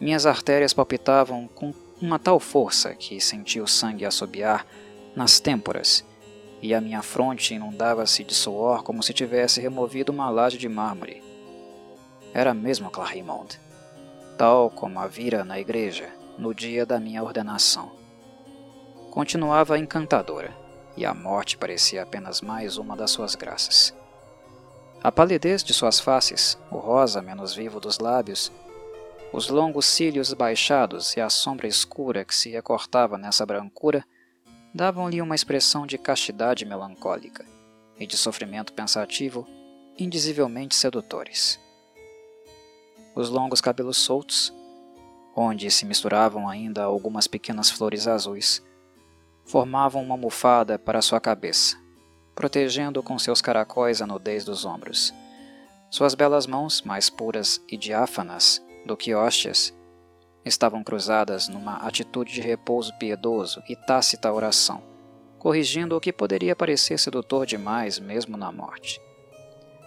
Minhas 0.00 0.26
artérias 0.26 0.72
palpitavam 0.72 1.48
com 1.54 1.72
uma 2.02 2.18
tal 2.18 2.40
força 2.40 2.94
que 2.94 3.20
senti 3.20 3.60
o 3.60 3.68
sangue 3.68 4.04
assobiar 4.04 4.66
nas 5.14 5.38
têmporas, 5.38 6.04
e 6.64 6.72
a 6.72 6.80
minha 6.80 7.02
fronte 7.02 7.52
inundava-se 7.52 8.24
de 8.24 8.34
suor 8.34 8.82
como 8.82 9.02
se 9.02 9.12
tivesse 9.12 9.60
removido 9.60 10.10
uma 10.10 10.30
laje 10.30 10.56
de 10.56 10.66
mármore. 10.66 11.22
Era 12.32 12.54
mesmo 12.54 12.90
Clarimond 12.90 13.62
tal 14.38 14.70
como 14.70 14.98
a 14.98 15.06
vira 15.06 15.44
na 15.44 15.60
igreja 15.60 16.10
no 16.38 16.54
dia 16.54 16.86
da 16.86 16.98
minha 16.98 17.22
ordenação. 17.22 17.92
Continuava 19.10 19.78
encantadora, 19.78 20.56
e 20.96 21.04
a 21.04 21.12
morte 21.12 21.58
parecia 21.58 22.02
apenas 22.02 22.40
mais 22.40 22.78
uma 22.78 22.96
das 22.96 23.10
suas 23.10 23.34
graças. 23.34 23.94
A 25.02 25.12
palidez 25.12 25.62
de 25.62 25.74
suas 25.74 26.00
faces, 26.00 26.58
o 26.70 26.78
rosa 26.78 27.20
menos 27.20 27.54
vivo 27.54 27.78
dos 27.78 27.98
lábios, 27.98 28.50
os 29.32 29.48
longos 29.48 29.84
cílios 29.84 30.32
baixados 30.32 31.14
e 31.14 31.20
a 31.20 31.28
sombra 31.28 31.68
escura 31.68 32.24
que 32.24 32.34
se 32.34 32.50
recortava 32.50 33.18
nessa 33.18 33.44
brancura 33.44 34.02
davam-lhe 34.74 35.22
uma 35.22 35.34
expressão 35.34 35.86
de 35.86 35.96
castidade 35.96 36.64
melancólica 36.64 37.44
e 37.98 38.06
de 38.06 38.16
sofrimento 38.16 38.72
pensativo 38.72 39.46
indizivelmente 39.96 40.74
sedutores 40.74 41.58
os 43.14 43.30
longos 43.30 43.60
cabelos 43.60 43.96
soltos, 43.96 44.52
onde 45.36 45.70
se 45.70 45.84
misturavam 45.84 46.48
ainda 46.48 46.82
algumas 46.82 47.26
pequenas 47.26 47.70
flores 47.70 48.08
azuis, 48.08 48.62
formavam 49.44 50.02
uma 50.02 50.14
almofada 50.14 50.78
para 50.78 51.02
sua 51.02 51.20
cabeça, 51.20 51.76
protegendo 52.34 53.02
com 53.02 53.18
seus 53.18 53.40
caracóis 53.40 54.02
a 54.02 54.06
nudez 54.06 54.44
dos 54.44 54.64
ombros. 54.64 55.14
Suas 55.90 56.14
belas 56.14 56.46
mãos, 56.46 56.82
mais 56.82 57.08
puras 57.08 57.62
e 57.68 57.76
diáfanas 57.76 58.60
do 58.84 58.96
que 58.96 59.14
hóstias, 59.14 59.72
estavam 60.44 60.84
cruzadas 60.84 61.48
numa 61.48 61.76
atitude 61.78 62.32
de 62.32 62.40
repouso 62.40 62.92
piedoso 62.98 63.62
e 63.68 63.74
tácita 63.74 64.32
oração, 64.32 64.82
corrigindo 65.38 65.96
o 65.96 66.00
que 66.00 66.12
poderia 66.12 66.54
parecer 66.54 66.98
sedutor 66.98 67.46
demais 67.46 67.98
mesmo 67.98 68.36
na 68.36 68.52
morte. 68.52 69.00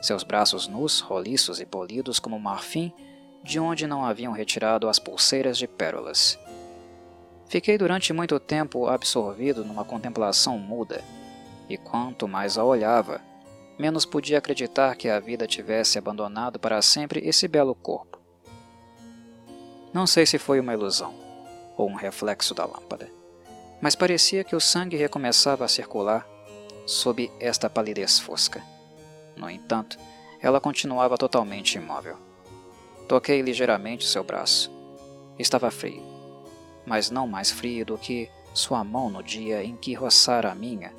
Seus 0.01 0.23
braços 0.23 0.67
nus, 0.67 0.99
roliços 0.99 1.59
e 1.59 1.65
polidos 1.65 2.19
como 2.19 2.39
marfim, 2.39 2.93
de 3.43 3.59
onde 3.59 3.87
não 3.87 4.05
haviam 4.05 4.33
retirado 4.33 4.89
as 4.89 4.99
pulseiras 4.99 5.57
de 5.57 5.67
pérolas. 5.67 6.37
Fiquei 7.47 7.77
durante 7.77 8.11
muito 8.11 8.39
tempo 8.39 8.87
absorvido 8.87 9.63
numa 9.63 9.85
contemplação 9.85 10.57
muda, 10.57 11.03
e 11.69 11.77
quanto 11.77 12.27
mais 12.27 12.57
a 12.57 12.63
olhava, 12.63 13.21
menos 13.77 14.05
podia 14.05 14.37
acreditar 14.37 14.95
que 14.95 15.07
a 15.07 15.19
vida 15.19 15.47
tivesse 15.47 15.97
abandonado 15.97 16.59
para 16.59 16.81
sempre 16.81 17.21
esse 17.27 17.47
belo 17.47 17.73
corpo. 17.75 18.16
Não 19.97 20.05
sei 20.05 20.27
se 20.27 20.37
foi 20.37 20.59
uma 20.59 20.75
ilusão 20.75 21.11
ou 21.75 21.89
um 21.89 21.95
reflexo 21.95 22.53
da 22.53 22.63
lâmpada, 22.63 23.11
mas 23.81 23.95
parecia 23.95 24.43
que 24.43 24.55
o 24.55 24.61
sangue 24.61 24.95
recomeçava 24.95 25.65
a 25.65 25.67
circular 25.67 26.23
sob 26.85 27.31
esta 27.39 27.67
palidez 27.67 28.19
fosca. 28.19 28.63
No 29.35 29.49
entanto, 29.49 29.97
ela 30.39 30.61
continuava 30.61 31.17
totalmente 31.17 31.79
imóvel. 31.79 32.15
Toquei 33.07 33.41
ligeiramente 33.41 34.05
seu 34.05 34.23
braço. 34.23 34.71
Estava 35.39 35.71
frio, 35.71 36.03
mas 36.85 37.09
não 37.09 37.27
mais 37.27 37.49
frio 37.49 37.83
do 37.83 37.97
que 37.97 38.29
sua 38.53 38.83
mão 38.83 39.09
no 39.09 39.23
dia 39.23 39.63
em 39.63 39.75
que 39.75 39.95
roçara 39.95 40.51
a 40.51 40.55
minha 40.55 40.93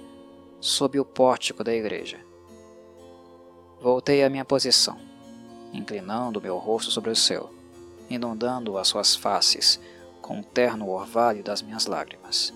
sob 0.61 0.99
o 0.99 1.05
pórtico 1.05 1.62
da 1.62 1.72
igreja. 1.72 2.18
Voltei 3.80 4.24
à 4.24 4.28
minha 4.28 4.44
posição, 4.44 4.99
inclinando 5.72 6.42
meu 6.42 6.59
rosto 6.59 6.90
sobre 6.90 7.12
o 7.12 7.16
seu, 7.16 7.57
inundando 8.09 8.78
as 8.78 8.88
suas 8.88 9.14
faces 9.14 9.80
com 10.20 10.40
o 10.40 10.44
terno 10.44 10.88
orvalho 10.88 11.42
das 11.42 11.62
minhas 11.62 11.86
lágrimas. 11.86 12.52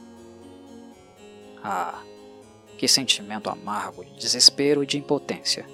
Ah, 1.62 2.02
que 2.76 2.88
sentimento 2.88 3.48
amargo 3.48 4.04
de 4.04 4.14
desespero 4.16 4.82
e 4.82 4.86
de 4.86 4.98
impotência! 4.98 5.66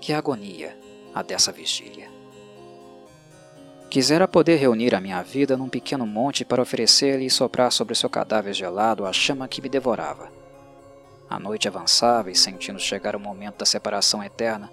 Que 0.00 0.12
agonia 0.12 0.78
a 1.14 1.22
dessa 1.22 1.50
vigília! 1.50 2.10
Quisera 3.88 4.28
poder 4.28 4.56
reunir 4.56 4.94
a 4.94 5.00
minha 5.00 5.22
vida 5.22 5.56
num 5.56 5.68
pequeno 5.68 6.06
monte 6.06 6.44
para 6.44 6.60
oferecer-lhe 6.60 7.26
e 7.26 7.30
soprar 7.30 7.72
sobre 7.72 7.94
seu 7.94 8.10
cadáver 8.10 8.52
gelado 8.52 9.06
a 9.06 9.12
chama 9.12 9.48
que 9.48 9.62
me 9.62 9.68
devorava. 9.68 10.30
A 11.30 11.38
noite 11.38 11.66
avançava 11.66 12.30
e, 12.30 12.36
sentindo 12.36 12.78
chegar 12.78 13.16
o 13.16 13.20
momento 13.20 13.58
da 13.58 13.64
separação 13.64 14.22
eterna, 14.22 14.70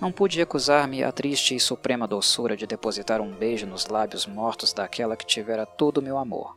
não 0.00 0.12
pude 0.12 0.38
recusar-me 0.38 1.02
a 1.02 1.12
triste 1.12 1.54
e 1.54 1.60
suprema 1.60 2.06
doçura 2.06 2.56
de 2.56 2.66
depositar 2.66 3.20
um 3.20 3.30
beijo 3.30 3.66
nos 3.66 3.86
lábios 3.86 4.26
mortos 4.26 4.72
daquela 4.72 5.16
que 5.16 5.26
tivera 5.26 5.64
todo 5.64 5.98
o 5.98 6.02
meu 6.02 6.18
amor. 6.18 6.56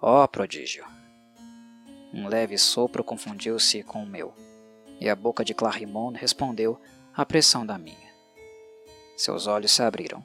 Ó 0.00 0.24
oh, 0.24 0.28
prodígio! 0.28 0.84
Um 2.12 2.28
leve 2.28 2.58
sopro 2.58 3.04
confundiu-se 3.04 3.82
com 3.82 4.02
o 4.02 4.06
meu, 4.06 4.34
e 5.00 5.08
a 5.08 5.16
boca 5.16 5.44
de 5.44 5.54
Clarimond 5.54 6.18
respondeu 6.18 6.78
à 7.14 7.24
pressão 7.24 7.64
da 7.64 7.78
minha. 7.78 8.12
Seus 9.16 9.46
olhos 9.46 9.70
se 9.72 9.82
abriram 9.82 10.24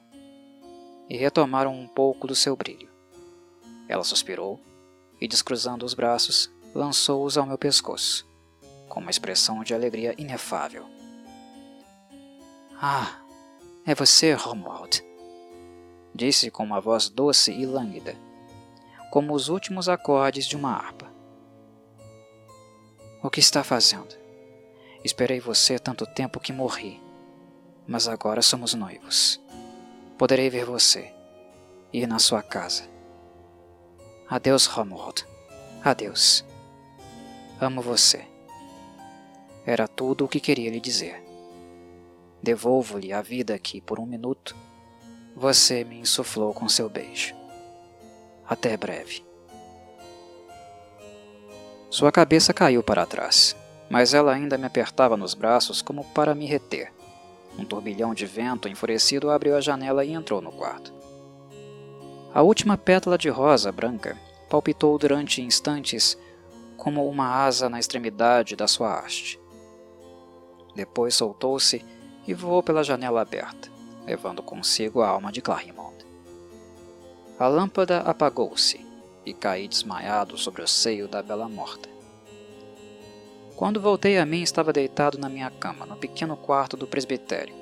e 1.08 1.16
retomaram 1.16 1.72
um 1.72 1.86
pouco 1.86 2.26
do 2.26 2.34
seu 2.34 2.56
brilho. 2.56 2.90
Ela 3.88 4.04
suspirou 4.04 4.60
e, 5.20 5.26
descruzando 5.26 5.86
os 5.86 5.94
braços, 5.94 6.52
lançou-os 6.74 7.38
ao 7.38 7.46
meu 7.46 7.56
pescoço, 7.56 8.28
com 8.88 9.00
uma 9.00 9.10
expressão 9.10 9.62
de 9.62 9.72
alegria 9.72 10.14
inefável. 10.18 10.97
Ah, 12.80 13.20
é 13.86 13.94
você, 13.94 14.32
Romuald, 14.32 15.02
disse 16.14 16.50
com 16.50 16.62
uma 16.62 16.80
voz 16.80 17.08
doce 17.08 17.52
e 17.52 17.66
lânguida, 17.66 18.16
como 19.10 19.34
os 19.34 19.48
últimos 19.48 19.88
acordes 19.88 20.46
de 20.46 20.56
uma 20.56 20.72
harpa. 20.72 21.12
O 23.22 23.30
que 23.30 23.40
está 23.40 23.64
fazendo? 23.64 24.16
Esperei 25.04 25.40
você 25.40 25.78
tanto 25.78 26.06
tempo 26.06 26.40
que 26.40 26.52
morri, 26.52 27.02
mas 27.86 28.06
agora 28.06 28.42
somos 28.42 28.74
noivos 28.74 29.40
poderei 30.18 30.50
ver 30.50 30.64
você, 30.64 31.14
ir 31.92 32.08
na 32.08 32.18
sua 32.18 32.42
casa. 32.42 32.82
Adeus, 34.28 34.66
Romuald. 34.66 35.24
Adeus. 35.82 36.44
Amo 37.60 37.80
você. 37.80 38.26
Era 39.64 39.86
tudo 39.86 40.24
o 40.24 40.28
que 40.28 40.40
queria 40.40 40.70
lhe 40.70 40.80
dizer. 40.80 41.24
Devolvo-lhe 42.42 43.12
a 43.12 43.20
vida 43.20 43.58
que, 43.58 43.80
por 43.80 43.98
um 43.98 44.06
minuto, 44.06 44.56
você 45.34 45.84
me 45.84 45.98
insuflou 45.98 46.52
com 46.52 46.68
seu 46.68 46.88
beijo. 46.88 47.34
Até 48.46 48.76
breve. 48.76 49.24
Sua 51.90 52.12
cabeça 52.12 52.52
caiu 52.52 52.82
para 52.82 53.06
trás, 53.06 53.56
mas 53.90 54.14
ela 54.14 54.32
ainda 54.32 54.58
me 54.58 54.66
apertava 54.66 55.16
nos 55.16 55.34
braços 55.34 55.80
como 55.80 56.04
para 56.04 56.34
me 56.34 56.46
reter. 56.46 56.92
Um 57.58 57.64
turbilhão 57.64 58.14
de 58.14 58.26
vento 58.26 58.68
enfurecido 58.68 59.30
abriu 59.30 59.56
a 59.56 59.60
janela 59.60 60.04
e 60.04 60.12
entrou 60.12 60.40
no 60.40 60.52
quarto. 60.52 60.92
A 62.32 62.42
última 62.42 62.76
pétala 62.76 63.18
de 63.18 63.28
rosa 63.28 63.72
branca 63.72 64.16
palpitou 64.48 64.96
durante 64.98 65.42
instantes 65.42 66.16
como 66.76 67.08
uma 67.08 67.44
asa 67.44 67.68
na 67.68 67.78
extremidade 67.78 68.54
da 68.54 68.68
sua 68.68 68.98
haste. 68.98 69.40
Depois 70.74 71.14
soltou-se 71.14 71.84
e 72.28 72.34
voou 72.34 72.62
pela 72.62 72.84
janela 72.84 73.22
aberta, 73.22 73.70
levando 74.06 74.42
consigo 74.42 75.00
a 75.00 75.08
alma 75.08 75.32
de 75.32 75.40
Clarimond. 75.40 75.96
A 77.38 77.48
lâmpada 77.48 78.00
apagou-se 78.00 78.86
e 79.24 79.32
caí 79.32 79.66
desmaiado 79.66 80.36
sobre 80.36 80.60
o 80.60 80.68
seio 80.68 81.08
da 81.08 81.22
bela 81.22 81.48
morta. 81.48 81.88
Quando 83.56 83.80
voltei 83.80 84.18
a 84.18 84.26
mim, 84.26 84.42
estava 84.42 84.74
deitado 84.74 85.16
na 85.16 85.28
minha 85.28 85.50
cama, 85.50 85.86
no 85.86 85.96
pequeno 85.96 86.36
quarto 86.36 86.76
do 86.76 86.86
presbitério, 86.86 87.54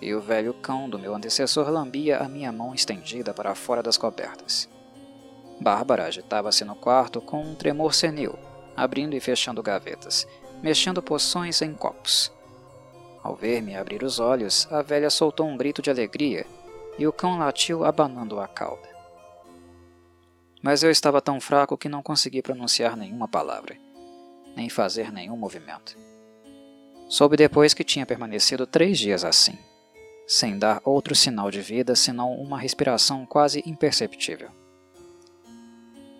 e 0.00 0.14
o 0.14 0.20
velho 0.20 0.54
cão 0.54 0.88
do 0.88 1.00
meu 1.00 1.14
antecessor 1.16 1.68
lambia 1.68 2.18
a 2.18 2.28
minha 2.28 2.52
mão 2.52 2.72
estendida 2.72 3.34
para 3.34 3.56
fora 3.56 3.82
das 3.82 3.96
cobertas. 3.96 4.68
Bárbara 5.60 6.06
agitava-se 6.06 6.64
no 6.64 6.76
quarto 6.76 7.20
com 7.20 7.42
um 7.42 7.56
tremor 7.56 7.92
senil, 7.92 8.38
abrindo 8.76 9.14
e 9.14 9.20
fechando 9.20 9.62
gavetas, 9.62 10.28
mexendo 10.62 11.02
poções 11.02 11.60
em 11.60 11.74
copos. 11.74 12.32
Ao 13.22 13.36
ver-me 13.36 13.76
abrir 13.76 14.02
os 14.02 14.18
olhos, 14.18 14.66
a 14.70 14.82
velha 14.82 15.08
soltou 15.08 15.46
um 15.46 15.56
grito 15.56 15.80
de 15.80 15.90
alegria 15.90 16.44
e 16.98 17.06
o 17.06 17.12
cão 17.12 17.38
latiu 17.38 17.84
abanando 17.84 18.40
a 18.40 18.48
cauda. 18.48 18.88
Mas 20.60 20.82
eu 20.82 20.90
estava 20.90 21.20
tão 21.20 21.40
fraco 21.40 21.78
que 21.78 21.88
não 21.88 22.02
consegui 22.02 22.42
pronunciar 22.42 22.96
nenhuma 22.96 23.28
palavra, 23.28 23.76
nem 24.56 24.68
fazer 24.68 25.12
nenhum 25.12 25.36
movimento. 25.36 25.96
Soube 27.08 27.36
depois 27.36 27.74
que 27.74 27.84
tinha 27.84 28.06
permanecido 28.06 28.66
três 28.66 28.98
dias 28.98 29.24
assim, 29.24 29.56
sem 30.26 30.58
dar 30.58 30.80
outro 30.84 31.14
sinal 31.14 31.50
de 31.50 31.60
vida 31.60 31.94
senão 31.94 32.32
uma 32.34 32.58
respiração 32.58 33.24
quase 33.24 33.62
imperceptível. 33.66 34.50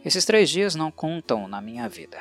Esses 0.05 0.25
três 0.25 0.51
dias 0.51 0.75
não 0.75 0.91
contam 0.91 1.49
na 1.49 1.61
minha 1.61 1.89
vida. 1.89 2.19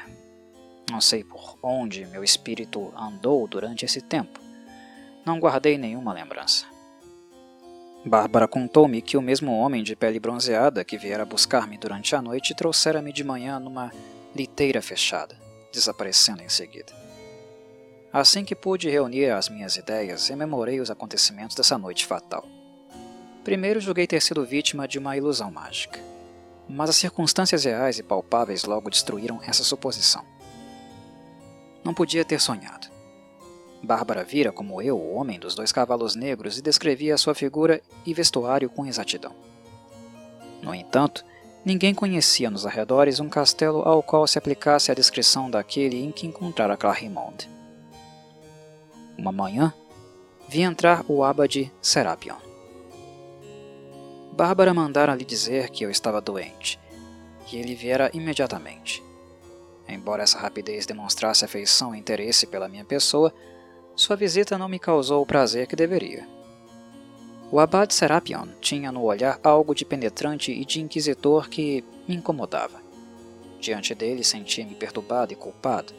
Não 0.89 1.01
sei 1.01 1.23
por 1.23 1.57
onde 1.61 2.05
meu 2.05 2.23
espírito 2.23 2.93
andou 2.95 3.47
durante 3.47 3.85
esse 3.85 4.01
tempo 4.01 4.50
não 5.25 5.39
guardei 5.39 5.77
nenhuma 5.77 6.13
lembrança. 6.13 6.65
Bárbara 8.03 8.47
contou-me 8.47 9.01
que 9.01 9.15
o 9.15 9.21
mesmo 9.21 9.55
homem 9.55 9.83
de 9.83 9.95
pele 9.95 10.19
bronzeada 10.19 10.83
que 10.83 10.97
viera 10.97 11.23
buscar-me 11.23 11.77
durante 11.77 12.15
a 12.15 12.21
noite 12.21 12.55
trouxera-me 12.55 13.13
de 13.13 13.23
manhã 13.23 13.59
numa 13.59 13.91
liteira 14.35 14.81
fechada, 14.81 15.37
desaparecendo 15.71 16.41
em 16.41 16.49
seguida. 16.49 16.93
Assim 18.11 18.43
que 18.43 18.55
pude 18.55 18.89
reunir 18.89 19.29
as 19.29 19.49
minhas 19.49 19.77
ideias, 19.77 20.27
rememorei 20.27 20.79
os 20.81 20.89
acontecimentos 20.89 21.55
dessa 21.55 21.77
noite 21.77 22.05
fatal. 22.05 22.45
Primeiro 23.43 23.79
julguei 23.79 24.07
ter 24.07 24.21
sido 24.21 24.43
vítima 24.43 24.87
de 24.87 24.97
uma 24.97 25.15
ilusão 25.15 25.51
mágica, 25.51 25.99
mas 26.67 26.89
as 26.89 26.95
circunstâncias 26.95 27.63
reais 27.65 27.99
e 27.99 28.03
palpáveis 28.03 28.63
logo 28.63 28.89
destruíram 28.89 29.39
essa 29.43 29.63
suposição. 29.63 30.25
Não 31.83 31.93
podia 31.93 32.25
ter 32.25 32.39
sonhado. 32.39 32.87
Bárbara 33.83 34.23
vira, 34.23 34.51
como 34.51 34.81
eu, 34.81 34.97
o 34.97 35.15
homem 35.15 35.39
dos 35.39 35.55
dois 35.55 35.71
cavalos 35.71 36.15
negros 36.15 36.57
e 36.57 36.61
descrevia 36.61 37.17
sua 37.17 37.33
figura 37.33 37.81
e 38.05 38.13
vestuário 38.13 38.69
com 38.69 38.85
exatidão. 38.85 39.33
No 40.61 40.75
entanto, 40.75 41.25
ninguém 41.65 41.93
conhecia 41.93 42.51
nos 42.51 42.65
arredores 42.65 43.19
um 43.19 43.27
castelo 43.27 43.81
ao 43.81 44.03
qual 44.03 44.27
se 44.27 44.37
aplicasse 44.37 44.91
a 44.91 44.95
descrição 44.95 45.49
daquele 45.49 45.99
em 45.99 46.11
que 46.11 46.27
encontrara 46.27 46.77
Clarimonde. 46.77 47.49
Uma 49.17 49.31
manhã, 49.31 49.73
vi 50.47 50.61
entrar 50.61 51.03
o 51.07 51.23
abade 51.23 51.71
Serapion. 51.81 52.37
Bárbara 54.33 54.73
mandara 54.73 55.15
lhe 55.15 55.25
dizer 55.25 55.69
que 55.69 55.83
eu 55.83 55.89
estava 55.89 56.21
doente, 56.21 56.79
e 57.51 57.57
ele 57.57 57.75
viera 57.75 58.11
imediatamente. 58.13 59.03
Embora 59.87 60.23
essa 60.23 60.39
rapidez 60.39 60.85
demonstrasse 60.85 61.43
afeição 61.43 61.93
e 61.93 61.99
interesse 61.99 62.47
pela 62.47 62.69
minha 62.69 62.85
pessoa, 62.85 63.33
sua 63.95 64.15
visita 64.15 64.57
não 64.57 64.69
me 64.69 64.79
causou 64.79 65.21
o 65.21 65.25
prazer 65.25 65.67
que 65.67 65.75
deveria. 65.75 66.27
O 67.51 67.59
abade 67.59 67.93
Serapion 67.93 68.47
tinha 68.61 68.91
no 68.91 69.03
olhar 69.03 69.37
algo 69.43 69.75
de 69.75 69.83
penetrante 69.83 70.51
e 70.51 70.63
de 70.63 70.79
inquisitor 70.79 71.49
que 71.49 71.83
me 72.07 72.15
incomodava. 72.15 72.81
Diante 73.59 73.93
dele 73.93 74.23
sentia-me 74.23 74.73
perturbado 74.73 75.33
e 75.33 75.35
culpado. 75.35 75.93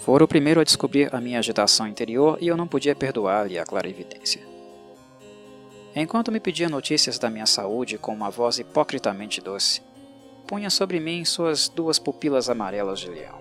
Fora 0.00 0.24
o 0.24 0.28
primeiro 0.28 0.60
a 0.60 0.64
descobrir 0.64 1.14
a 1.14 1.20
minha 1.20 1.38
agitação 1.38 1.86
interior 1.86 2.38
e 2.40 2.48
eu 2.48 2.56
não 2.56 2.66
podia 2.66 2.96
perdoar-lhe 2.96 3.58
a 3.58 3.64
clarividência. 3.64 4.40
Enquanto 5.94 6.32
me 6.32 6.40
pedia 6.40 6.68
notícias 6.68 7.18
da 7.18 7.30
minha 7.30 7.46
saúde 7.46 7.98
com 7.98 8.12
uma 8.12 8.30
voz 8.30 8.58
hipocritamente 8.58 9.40
doce, 9.40 9.82
punha 10.46 10.70
sobre 10.70 10.98
mim 10.98 11.24
suas 11.24 11.68
duas 11.68 11.98
pupilas 11.98 12.48
amarelas 12.48 12.98
de 12.98 13.10
leão, 13.10 13.38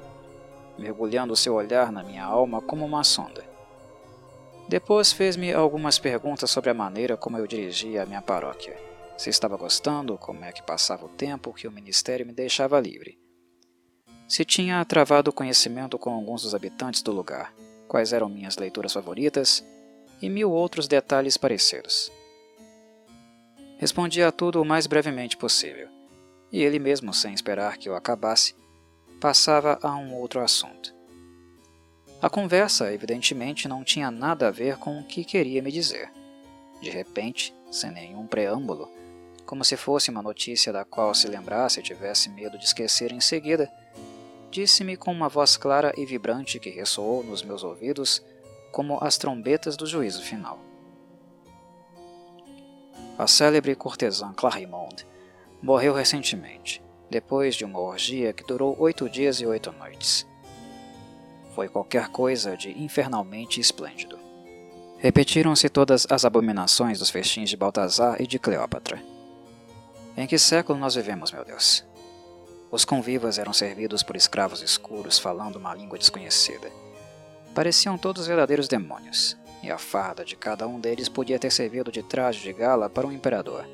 mergulhando 0.77 1.35
seu 1.35 1.55
olhar 1.55 1.91
na 1.91 2.03
minha 2.03 2.23
alma 2.23 2.61
como 2.61 2.85
uma 2.85 3.03
sonda. 3.03 3.52
Depois 4.67 5.11
fez-me 5.11 5.53
algumas 5.53 5.99
perguntas 5.99 6.49
sobre 6.49 6.69
a 6.69 6.73
maneira 6.73 7.17
como 7.17 7.37
eu 7.37 7.45
dirigia 7.45 8.03
a 8.03 8.05
minha 8.05 8.21
paróquia, 8.21 8.75
se 9.17 9.29
estava 9.29 9.57
gostando, 9.57 10.17
como 10.17 10.43
é 10.43 10.51
que 10.51 10.63
passava 10.63 11.05
o 11.05 11.09
tempo 11.09 11.53
que 11.53 11.67
o 11.67 11.71
ministério 11.71 12.25
me 12.25 12.33
deixava 12.33 12.79
livre, 12.79 13.17
se 14.27 14.43
tinha 14.43 14.83
travado 14.85 15.33
conhecimento 15.33 15.99
com 15.99 16.11
alguns 16.11 16.43
dos 16.43 16.55
habitantes 16.55 17.01
do 17.01 17.11
lugar, 17.11 17.53
quais 17.87 18.13
eram 18.13 18.29
minhas 18.29 18.57
leituras 18.57 18.93
favoritas 18.93 19.63
e 20.21 20.29
mil 20.29 20.51
outros 20.51 20.87
detalhes 20.87 21.37
parecidos. 21.37 22.11
Respondi 23.77 24.23
a 24.23 24.31
tudo 24.31 24.61
o 24.61 24.65
mais 24.65 24.87
brevemente 24.87 25.35
possível, 25.35 25.89
e 26.51 26.63
ele 26.63 26.79
mesmo, 26.79 27.13
sem 27.13 27.33
esperar 27.33 27.77
que 27.77 27.89
eu 27.89 27.95
acabasse, 27.95 28.55
passava 29.19 29.77
a 29.83 29.95
um 29.95 30.15
outro 30.15 30.41
assunto. 30.41 30.92
A 32.23 32.29
conversa, 32.29 32.89
evidentemente, 32.93 33.67
não 33.67 33.83
tinha 33.83 34.09
nada 34.09 34.47
a 34.47 34.51
ver 34.51 34.77
com 34.77 34.97
o 34.97 35.03
que 35.03 35.25
queria 35.25 35.61
me 35.61 35.69
dizer. 35.69 36.09
De 36.81 36.89
repente, 36.89 37.53
sem 37.69 37.91
nenhum 37.91 38.25
preâmbulo, 38.25 38.89
como 39.45 39.61
se 39.65 39.75
fosse 39.75 40.09
uma 40.09 40.21
notícia 40.21 40.71
da 40.71 40.85
qual 40.85 41.13
se 41.13 41.27
lembrasse 41.27 41.81
e 41.81 41.83
tivesse 41.83 42.29
medo 42.29 42.57
de 42.57 42.63
esquecer 42.63 43.11
em 43.11 43.19
seguida, 43.19 43.69
disse-me 44.49 44.95
com 44.95 45.11
uma 45.11 45.27
voz 45.27 45.57
clara 45.57 45.91
e 45.97 46.05
vibrante 46.05 46.61
que 46.61 46.69
ressoou 46.69 47.25
nos 47.25 47.43
meus 47.43 47.61
ouvidos 47.61 48.23
como 48.71 49.03
as 49.03 49.17
trombetas 49.17 49.75
do 49.75 49.85
juízo 49.85 50.23
final. 50.23 50.57
A 53.17 53.27
célebre 53.27 53.75
cortesã 53.75 54.31
Clarimonde 54.31 55.05
morreu 55.61 55.93
recentemente, 55.93 56.81
depois 57.09 57.53
de 57.53 57.65
uma 57.65 57.81
orgia 57.81 58.31
que 58.31 58.47
durou 58.47 58.79
oito 58.79 59.09
dias 59.09 59.41
e 59.41 59.45
oito 59.45 59.73
noites 59.73 60.25
foi 61.55 61.67
qualquer 61.69 62.09
coisa 62.09 62.57
de 62.57 62.71
infernalmente 62.81 63.59
esplêndido. 63.59 64.19
Repetiram-se 64.97 65.69
todas 65.69 66.07
as 66.09 66.23
abominações 66.23 66.99
dos 66.99 67.09
festins 67.09 67.49
de 67.49 67.57
Baltazar 67.57 68.21
e 68.21 68.27
de 68.27 68.39
Cleópatra. 68.39 69.03
Em 70.15 70.25
que 70.27 70.37
século 70.37 70.79
nós 70.79 70.95
vivemos, 70.95 71.31
meu 71.31 71.43
Deus? 71.43 71.83
Os 72.71 72.85
convivas 72.85 73.37
eram 73.37 73.53
servidos 73.53 74.01
por 74.01 74.15
escravos 74.15 74.61
escuros 74.61 75.19
falando 75.19 75.57
uma 75.57 75.75
língua 75.75 75.97
desconhecida. 75.97 76.71
Pareciam 77.53 77.97
todos 77.97 78.25
verdadeiros 78.25 78.67
demônios, 78.67 79.37
e 79.61 79.69
a 79.69 79.77
farda 79.77 80.25
de 80.25 80.35
cada 80.35 80.67
um 80.67 80.79
deles 80.79 81.07
podia 81.07 81.37
ter 81.37 81.51
servido 81.51 81.91
de 81.91 82.01
traje 82.01 82.41
de 82.41 82.51
gala 82.51 82.89
para 82.89 83.05
um 83.05 83.11
imperador. 83.11 83.65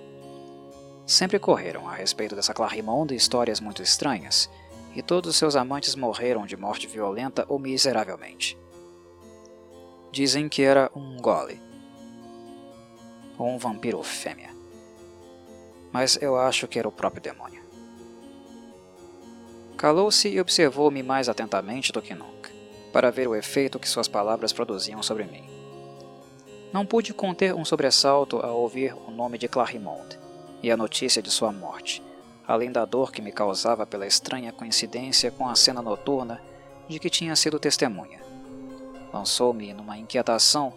Sempre 1.05 1.39
correram 1.39 1.87
a 1.87 1.95
respeito 1.95 2.35
dessa 2.35 2.53
Clarimonde 2.53 3.15
histórias 3.15 3.59
muito 3.59 3.81
estranhas, 3.81 4.49
e 4.95 5.01
todos 5.01 5.35
seus 5.35 5.55
amantes 5.55 5.95
morreram 5.95 6.45
de 6.45 6.57
morte 6.57 6.87
violenta 6.87 7.45
ou 7.47 7.59
miseravelmente. 7.59 8.57
Dizem 10.11 10.49
que 10.49 10.63
era 10.63 10.91
um 10.95 11.17
gole, 11.17 11.61
ou 13.37 13.47
um 13.47 13.57
vampiro 13.57 14.01
fêmea, 14.01 14.49
mas 15.91 16.17
eu 16.21 16.35
acho 16.35 16.67
que 16.67 16.79
era 16.79 16.87
o 16.87 16.91
próprio 16.91 17.21
demônio. 17.21 17.63
Calou-se 19.77 20.27
e 20.27 20.41
observou-me 20.41 21.01
mais 21.01 21.29
atentamente 21.29 21.91
do 21.91 22.01
que 22.01 22.13
nunca, 22.13 22.51
para 22.91 23.11
ver 23.11 23.27
o 23.27 23.35
efeito 23.35 23.79
que 23.79 23.87
suas 23.87 24.07
palavras 24.07 24.51
produziam 24.51 25.01
sobre 25.01 25.23
mim. 25.23 25.43
Não 26.73 26.85
pude 26.85 27.13
conter 27.13 27.55
um 27.55 27.63
sobressalto 27.63 28.37
ao 28.37 28.59
ouvir 28.59 28.93
o 29.07 29.11
nome 29.11 29.37
de 29.37 29.47
Clarimonde 29.47 30.19
e 30.61 30.69
a 30.69 30.77
notícia 30.77 31.21
de 31.21 31.31
sua 31.31 31.51
morte, 31.51 32.03
além 32.49 32.71
da 32.71 32.83
dor 32.83 33.11
que 33.11 33.21
me 33.21 33.31
causava 33.31 33.85
pela 33.85 34.07
estranha 34.07 34.51
coincidência 34.51 35.29
com 35.29 35.47
a 35.47 35.55
cena 35.55 35.83
noturna 35.83 36.41
de 36.87 36.97
que 36.97 37.07
tinha 37.07 37.35
sido 37.35 37.59
testemunha. 37.59 38.19
Lançou-me 39.13 39.71
numa 39.71 39.99
inquietação 39.99 40.73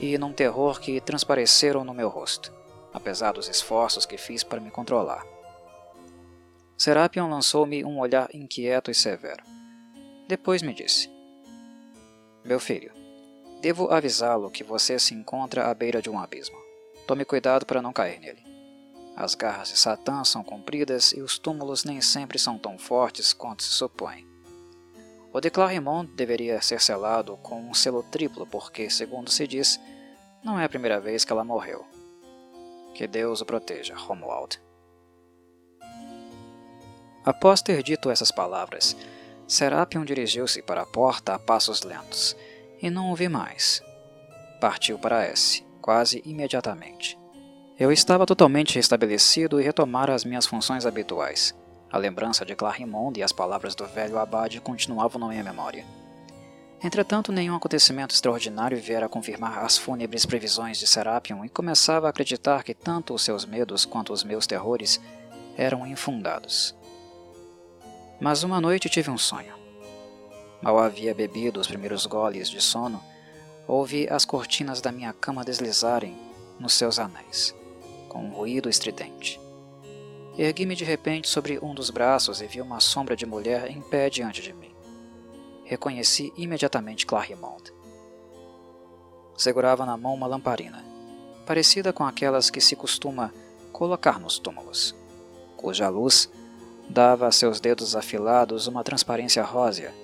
e 0.00 0.18
num 0.18 0.32
terror 0.32 0.80
que 0.80 1.00
transpareceram 1.00 1.84
no 1.84 1.94
meu 1.94 2.08
rosto, 2.08 2.52
apesar 2.92 3.34
dos 3.34 3.48
esforços 3.48 4.04
que 4.04 4.18
fiz 4.18 4.42
para 4.42 4.60
me 4.60 4.68
controlar. 4.68 5.24
Serapion 6.76 7.30
lançou-me 7.30 7.84
um 7.84 8.00
olhar 8.00 8.28
inquieto 8.34 8.90
e 8.90 8.94
severo. 8.94 9.44
Depois 10.26 10.60
me 10.60 10.74
disse: 10.74 11.08
Meu 12.44 12.58
filho, 12.58 12.90
devo 13.60 13.92
avisá-lo 13.92 14.50
que 14.50 14.64
você 14.64 14.98
se 14.98 15.14
encontra 15.14 15.70
à 15.70 15.74
beira 15.74 16.02
de 16.02 16.10
um 16.10 16.18
abismo. 16.18 16.58
Tome 17.06 17.24
cuidado 17.24 17.64
para 17.64 17.80
não 17.80 17.92
cair 17.92 18.18
nele. 18.18 18.51
As 19.22 19.36
garras 19.36 19.68
de 19.68 19.78
Satã 19.78 20.24
são 20.24 20.42
compridas 20.42 21.12
e 21.12 21.20
os 21.20 21.38
túmulos 21.38 21.84
nem 21.84 22.00
sempre 22.00 22.40
são 22.40 22.58
tão 22.58 22.76
fortes 22.76 23.32
quanto 23.32 23.62
se 23.62 23.70
supõe. 23.70 24.26
O 25.32 25.40
de 25.40 25.48
Clarimont 25.48 26.10
deveria 26.16 26.60
ser 26.60 26.80
selado 26.80 27.36
com 27.36 27.62
um 27.62 27.72
selo 27.72 28.02
triplo, 28.02 28.44
porque, 28.44 28.90
segundo 28.90 29.30
se 29.30 29.46
diz, 29.46 29.78
não 30.42 30.58
é 30.58 30.64
a 30.64 30.68
primeira 30.68 30.98
vez 30.98 31.24
que 31.24 31.32
ela 31.32 31.44
morreu. 31.44 31.86
Que 32.96 33.06
Deus 33.06 33.40
o 33.40 33.46
proteja, 33.46 33.94
Romuald. 33.94 34.60
Após 37.24 37.62
ter 37.62 37.80
dito 37.84 38.10
essas 38.10 38.32
palavras, 38.32 38.96
Serapion 39.46 40.04
dirigiu-se 40.04 40.60
para 40.62 40.82
a 40.82 40.86
porta 40.86 41.32
a 41.32 41.38
passos 41.38 41.82
lentos, 41.82 42.36
e 42.82 42.90
não 42.90 43.12
o 43.12 43.14
vi 43.14 43.28
mais. 43.28 43.80
Partiu 44.60 44.98
para 44.98 45.22
S, 45.22 45.64
quase 45.80 46.20
imediatamente. 46.26 47.21
Eu 47.82 47.90
estava 47.90 48.24
totalmente 48.24 48.76
restabelecido 48.76 49.60
e 49.60 49.64
retomara 49.64 50.14
as 50.14 50.24
minhas 50.24 50.46
funções 50.46 50.86
habituais. 50.86 51.52
A 51.90 51.98
lembrança 51.98 52.46
de 52.46 52.54
Clarimonde 52.54 53.18
e 53.18 53.24
as 53.24 53.32
palavras 53.32 53.74
do 53.74 53.84
velho 53.84 54.20
abade 54.20 54.60
continuavam 54.60 55.20
na 55.20 55.26
minha 55.26 55.42
memória. 55.42 55.84
Entretanto, 56.80 57.32
nenhum 57.32 57.56
acontecimento 57.56 58.14
extraordinário 58.14 58.80
viera 58.80 59.08
confirmar 59.08 59.64
as 59.64 59.76
fúnebres 59.76 60.24
previsões 60.24 60.78
de 60.78 60.86
Serapion 60.86 61.44
e 61.44 61.48
começava 61.48 62.06
a 62.06 62.10
acreditar 62.10 62.62
que 62.62 62.72
tanto 62.72 63.14
os 63.14 63.22
seus 63.22 63.44
medos 63.44 63.84
quanto 63.84 64.12
os 64.12 64.22
meus 64.22 64.46
terrores 64.46 65.00
eram 65.56 65.84
infundados. 65.84 66.76
Mas 68.20 68.44
uma 68.44 68.60
noite 68.60 68.88
tive 68.88 69.10
um 69.10 69.18
sonho. 69.18 69.54
Mal 70.62 70.78
havia 70.78 71.12
bebido 71.12 71.58
os 71.58 71.66
primeiros 71.66 72.06
goles 72.06 72.48
de 72.48 72.60
sono, 72.60 73.02
ouvi 73.66 74.08
as 74.08 74.24
cortinas 74.24 74.80
da 74.80 74.92
minha 74.92 75.12
cama 75.12 75.44
deslizarem 75.44 76.16
nos 76.60 76.74
seus 76.74 77.00
anéis 77.00 77.60
com 78.12 78.26
um 78.26 78.30
ruído 78.30 78.68
estridente. 78.68 79.40
Ergui-me 80.36 80.76
de 80.76 80.84
repente 80.84 81.30
sobre 81.30 81.58
um 81.62 81.74
dos 81.74 81.88
braços 81.88 82.42
e 82.42 82.46
vi 82.46 82.60
uma 82.60 82.78
sombra 82.78 83.16
de 83.16 83.24
mulher 83.24 83.70
em 83.70 83.80
pé 83.80 84.10
diante 84.10 84.42
de 84.42 84.52
mim. 84.52 84.70
Reconheci 85.64 86.30
imediatamente 86.36 87.06
Clarimond. 87.06 87.72
Segurava 89.34 89.86
na 89.86 89.96
mão 89.96 90.12
uma 90.12 90.26
lamparina, 90.26 90.84
parecida 91.46 91.90
com 91.90 92.04
aquelas 92.04 92.50
que 92.50 92.60
se 92.60 92.76
costuma 92.76 93.32
colocar 93.72 94.20
nos 94.20 94.38
túmulos, 94.38 94.94
cuja 95.56 95.88
luz 95.88 96.30
dava 96.90 97.26
a 97.26 97.32
seus 97.32 97.60
dedos 97.60 97.96
afilados 97.96 98.66
uma 98.66 98.84
transparência 98.84 99.42
rósea, 99.42 99.94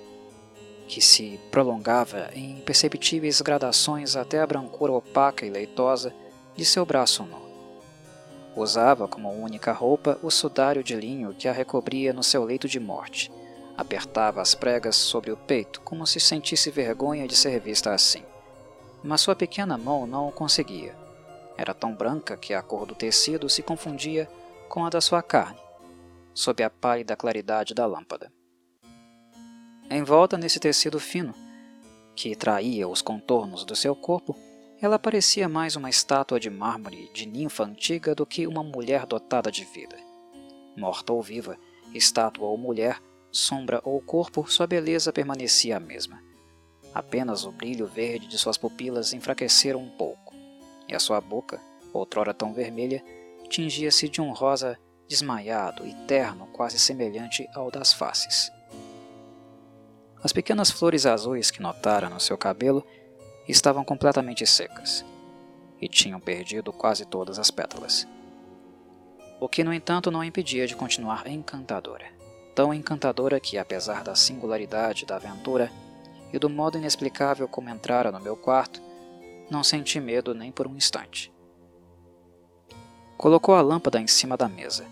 que 0.87 0.99
se 0.99 1.39
prolongava 1.51 2.31
em 2.33 2.57
imperceptíveis 2.57 3.39
gradações 3.39 4.15
até 4.15 4.41
a 4.41 4.47
brancura 4.47 4.93
opaca 4.93 5.45
e 5.45 5.49
leitosa 5.51 6.11
de 6.55 6.65
seu 6.65 6.83
braço 6.83 7.21
nu. 7.23 7.48
Usava 8.59 9.07
como 9.07 9.31
única 9.31 9.71
roupa 9.71 10.19
o 10.21 10.29
sudário 10.29 10.83
de 10.83 10.93
linho 10.93 11.33
que 11.33 11.47
a 11.47 11.53
recobria 11.53 12.11
no 12.11 12.21
seu 12.21 12.43
leito 12.43 12.67
de 12.67 12.77
morte. 12.77 13.31
Apertava 13.77 14.41
as 14.41 14.53
pregas 14.53 14.97
sobre 14.97 15.31
o 15.31 15.37
peito, 15.37 15.79
como 15.79 16.05
se 16.05 16.19
sentisse 16.19 16.69
vergonha 16.69 17.25
de 17.25 17.37
ser 17.37 17.57
vista 17.61 17.93
assim. 17.93 18.21
Mas 19.01 19.21
sua 19.21 19.33
pequena 19.33 19.77
mão 19.77 20.05
não 20.05 20.27
o 20.27 20.31
conseguia. 20.33 20.93
Era 21.57 21.73
tão 21.73 21.95
branca 21.95 22.35
que 22.35 22.53
a 22.53 22.61
cor 22.61 22.85
do 22.85 22.93
tecido 22.93 23.47
se 23.47 23.63
confundia 23.63 24.27
com 24.67 24.85
a 24.85 24.89
da 24.89 24.99
sua 24.99 25.23
carne, 25.23 25.57
sob 26.33 26.61
a 26.61 26.69
pálida 26.69 27.15
claridade 27.15 27.73
da 27.73 27.85
lâmpada. 27.85 28.29
Envolta 29.89 30.37
nesse 30.37 30.59
tecido 30.59 30.99
fino, 30.99 31.33
que 32.13 32.35
traía 32.35 32.89
os 32.89 33.01
contornos 33.01 33.63
do 33.63 33.73
seu 33.73 33.95
corpo, 33.95 34.35
ela 34.81 34.97
parecia 34.97 35.49
mais 35.49 35.75
uma 35.75 35.89
estátua 35.89 36.39
de 36.39 36.49
mármore 36.49 37.09
de 37.13 37.25
ninfa 37.25 37.63
antiga 37.65 38.15
do 38.15 38.25
que 38.25 38.47
uma 38.47 38.63
mulher 38.63 39.05
dotada 39.05 39.51
de 39.51 39.65
vida. 39.65 39.97
Morta 40.77 41.11
ou 41.11 41.21
viva, 41.21 41.57
estátua 41.93 42.47
ou 42.47 42.57
mulher, 42.57 43.01
sombra 43.29 43.81
ou 43.83 43.99
corpo, 44.01 44.49
sua 44.49 44.65
beleza 44.65 45.11
permanecia 45.11 45.75
a 45.75 45.79
mesma. 45.81 46.23
Apenas 46.93 47.45
o 47.45 47.51
brilho 47.51 47.85
verde 47.85 48.27
de 48.27 48.37
suas 48.37 48.57
pupilas 48.57 49.11
enfraquecera 49.11 49.77
um 49.77 49.89
pouco, 49.89 50.33
e 50.87 50.95
a 50.95 50.99
sua 50.99 51.19
boca, 51.19 51.61
outrora 51.91 52.33
tão 52.33 52.53
vermelha, 52.53 53.03
tingia-se 53.49 54.07
de 54.07 54.21
um 54.21 54.31
rosa 54.31 54.79
desmaiado 55.09 55.85
e 55.85 55.93
terno 56.07 56.47
quase 56.47 56.79
semelhante 56.79 57.47
ao 57.53 57.69
das 57.69 57.91
faces. 57.91 58.49
As 60.23 60.31
pequenas 60.31 60.71
flores 60.71 61.05
azuis 61.05 61.51
que 61.51 61.61
notara 61.61 62.09
no 62.09 62.19
seu 62.19 62.37
cabelo 62.37 62.85
estavam 63.51 63.83
completamente 63.83 64.45
secas 64.45 65.03
e 65.81 65.87
tinham 65.87 66.19
perdido 66.19 66.71
quase 66.71 67.05
todas 67.05 67.39
as 67.39 67.49
pétalas. 67.49 68.07
O 69.39 69.47
que, 69.47 69.63
no 69.63 69.73
entanto, 69.73 70.11
não 70.11 70.23
impedia 70.23 70.67
de 70.67 70.75
continuar 70.75 71.25
encantadora. 71.27 72.05
Tão 72.53 72.73
encantadora 72.73 73.39
que, 73.39 73.57
apesar 73.57 74.03
da 74.03 74.13
singularidade 74.13 75.05
da 75.05 75.15
aventura 75.15 75.71
e 76.33 76.37
do 76.37 76.49
modo 76.49 76.77
inexplicável 76.77 77.47
como 77.47 77.69
entrara 77.69 78.11
no 78.11 78.19
meu 78.19 78.35
quarto, 78.35 78.81
não 79.49 79.63
senti 79.63 79.99
medo 79.99 80.33
nem 80.35 80.51
por 80.51 80.67
um 80.67 80.75
instante. 80.75 81.33
Colocou 83.17 83.55
a 83.55 83.61
lâmpada 83.61 83.99
em 83.99 84.07
cima 84.07 84.37
da 84.37 84.47
mesa, 84.47 84.85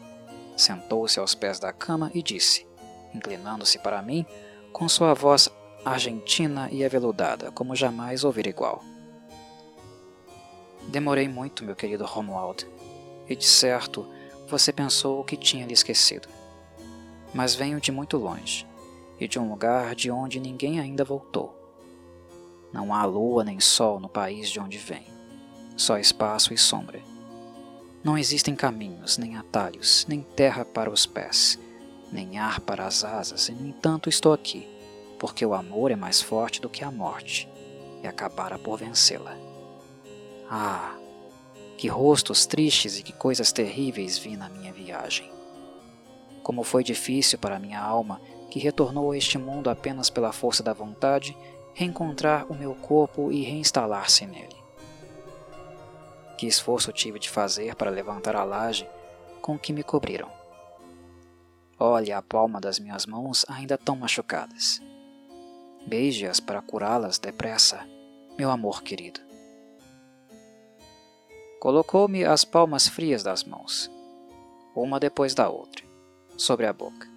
sentou-se 0.55 1.19
aos 1.19 1.35
pés 1.35 1.59
da 1.59 1.71
cama 1.71 2.09
e 2.13 2.23
disse, 2.23 2.65
inclinando-se 3.13 3.77
para 3.79 4.01
mim, 4.01 4.25
com 4.71 4.87
sua 4.89 5.13
voz 5.13 5.49
argentina 5.85 6.69
e 6.71 6.83
aveludada, 6.83 7.51
como 7.51 7.75
jamais 7.75 8.23
ouvir 8.23 8.47
igual. 8.47 8.83
Demorei 10.87 11.27
muito, 11.27 11.63
meu 11.63 11.75
querido 11.75 12.05
Romuald, 12.05 12.67
e 13.27 13.35
de 13.35 13.45
certo 13.45 14.07
você 14.47 14.71
pensou 14.71 15.23
que 15.23 15.35
tinha 15.35 15.65
lhe 15.65 15.73
esquecido. 15.73 16.27
Mas 17.33 17.55
venho 17.55 17.79
de 17.79 17.91
muito 17.91 18.17
longe, 18.17 18.65
e 19.19 19.27
de 19.27 19.37
um 19.37 19.49
lugar 19.49 19.95
de 19.95 20.09
onde 20.09 20.39
ninguém 20.39 20.79
ainda 20.79 21.03
voltou. 21.03 21.55
Não 22.71 22.93
há 22.93 23.03
lua 23.05 23.43
nem 23.43 23.59
sol 23.59 23.99
no 23.99 24.09
país 24.09 24.49
de 24.49 24.59
onde 24.59 24.77
venho, 24.77 25.13
só 25.75 25.97
espaço 25.97 26.53
e 26.53 26.57
sombra. 26.57 27.01
Não 28.03 28.17
existem 28.17 28.55
caminhos, 28.55 29.17
nem 29.17 29.35
atalhos, 29.35 30.05
nem 30.07 30.21
terra 30.21 30.63
para 30.63 30.89
os 30.89 31.05
pés, 31.05 31.59
nem 32.11 32.39
ar 32.39 32.61
para 32.61 32.85
as 32.85 33.03
asas, 33.03 33.49
e 33.49 33.51
no 33.51 33.67
entanto 33.67 34.07
estou 34.07 34.31
aqui 34.31 34.76
porque 35.19 35.45
o 35.45 35.53
amor 35.53 35.91
é 35.91 35.95
mais 35.95 36.21
forte 36.21 36.61
do 36.61 36.69
que 36.69 36.83
a 36.83 36.91
morte 36.91 37.49
e 38.03 38.07
acabara 38.07 38.57
por 38.57 38.77
vencê-la. 38.77 39.35
Ah, 40.49 40.95
que 41.77 41.87
rostos 41.87 42.45
tristes 42.45 42.99
e 42.99 43.03
que 43.03 43.13
coisas 43.13 43.51
terríveis 43.51 44.17
vi 44.17 44.35
na 44.35 44.49
minha 44.49 44.73
viagem. 44.73 45.29
Como 46.41 46.63
foi 46.63 46.83
difícil 46.83 47.37
para 47.37 47.59
minha 47.59 47.79
alma, 47.79 48.21
que 48.49 48.59
retornou 48.59 49.11
a 49.11 49.17
este 49.17 49.37
mundo 49.37 49.69
apenas 49.69 50.09
pela 50.09 50.31
força 50.31 50.63
da 50.63 50.73
vontade, 50.73 51.37
reencontrar 51.73 52.51
o 52.51 52.55
meu 52.55 52.73
corpo 52.73 53.31
e 53.31 53.43
reinstalar-se 53.43 54.25
nele. 54.25 54.55
Que 56.37 56.47
esforço 56.47 56.91
tive 56.91 57.19
de 57.19 57.29
fazer 57.29 57.75
para 57.75 57.91
levantar 57.91 58.35
a 58.35 58.43
laje 58.43 58.87
com 59.41 59.59
que 59.59 59.73
me 59.73 59.83
cobriram. 59.83 60.31
Olhe 61.79 62.11
a 62.11 62.21
palma 62.21 62.59
das 62.59 62.79
minhas 62.79 63.05
mãos 63.05 63.45
ainda 63.47 63.77
tão 63.77 63.95
machucadas. 63.95 64.81
Beije-as 65.87 66.41
para 66.41 66.61
curá-las 66.61 67.17
depressa, 67.17 67.87
meu 68.37 68.51
amor 68.51 68.83
querido. 68.83 69.21
Colocou-me 71.61 72.25
as 72.25 72.43
palmas 72.43 72.89
frias 72.89 73.23
das 73.23 73.45
mãos, 73.45 73.89
uma 74.75 74.99
depois 74.99 75.33
da 75.33 75.47
outra, 75.47 75.85
sobre 76.35 76.65
a 76.65 76.73
boca. 76.73 77.07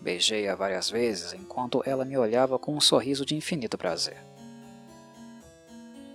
Beijei-a 0.00 0.56
várias 0.56 0.90
vezes 0.90 1.34
enquanto 1.34 1.84
ela 1.86 2.04
me 2.04 2.18
olhava 2.18 2.58
com 2.58 2.74
um 2.74 2.80
sorriso 2.80 3.24
de 3.24 3.36
infinito 3.36 3.78
prazer. 3.78 4.18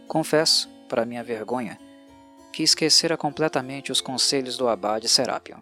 Confesso, 0.06 0.70
para 0.90 1.06
minha 1.06 1.24
vergonha, 1.24 1.80
que 2.52 2.62
esquecera 2.62 3.16
completamente 3.16 3.90
os 3.90 4.02
conselhos 4.02 4.58
do 4.58 4.68
abade 4.68 5.08
Serapion 5.08 5.62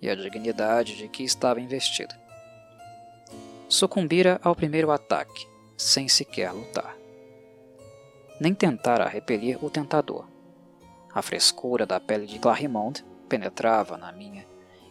e 0.00 0.08
a 0.08 0.14
dignidade 0.14 0.96
de 0.96 1.08
que 1.08 1.24
estava 1.24 1.60
investido 1.60 2.14
sucumbira 3.70 4.40
ao 4.42 4.56
primeiro 4.56 4.90
ataque, 4.90 5.46
sem 5.76 6.08
sequer 6.08 6.52
lutar. 6.52 6.96
Nem 8.40 8.52
tentara 8.52 9.08
repelir 9.08 9.64
o 9.64 9.70
tentador. 9.70 10.26
A 11.14 11.22
frescura 11.22 11.86
da 11.86 12.00
pele 12.00 12.26
de 12.26 12.40
Clarimond 12.40 13.04
penetrava 13.28 13.96
na 13.96 14.10
minha 14.10 14.44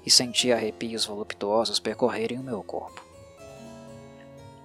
e 0.06 0.10
sentia 0.10 0.56
arrepios 0.56 1.06
voluptuosos 1.06 1.78
percorrerem 1.78 2.40
o 2.40 2.44
meu 2.44 2.64
corpo. 2.64 3.04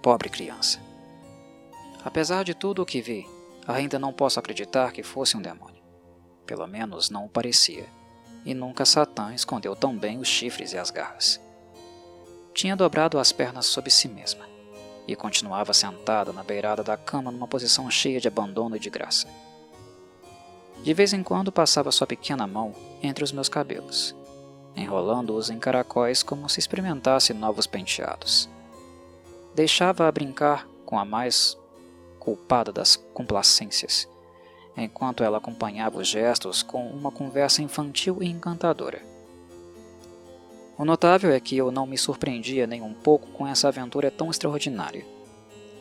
Pobre 0.00 0.28
criança. 0.28 0.78
Apesar 2.04 2.44
de 2.44 2.54
tudo 2.54 2.82
o 2.82 2.86
que 2.86 3.02
vi, 3.02 3.26
ainda 3.66 3.98
não 3.98 4.12
posso 4.12 4.38
acreditar 4.38 4.92
que 4.92 5.02
fosse 5.02 5.36
um 5.36 5.42
demônio. 5.42 5.82
Pelo 6.46 6.68
menos 6.68 7.10
não 7.10 7.24
o 7.24 7.28
parecia, 7.28 7.86
e 8.44 8.54
nunca 8.54 8.84
Satã 8.84 9.34
escondeu 9.34 9.74
tão 9.74 9.96
bem 9.96 10.18
os 10.18 10.28
chifres 10.28 10.72
e 10.72 10.78
as 10.78 10.90
garras. 10.90 11.43
Tinha 12.55 12.76
dobrado 12.76 13.18
as 13.18 13.32
pernas 13.32 13.66
sobre 13.66 13.90
si 13.90 14.07
mesma 14.07 14.46
e 15.09 15.16
continuava 15.16 15.74
sentada 15.74 16.32
na 16.32 16.44
beirada 16.44 16.84
da 16.84 16.96
cama 16.96 17.32
numa 17.32 17.48
posição 17.48 17.90
cheia 17.90 18.20
de 18.20 18.28
abandono 18.28 18.76
e 18.76 18.78
de 18.78 18.88
graça. 18.88 19.28
De 20.80 20.94
vez 20.94 21.12
em 21.12 21.22
quando 21.22 21.50
passava 21.50 21.90
sua 21.90 22.07
pequena 22.07 22.46
mão 22.46 22.72
entre 23.02 23.24
os 23.24 23.32
meus 23.32 23.48
cabelos, 23.48 24.14
enrolando-os 24.76 25.50
em 25.50 25.59
caracóis 25.59 26.22
como 26.22 26.48
se 26.48 26.61
experimentasse 26.61 27.34
novos 27.34 27.66
penteados. 27.66 28.48
Deixava-a 29.52 30.12
brincar 30.12 30.66
com 30.86 30.96
a 30.96 31.05
mais 31.05 31.59
culpada 32.20 32.72
das 32.72 32.94
complacências, 32.94 34.09
enquanto 34.76 35.24
ela 35.24 35.38
acompanhava 35.38 35.98
os 35.98 36.07
gestos 36.07 36.62
com 36.62 36.86
uma 36.88 37.11
conversa 37.11 37.62
infantil 37.62 38.22
e 38.22 38.26
encantadora. 38.28 39.13
O 40.77 40.85
notável 40.85 41.31
é 41.31 41.39
que 41.39 41.57
eu 41.57 41.70
não 41.70 41.87
me 41.87 41.97
surpreendia 41.97 42.66
nem 42.66 42.83
um 42.83 42.93
pouco 42.93 43.29
com 43.29 43.47
essa 43.47 43.68
aventura 43.68 44.11
tão 44.11 44.31
extraordinária, 44.31 45.07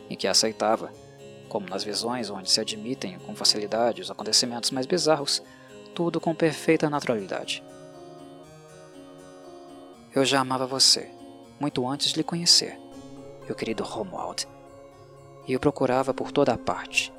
e 0.07 0.15
que 0.15 0.27
aceitava, 0.27 0.91
como 1.49 1.67
nas 1.67 1.83
visões 1.83 2.29
onde 2.29 2.51
se 2.51 2.61
admitem 2.61 3.17
com 3.19 3.35
facilidade 3.35 4.01
os 4.01 4.11
acontecimentos 4.11 4.69
mais 4.69 4.85
bizarros, 4.85 5.41
tudo 5.95 6.21
com 6.21 6.35
perfeita 6.35 6.91
naturalidade. 6.91 7.63
Eu 10.13 10.23
já 10.23 10.41
amava 10.41 10.67
você, 10.67 11.09
muito 11.59 11.87
antes 11.87 12.09
de 12.11 12.17
lhe 12.17 12.23
conhecer, 12.23 12.79
meu 13.47 13.55
querido 13.55 13.83
Romuald, 13.83 14.47
e 15.47 15.55
o 15.55 15.59
procurava 15.59 16.13
por 16.13 16.31
toda 16.31 16.53
a 16.53 16.57
parte. 16.57 17.11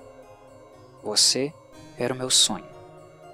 Você 1.02 1.52
era 1.98 2.14
o 2.14 2.16
meu 2.16 2.30
sonho, 2.30 2.66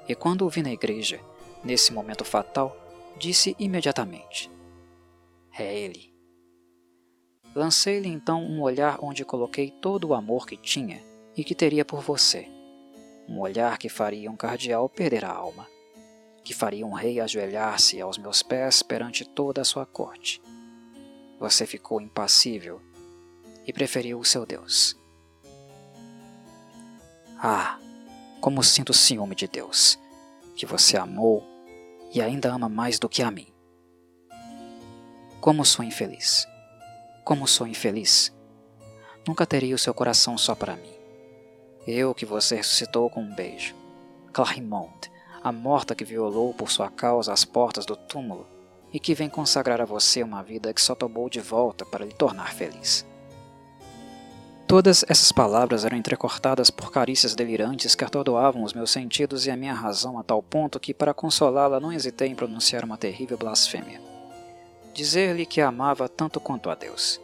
e 0.08 0.14
quando 0.14 0.46
o 0.46 0.48
vi 0.48 0.62
na 0.62 0.72
igreja, 0.72 1.20
nesse 1.62 1.92
momento 1.92 2.24
fatal, 2.24 2.74
disse 3.20 3.54
imediatamente: 3.58 4.50
É 5.56 5.78
ele. 5.78 6.10
Lancei-lhe 7.54 8.08
então 8.08 8.42
um 8.42 8.62
olhar 8.62 8.98
onde 9.02 9.24
coloquei 9.24 9.70
todo 9.70 10.08
o 10.08 10.14
amor 10.14 10.46
que 10.46 10.56
tinha 10.56 11.02
e 11.36 11.44
que 11.44 11.54
teria 11.54 11.84
por 11.84 12.00
você. 12.00 12.48
Um 13.28 13.40
olhar 13.40 13.76
que 13.76 13.88
faria 13.88 14.30
um 14.30 14.36
cardeal 14.36 14.88
perder 14.88 15.24
a 15.24 15.32
alma, 15.32 15.68
que 16.42 16.54
faria 16.54 16.86
um 16.86 16.92
rei 16.92 17.20
ajoelhar-se 17.20 18.00
aos 18.00 18.16
meus 18.16 18.42
pés 18.42 18.82
perante 18.82 19.24
toda 19.24 19.60
a 19.60 19.64
sua 19.64 19.84
corte. 19.84 20.40
Você 21.38 21.66
ficou 21.66 22.00
impassível 22.00 22.80
e 23.66 23.72
preferiu 23.72 24.18
o 24.18 24.24
seu 24.24 24.46
Deus. 24.46 24.96
Ah, 27.38 27.78
como 28.40 28.62
sinto 28.62 28.94
ciúme 28.94 29.34
de 29.34 29.46
Deus, 29.46 29.98
que 30.56 30.66
você 30.66 30.96
amou 30.96 31.49
e 32.12 32.20
ainda 32.20 32.52
ama 32.52 32.68
mais 32.68 32.98
do 32.98 33.08
que 33.08 33.22
a 33.22 33.30
mim. 33.30 33.46
Como 35.40 35.64
sou 35.64 35.84
infeliz. 35.84 36.46
Como 37.24 37.46
sou 37.46 37.66
infeliz. 37.66 38.34
Nunca 39.26 39.46
teria 39.46 39.74
o 39.74 39.78
seu 39.78 39.94
coração 39.94 40.36
só 40.36 40.54
para 40.54 40.76
mim. 40.76 40.94
Eu 41.86 42.14
que 42.14 42.26
você 42.26 42.56
ressuscitou 42.56 43.08
com 43.08 43.22
um 43.22 43.34
beijo. 43.34 43.74
Clarimond, 44.32 45.10
a 45.42 45.50
morta 45.50 45.94
que 45.94 46.04
violou 46.04 46.52
por 46.52 46.70
sua 46.70 46.90
causa 46.90 47.32
as 47.32 47.44
portas 47.44 47.86
do 47.86 47.96
túmulo 47.96 48.46
e 48.92 49.00
que 49.00 49.14
vem 49.14 49.28
consagrar 49.28 49.80
a 49.80 49.84
você 49.84 50.22
uma 50.22 50.42
vida 50.42 50.74
que 50.74 50.80
só 50.80 50.94
tomou 50.94 51.30
de 51.30 51.40
volta 51.40 51.84
para 51.86 52.04
lhe 52.04 52.12
tornar 52.12 52.52
feliz. 52.52 53.06
Todas 54.70 55.04
essas 55.08 55.32
palavras 55.32 55.84
eram 55.84 55.96
entrecortadas 55.96 56.70
por 56.70 56.92
carícias 56.92 57.34
delirantes 57.34 57.96
que 57.96 58.04
atordoavam 58.04 58.62
os 58.62 58.72
meus 58.72 58.92
sentidos 58.92 59.44
e 59.44 59.50
a 59.50 59.56
minha 59.56 59.74
razão 59.74 60.16
a 60.16 60.22
tal 60.22 60.40
ponto 60.40 60.78
que, 60.78 60.94
para 60.94 61.12
consolá-la, 61.12 61.80
não 61.80 61.92
hesitei 61.92 62.28
em 62.28 62.36
pronunciar 62.36 62.84
uma 62.84 62.96
terrível 62.96 63.36
blasfêmia. 63.36 64.00
Dizer-lhe 64.94 65.44
que 65.44 65.60
a 65.60 65.66
amava 65.66 66.08
tanto 66.08 66.38
quanto 66.38 66.70
a 66.70 66.76
Deus. 66.76 67.20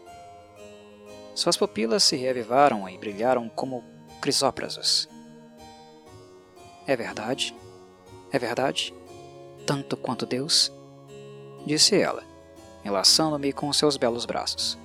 Suas 1.36 1.56
pupilas 1.56 2.02
se 2.02 2.16
reavivaram 2.16 2.88
e 2.88 2.98
brilharam 2.98 3.48
como 3.48 3.84
crisóprasos. 4.20 5.08
É 6.84 6.96
verdade? 6.96 7.54
É 8.32 8.40
verdade? 8.40 8.92
Tanto 9.64 9.96
quanto 9.96 10.26
Deus? 10.26 10.72
Disse 11.64 11.94
ela, 11.94 12.24
enlaçando-me 12.84 13.52
com 13.52 13.72
seus 13.72 13.96
belos 13.96 14.26
braços. 14.26 14.76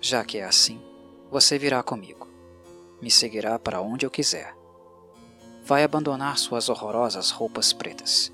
Já 0.00 0.24
que 0.24 0.38
é 0.38 0.44
assim, 0.44 0.80
você 1.32 1.58
virá 1.58 1.82
comigo. 1.82 2.28
Me 3.00 3.10
seguirá 3.10 3.58
para 3.58 3.80
onde 3.80 4.04
eu 4.04 4.10
quiser. 4.10 4.54
Vai 5.64 5.82
abandonar 5.82 6.36
suas 6.36 6.68
horrorosas 6.68 7.30
roupas 7.30 7.72
pretas. 7.72 8.30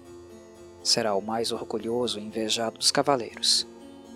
Será 0.83 1.15
o 1.15 1.23
mais 1.23 1.53
orgulhoso 1.53 2.19
e 2.19 2.25
invejado 2.25 2.77
dos 2.77 2.91
cavaleiros. 2.91 3.69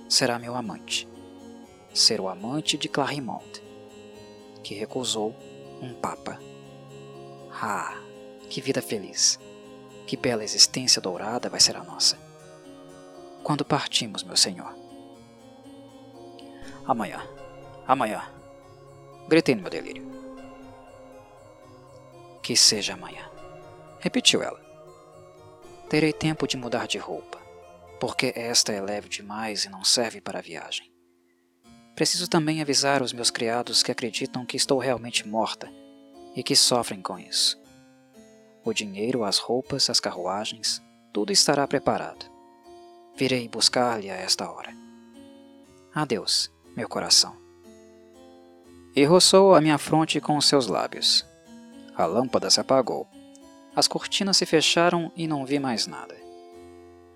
Será 0.08 0.36
meu 0.36 0.56
amante. 0.56 1.08
Ser 1.94 2.20
o 2.20 2.28
amante 2.28 2.76
de 2.76 2.88
Clarimond, 2.88 3.62
que 4.64 4.74
recusou 4.74 5.32
um 5.80 5.94
papa. 5.94 6.40
Ah, 7.52 7.96
que 8.50 8.60
vida 8.60 8.82
feliz! 8.82 9.38
Que 10.08 10.16
bela 10.16 10.42
existência 10.42 11.00
dourada 11.00 11.48
vai 11.48 11.60
ser 11.60 11.76
a 11.76 11.84
nossa. 11.84 12.18
Quando 13.44 13.64
partimos, 13.64 14.24
meu 14.24 14.36
senhor? 14.36 14.74
Amanhã. 16.84 17.22
Amanhã. 17.86 18.41
Gritei 19.28 19.54
no 19.54 19.62
meu 19.62 19.70
delírio. 19.70 20.10
Que 22.42 22.56
seja 22.56 22.94
amanhã, 22.94 23.30
repetiu 24.00 24.42
ela. 24.42 24.60
Terei 25.88 26.12
tempo 26.12 26.46
de 26.46 26.56
mudar 26.56 26.86
de 26.86 26.98
roupa, 26.98 27.38
porque 28.00 28.32
esta 28.34 28.72
é 28.72 28.80
leve 28.80 29.08
demais 29.08 29.64
e 29.64 29.68
não 29.68 29.84
serve 29.84 30.20
para 30.20 30.38
a 30.38 30.42
viagem. 30.42 30.90
Preciso 31.94 32.28
também 32.28 32.60
avisar 32.60 33.02
os 33.02 33.12
meus 33.12 33.30
criados 33.30 33.82
que 33.82 33.92
acreditam 33.92 34.46
que 34.46 34.56
estou 34.56 34.78
realmente 34.78 35.28
morta 35.28 35.72
e 36.34 36.42
que 36.42 36.56
sofrem 36.56 37.00
com 37.00 37.18
isso. 37.18 37.60
O 38.64 38.72
dinheiro, 38.72 39.24
as 39.24 39.38
roupas, 39.38 39.88
as 39.90 40.00
carruagens, 40.00 40.82
tudo 41.12 41.32
estará 41.32 41.66
preparado. 41.68 42.26
Virei 43.14 43.48
buscar-lhe 43.48 44.10
a 44.10 44.14
esta 44.14 44.50
hora. 44.50 44.74
Adeus, 45.94 46.50
meu 46.74 46.88
coração 46.88 47.41
e 48.94 49.04
roçou 49.04 49.54
a 49.54 49.60
minha 49.60 49.78
fronte 49.78 50.20
com 50.20 50.36
os 50.36 50.46
seus 50.46 50.66
lábios. 50.66 51.26
A 51.96 52.04
lâmpada 52.04 52.50
se 52.50 52.60
apagou. 52.60 53.06
As 53.74 53.88
cortinas 53.88 54.36
se 54.36 54.44
fecharam 54.44 55.10
e 55.16 55.26
não 55.26 55.46
vi 55.46 55.58
mais 55.58 55.86
nada. 55.86 56.14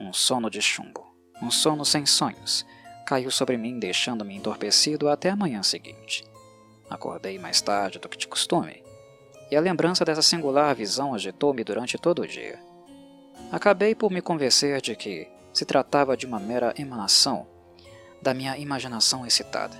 Um 0.01 0.13
sono 0.13 0.51
de 0.51 0.61
chumbo, 0.63 1.07
um 1.43 1.51
sono 1.51 1.85
sem 1.85 2.07
sonhos, 2.07 2.65
caiu 3.07 3.31
sobre 3.31 3.57
mim, 3.57 3.79
deixando-me 3.79 4.35
entorpecido 4.35 5.09
até 5.09 5.31
a 5.31 5.37
manhã 5.37 5.63
seguinte. 5.63 6.25
Acordei 6.89 7.39
mais 7.39 7.61
tarde 7.61 7.99
do 7.99 8.09
que 8.09 8.17
de 8.17 8.27
costume, 8.27 8.83
e 9.51 9.57
a 9.57 9.61
lembrança 9.61 10.05
dessa 10.05 10.23
singular 10.23 10.75
visão 10.75 11.15
agitou-me 11.15 11.63
durante 11.63 11.99
todo 11.99 12.23
o 12.23 12.27
dia. 12.27 12.59
Acabei 13.53 13.95
por 13.95 14.11
me 14.11 14.21
convencer 14.21 14.81
de 14.81 14.97
que 14.97 15.29
se 15.53 15.65
tratava 15.65 16.17
de 16.17 16.27
uma 16.27 16.41
mera 16.41 16.75
emanação 16.79 17.47
da 18.21 18.35
minha 18.35 18.57
imaginação 18.59 19.27
excitada. 19.27 19.77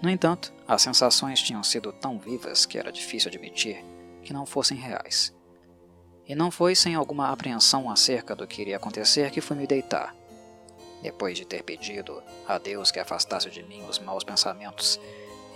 No 0.00 0.08
entanto, 0.08 0.52
as 0.66 0.82
sensações 0.82 1.42
tinham 1.42 1.62
sido 1.64 1.92
tão 1.92 2.18
vivas 2.18 2.64
que 2.64 2.78
era 2.78 2.92
difícil 2.92 3.28
admitir 3.28 3.84
que 4.22 4.32
não 4.32 4.46
fossem 4.46 4.76
reais. 4.76 5.34
E 6.24 6.34
não 6.34 6.50
foi 6.50 6.76
sem 6.76 6.94
alguma 6.94 7.30
apreensão 7.30 7.90
acerca 7.90 8.36
do 8.36 8.46
que 8.46 8.60
iria 8.62 8.76
acontecer 8.76 9.30
que 9.30 9.40
fui 9.40 9.56
me 9.56 9.66
deitar. 9.66 10.14
Depois 11.02 11.36
de 11.36 11.44
ter 11.44 11.64
pedido 11.64 12.22
a 12.46 12.58
Deus 12.58 12.90
que 12.92 13.00
afastasse 13.00 13.50
de 13.50 13.62
mim 13.64 13.82
os 13.88 13.98
maus 13.98 14.22
pensamentos 14.22 15.00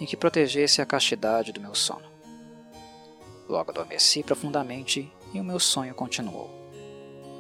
e 0.01 0.07
que 0.07 0.17
protegesse 0.17 0.83
a 0.83 0.87
castidade 0.87 1.53
do 1.53 1.61
meu 1.61 1.75
sono. 1.75 2.11
Logo 3.49 3.71
adormeci 3.71 4.23
profundamente 4.25 5.13
e 5.33 5.41
o 5.41 5.45
meu 5.45 5.61
sonho 5.61 5.95
continuou. 5.95 6.51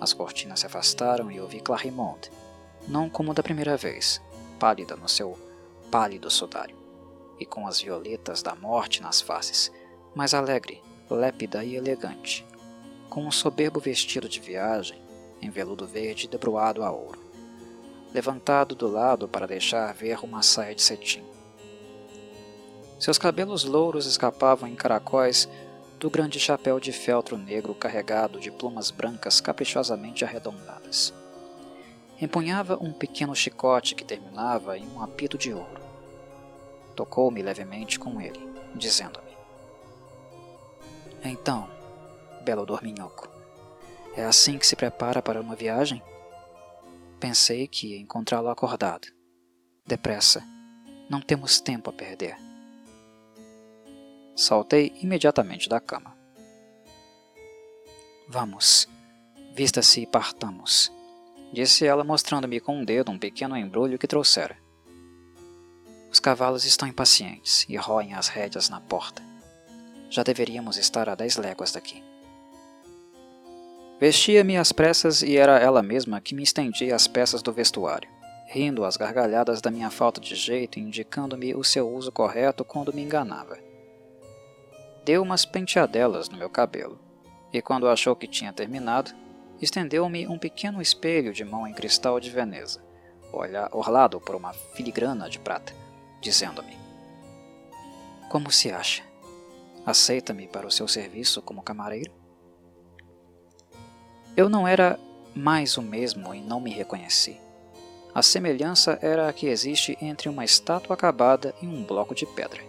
As 0.01 0.13
cortinas 0.13 0.61
se 0.61 0.67
afastaram 0.67 1.31
e 1.33 1.41
ouvi 1.41 1.61
Clarimond, 1.61 2.31
não 2.87 3.09
como 3.09 3.35
da 3.35 3.43
primeira 3.43 3.77
vez, 3.77 4.21
pálida 4.59 4.95
no 4.95 5.09
seu 5.09 5.39
pálido 5.91 6.31
sudário 6.31 6.82
e 7.39 7.47
com 7.47 7.67
as 7.67 7.81
violetas 7.81 8.43
da 8.43 8.55
morte 8.55 9.03
nas 9.03 9.21
faces, 9.21 9.73
mas 10.15 10.35
alegre, 10.35 10.83
lépida 11.11 11.65
e 11.65 11.77
elegante, 11.77 12.47
com 13.09 13.27
um 13.27 13.31
soberbo 13.31 13.81
vestido 13.81 14.29
de 14.29 14.41
viagem, 14.41 15.01
em 15.41 15.51
veludo 15.51 15.87
verde 15.87 16.29
debruado 16.29 16.83
a 16.83 16.91
ouro, 16.91 17.21
levantado 18.15 18.75
do 18.75 18.87
lado 18.87 19.29
para 19.29 19.47
deixar 19.47 19.93
ver 19.93 20.25
uma 20.25 20.43
saia 20.43 20.75
de 20.75 20.83
cetim. 20.83 21.25
Seus 22.99 23.19
cabelos 23.19 23.65
louros 23.65 24.07
escapavam 24.07 24.69
em 24.69 24.77
caracóis 24.77 25.49
do 25.99 26.09
grande 26.09 26.39
chapéu 26.39 26.79
de 26.79 26.93
feltro 26.93 27.37
negro 27.37 27.75
carregado 27.75 28.39
de 28.39 28.51
plumas 28.51 28.91
brancas 28.91 29.41
caprichosamente 29.41 30.25
arredondadas. 30.25 31.13
Empunhava 32.21 32.79
um 32.81 32.93
pequeno 32.93 33.35
chicote 33.35 33.97
que 33.97 34.05
terminava 34.05 34.79
em 34.79 34.87
um 34.87 35.03
apito 35.03 35.37
de 35.37 35.53
ouro 35.53 35.82
tocou-me 36.93 37.43
levemente 37.43 37.99
com 37.99 38.21
ele, 38.21 38.41
dizendo-me: 38.75 39.33
Então, 41.25 41.69
belo 42.45 42.65
dorminhoco, 42.65 43.29
é 44.15 44.25
assim 44.25 44.59
que 44.59 44.67
se 44.67 44.77
prepara 44.77 45.23
para 45.23 45.41
uma 45.41 45.57
viagem? 45.57 46.03
Pensei 47.19 47.67
que 47.67 47.89
ia 47.89 47.99
encontrá-lo 47.99 48.49
acordado. 48.49 49.09
Depressa. 49.87 50.43
Não 51.09 51.21
temos 51.21 51.61
tempo 51.61 51.91
a 51.91 51.93
perder. 51.93 52.37
Saltei 54.37 54.93
imediatamente 55.01 55.69
da 55.69 55.81
cama. 55.81 56.17
Vamos, 58.29 58.89
vista-se 59.55 60.01
e 60.01 60.07
partamos, 60.07 60.91
disse 61.53 61.87
ela 61.87 62.03
mostrando-me 62.03 62.61
com 62.61 62.79
um 62.79 62.85
dedo 62.85 63.11
um 63.11 63.19
pequeno 63.19 63.57
embrulho 63.57 63.99
que 63.99 64.07
trouxera. 64.07 64.62
Os 66.13 66.21
cavalos 66.21 66.67
estão 66.67 66.87
impacientes 66.87 67.65
e 67.71 67.77
roem 67.77 68.13
as 68.13 68.29
rédeas 68.29 68.69
na 68.69 68.79
porta. 68.79 69.23
Já 70.11 70.23
deveríamos 70.23 70.77
estar 70.77 71.09
a 71.09 71.15
dez 71.15 71.39
léguas 71.39 71.73
daqui. 71.73 72.05
Vestia-me 73.99 74.59
às 74.59 74.73
pressas 74.73 75.23
e 75.23 75.39
era 75.39 75.59
ela 75.59 75.83
mesma 75.83 76.21
que 76.21 76.35
me 76.35 76.43
estendia 76.43 76.95
as 76.95 77.07
peças 77.07 77.41
do 77.41 77.51
vestuário, 77.51 78.11
rindo 78.47 78.85
às 78.85 78.99
gargalhadas 78.99 79.63
da 79.63 79.71
minha 79.71 79.89
falta 79.91 80.21
de 80.21 80.35
jeito 80.35 80.79
e 80.79 80.83
indicando-me 80.83 81.55
o 81.55 81.65
seu 81.65 81.89
uso 81.89 82.13
correto 82.13 82.63
quando 82.63 82.93
me 82.93 83.03
enganava. 83.03 83.59
Deu 85.07 85.23
umas 85.23 85.47
penteadelas 85.47 86.29
no 86.29 86.37
meu 86.37 86.51
cabelo, 86.51 87.01
e 87.51 87.63
quando 87.63 87.89
achou 87.89 88.15
que 88.15 88.29
tinha 88.29 88.53
terminado, 88.53 89.13
estendeu-me 89.63 90.29
um 90.29 90.39
pequeno 90.39 90.83
espelho 90.83 91.33
de 91.33 91.43
mão 91.43 91.67
em 91.67 91.73
cristal 91.73 92.21
de 92.21 92.29
Veneza, 92.29 92.85
orlado 93.73 94.21
por 94.21 94.35
uma 94.35 94.53
filigrana 94.53 95.31
de 95.31 95.39
prata 95.39 95.81
dizendo-me: 96.23 96.79
Como 98.31 98.51
se 98.51 98.71
acha? 98.71 99.03
Aceita-me 99.85 100.47
para 100.47 100.67
o 100.67 100.71
seu 100.71 100.87
serviço 100.87 101.43
como 101.43 101.63
camareiro? 101.63 102.13
Eu 104.35 104.49
não 104.49 104.67
era 104.67 104.99
mais 105.35 105.77
o 105.77 105.83
mesmo 105.83 106.33
e 106.33 106.41
não 106.41 106.61
me 106.61 106.71
reconheci. 106.71 107.39
A 108.15 108.23
semelhança 108.23 108.99
era 109.03 109.29
a 109.29 109.33
que 109.33 109.47
existe 109.47 109.99
entre 110.01 110.29
uma 110.29 110.45
estátua 110.45 110.95
acabada 110.95 111.55
e 111.61 111.67
um 111.67 111.83
bloco 111.83 112.15
de 112.15 112.25
pedra. 112.25 112.63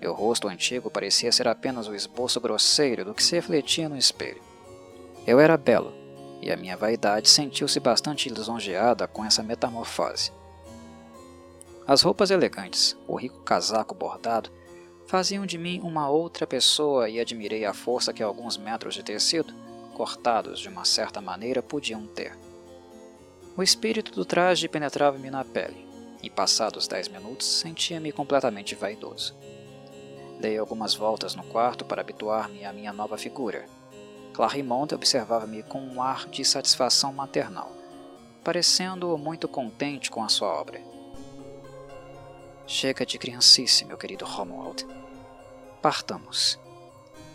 Meu 0.00 0.12
rosto 0.12 0.48
antigo 0.48 0.90
parecia 0.90 1.30
ser 1.32 1.46
apenas 1.46 1.86
o 1.86 1.94
esboço 1.94 2.40
grosseiro 2.40 3.04
do 3.04 3.14
que 3.14 3.22
se 3.22 3.34
refletia 3.34 3.88
no 3.88 3.96
espelho. 3.96 4.42
Eu 5.26 5.40
era 5.40 5.56
belo, 5.56 5.92
e 6.40 6.52
a 6.52 6.56
minha 6.56 6.76
vaidade 6.76 7.28
sentiu-se 7.28 7.80
bastante 7.80 8.28
lisonjeada 8.28 9.06
com 9.06 9.24
essa 9.24 9.42
metamorfose. 9.42 10.30
As 11.86 12.00
roupas 12.00 12.30
elegantes, 12.30 12.96
o 13.06 13.14
rico 13.14 13.40
casaco 13.42 13.94
bordado, 13.94 14.50
faziam 15.06 15.44
de 15.44 15.58
mim 15.58 15.80
uma 15.82 16.08
outra 16.08 16.46
pessoa 16.46 17.10
e 17.10 17.20
admirei 17.20 17.66
a 17.66 17.74
força 17.74 18.12
que 18.12 18.22
alguns 18.22 18.56
metros 18.56 18.94
de 18.94 19.02
tecido, 19.02 19.52
cortados 19.92 20.60
de 20.60 20.68
uma 20.70 20.86
certa 20.86 21.20
maneira, 21.20 21.62
podiam 21.62 22.06
ter. 22.06 22.38
O 23.54 23.62
espírito 23.62 24.12
do 24.12 24.24
traje 24.24 24.66
penetrava-me 24.66 25.30
na 25.30 25.44
pele, 25.44 25.86
e 26.22 26.30
passados 26.30 26.88
dez 26.88 27.06
minutos 27.06 27.46
sentia-me 27.46 28.12
completamente 28.12 28.74
vaidoso. 28.74 29.36
Dei 30.40 30.56
algumas 30.56 30.94
voltas 30.94 31.34
no 31.34 31.44
quarto 31.44 31.84
para 31.84 32.00
habituar-me 32.00 32.64
à 32.64 32.72
minha 32.72 32.94
nova 32.94 33.18
figura. 33.18 33.66
Clarimonde 34.32 34.94
observava-me 34.94 35.62
com 35.62 35.80
um 35.80 36.02
ar 36.02 36.26
de 36.28 36.46
satisfação 36.46 37.12
maternal, 37.12 37.70
parecendo 38.42 39.16
muito 39.18 39.46
contente 39.46 40.10
com 40.10 40.24
a 40.24 40.30
sua 40.30 40.48
obra. 40.48 40.93
Chega 42.66 43.04
de 43.04 43.18
criancice, 43.18 43.84
meu 43.84 43.98
querido 43.98 44.24
Romuald. 44.24 44.86
Partamos. 45.82 46.58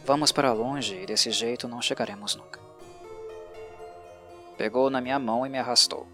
Vamos 0.04 0.32
para 0.32 0.52
longe 0.52 0.96
e 0.96 1.06
desse 1.06 1.30
jeito 1.30 1.68
não 1.68 1.84
chegaremos 1.84 2.36
nunca. 2.36 2.60
Pegou 4.58 4.90
na 4.90 5.00
minha 5.00 5.20
mão 5.20 5.46
e 5.46 5.50
me 5.50 5.60
arrastou. 5.60 6.08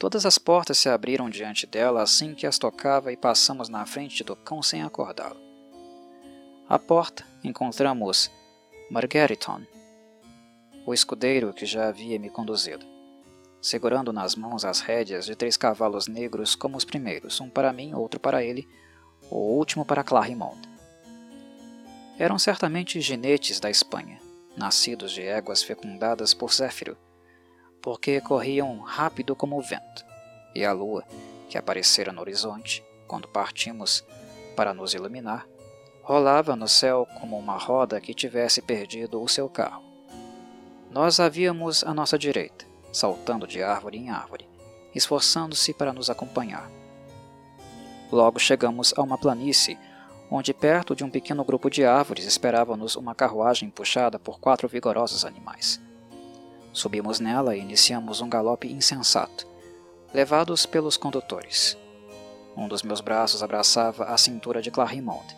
Todas 0.00 0.26
as 0.26 0.36
portas 0.36 0.78
se 0.78 0.88
abriram 0.88 1.30
diante 1.30 1.64
dela 1.64 2.02
assim 2.02 2.34
que 2.34 2.46
as 2.46 2.58
tocava 2.58 3.12
e 3.12 3.16
passamos 3.16 3.68
na 3.68 3.86
frente 3.86 4.24
do 4.24 4.34
cão 4.34 4.60
sem 4.60 4.82
acordá-lo. 4.82 5.40
À 6.68 6.76
porta 6.76 7.24
encontramos 7.44 8.30
Margariton, 8.90 9.62
o 10.84 10.92
escudeiro 10.92 11.52
que 11.52 11.66
já 11.66 11.86
havia 11.86 12.18
me 12.18 12.30
conduzido 12.30 12.84
segurando 13.60 14.12
nas 14.12 14.34
mãos 14.34 14.64
as 14.64 14.80
rédeas 14.80 15.26
de 15.26 15.34
três 15.36 15.56
cavalos 15.56 16.06
negros 16.06 16.54
como 16.54 16.76
os 16.76 16.84
primeiros, 16.84 17.40
um 17.40 17.48
para 17.48 17.72
mim, 17.72 17.94
outro 17.94 18.18
para 18.18 18.42
ele, 18.42 18.68
o 19.30 19.36
último 19.36 19.84
para 19.84 20.04
Clarimond. 20.04 20.58
Eram 22.18 22.38
certamente 22.38 23.00
ginetes 23.00 23.60
da 23.60 23.70
Espanha, 23.70 24.20
nascidos 24.56 25.12
de 25.12 25.22
éguas 25.22 25.62
fecundadas 25.62 26.34
por 26.34 26.52
Zéfiro, 26.52 26.96
porque 27.82 28.20
corriam 28.20 28.80
rápido 28.80 29.34
como 29.34 29.58
o 29.58 29.62
vento, 29.62 30.04
e 30.54 30.64
a 30.64 30.72
lua, 30.72 31.04
que 31.48 31.56
aparecera 31.56 32.12
no 32.12 32.20
horizonte, 32.20 32.84
quando 33.06 33.28
partimos 33.28 34.04
para 34.54 34.74
nos 34.74 34.94
iluminar, 34.94 35.46
rolava 36.02 36.54
no 36.56 36.68
céu 36.68 37.06
como 37.20 37.38
uma 37.38 37.56
roda 37.56 38.00
que 38.00 38.14
tivesse 38.14 38.60
perdido 38.60 39.22
o 39.22 39.28
seu 39.28 39.48
carro. 39.48 39.82
Nós 40.90 41.20
a 41.20 41.28
víamos 41.28 41.84
à 41.84 41.94
nossa 41.94 42.18
direita, 42.18 42.66
saltando 42.92 43.46
de 43.46 43.62
árvore 43.62 43.98
em 43.98 44.10
árvore, 44.10 44.48
esforçando-se 44.94 45.72
para 45.72 45.92
nos 45.92 46.10
acompanhar. 46.10 46.70
Logo 48.10 48.38
chegamos 48.38 48.92
a 48.96 49.02
uma 49.02 49.16
planície, 49.16 49.78
onde 50.30 50.52
perto 50.52 50.94
de 50.94 51.04
um 51.04 51.10
pequeno 51.10 51.44
grupo 51.44 51.70
de 51.70 51.84
árvores 51.84 52.24
esperava-nos 52.24 52.96
uma 52.96 53.14
carruagem 53.14 53.70
puxada 53.70 54.18
por 54.18 54.40
quatro 54.40 54.68
vigorosos 54.68 55.24
animais. 55.24 55.80
Subimos 56.72 57.20
nela 57.20 57.56
e 57.56 57.60
iniciamos 57.60 58.20
um 58.20 58.28
galope 58.28 58.70
insensato, 58.70 59.46
levados 60.12 60.66
pelos 60.66 60.96
condutores. 60.96 61.76
Um 62.56 62.68
dos 62.68 62.82
meus 62.82 63.00
braços 63.00 63.42
abraçava 63.42 64.04
a 64.04 64.18
cintura 64.18 64.60
de 64.60 64.70
Clarimonde. 64.70 65.36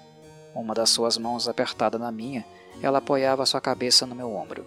Uma 0.54 0.74
das 0.74 0.90
suas 0.90 1.16
mãos 1.16 1.48
apertada 1.48 1.98
na 1.98 2.10
minha, 2.10 2.44
ela 2.82 2.98
apoiava 2.98 3.46
sua 3.46 3.60
cabeça 3.60 4.06
no 4.06 4.14
meu 4.14 4.34
ombro 4.34 4.66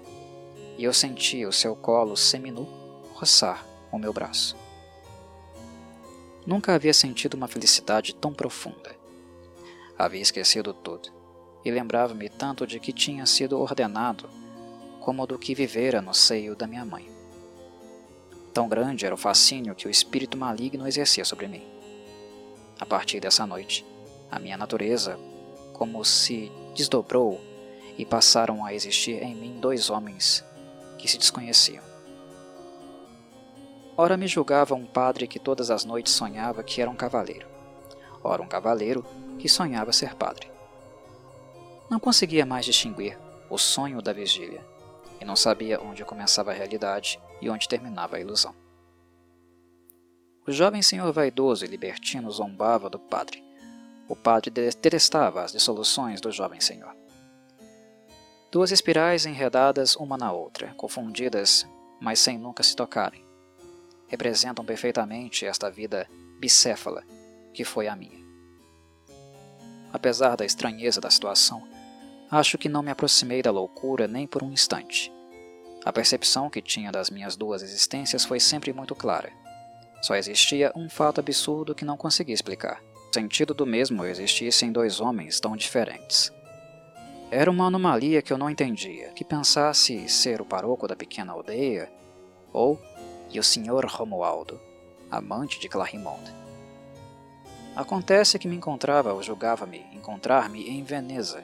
e 0.78 0.84
eu 0.84 0.93
senti 0.93 1.45
o 1.45 1.51
seu 1.51 1.76
colo 1.76 2.15
seminu 2.17 2.67
roçar 3.13 3.65
o 3.91 3.97
meu 3.97 4.11
braço. 4.11 4.55
Nunca 6.45 6.76
havia 6.76 6.93
sentido 6.93 7.36
uma 7.36 7.47
felicidade 7.47 8.13
tão 8.13 8.34
profunda. 8.34 8.95
Havia 9.97 10.21
esquecido 10.21 10.73
tudo, 10.73 11.09
e 11.63 11.71
lembrava-me 11.71 12.30
tanto 12.30 12.67
de 12.67 12.80
que 12.80 12.91
tinha 12.91 13.26
sido 13.26 13.59
ordenado 13.59 14.30
como 14.99 15.26
do 15.26 15.39
que 15.39 15.55
vivera 15.55 16.01
no 16.01 16.13
seio 16.13 16.55
da 16.55 16.67
minha 16.67 16.86
mãe. 16.86 17.09
Tão 18.53 18.67
grande 18.67 19.05
era 19.05 19.15
o 19.15 19.17
fascínio 19.17 19.76
que 19.76 19.88
o 19.88 19.91
espírito 19.91 20.38
maligno 20.38 20.88
exercia 20.88 21.26
sobre 21.26 21.47
mim. 21.47 21.63
A 22.80 22.86
partir 22.86 23.19
dessa 23.19 23.45
noite, 23.47 23.86
a 24.30 24.38
minha 24.38 24.57
natureza 24.57 25.17
como 25.73 26.03
se 26.03 26.51
desdobrou 26.76 27.39
e 27.97 28.05
passaram 28.05 28.65
a 28.65 28.73
existir 28.73 29.21
em 29.23 29.36
mim 29.36 29.59
dois 29.59 29.89
homens 29.89 30.43
que 30.98 31.08
se 31.08 31.18
desconheciam. 31.18 31.84
Ora 33.98 34.18
me 34.18 34.28
julgava 34.28 34.76
um 34.76 34.86
padre 34.86 35.28
que 35.28 35.39
todas 35.39 35.72
as 35.72 35.86
noites 35.86 36.14
sonhava 36.14 36.64
que 36.64 36.82
era 36.82 36.91
um 36.91 36.96
cavaleiro, 36.96 37.48
ora 38.24 38.41
um 38.41 38.48
cavaleiro 38.48 39.06
que 39.39 39.48
sonhava 39.48 39.93
ser 39.93 40.16
padre. 40.16 40.52
Não 41.89 42.00
conseguia 42.00 42.46
mais 42.46 42.66
distinguir 42.66 43.18
o 43.50 43.58
sonho 43.58 44.02
da 44.02 44.12
vigília, 44.12 44.66
e 45.22 45.26
não 45.26 45.36
sabia 45.36 45.80
onde 45.80 46.04
começava 46.04 46.52
a 46.52 46.54
realidade 46.54 47.20
e 47.41 47.50
onde 47.50 47.70
terminava 47.70 48.18
a 48.18 48.20
ilusão. 48.20 48.54
O 50.48 50.52
jovem 50.52 50.82
senhor 50.82 51.12
vaidoso 51.12 51.66
e 51.66 51.68
libertino 51.68 52.30
zombava 52.30 52.89
do 52.89 53.00
padre. 53.00 53.43
O 54.08 54.16
padre 54.16 54.52
detestava 54.52 55.41
as 55.41 55.52
dissoluções 55.52 56.22
do 56.22 56.32
jovem 56.32 56.60
senhor. 56.60 56.96
Duas 58.56 58.72
espirais 58.72 59.26
enredadas 59.26 59.97
uma 59.97 60.18
na 60.18 60.32
outra, 60.32 60.74
confundidas, 60.78 61.68
mas 61.99 62.22
sem 62.22 62.38
nunca 62.38 62.64
se 62.64 62.74
tocarem. 62.74 63.22
Representam 64.08 64.64
perfeitamente 64.64 65.45
esta 65.45 65.70
vida 65.70 66.08
bicéfala 66.39 67.03
que 67.53 67.66
foi 67.66 67.89
a 67.89 67.97
minha. 67.97 68.26
Apesar 69.91 70.38
da 70.38 70.45
estranheza 70.45 71.01
da 71.01 71.10
situação, 71.10 71.68
acho 72.32 72.58
que 72.58 72.70
não 72.70 72.82
me 72.82 72.89
aproximei 72.89 73.41
da 73.41 73.51
loucura 73.51 74.08
nem 74.08 74.26
por 74.26 74.41
um 74.41 74.53
instante. 74.53 75.12
A 75.84 75.91
percepção 75.91 76.49
que 76.49 76.62
tinha 76.62 76.93
das 76.93 77.10
minhas 77.10 77.36
duas 77.36 77.62
existências 77.62 78.24
foi 78.24 78.39
sempre 78.39 78.72
muito 78.72 78.95
clara. 78.95 79.34
Só 80.01 80.16
existia 80.16 80.72
um 80.78 80.89
fato 80.89 81.20
absurdo 81.20 81.76
que 81.76 81.84
não 81.84 81.97
conseguia 81.97 82.34
explicar. 82.34 82.82
O 83.12 83.14
sentido 83.14 83.53
do 83.53 83.66
mesmo 83.66 84.06
existisse 84.06 84.66
em 84.66 84.72
dois 84.72 85.01
homens 85.01 85.41
tão 85.41 85.58
diferentes. 85.58 86.32
Era 87.32 87.49
uma 87.49 87.65
anomalia 87.65 88.21
que 88.21 88.32
eu 88.32 88.38
não 88.38 88.49
entendia, 88.49 89.09
que 89.09 89.23
pensasse 89.23 90.07
ser 90.07 90.41
o 90.41 90.45
paroco 90.45 90.88
da 90.88 90.95
pequena 90.95 91.34
aldeia, 91.34 91.91
ou 92.53 92.80
e 93.32 93.39
o 93.39 93.43
Sr. 93.43 93.86
Romualdo, 93.88 94.59
amante 95.09 95.59
de 95.59 95.67
Clarimonde. 95.67 96.34
Acontece 97.76 98.39
que 98.39 98.47
me 98.47 98.55
encontrava 98.55 99.11
ou 99.11 99.21
julgava-me 99.21 99.86
encontrar-me 99.91 100.69
em 100.69 100.84
Veneza. 100.84 101.43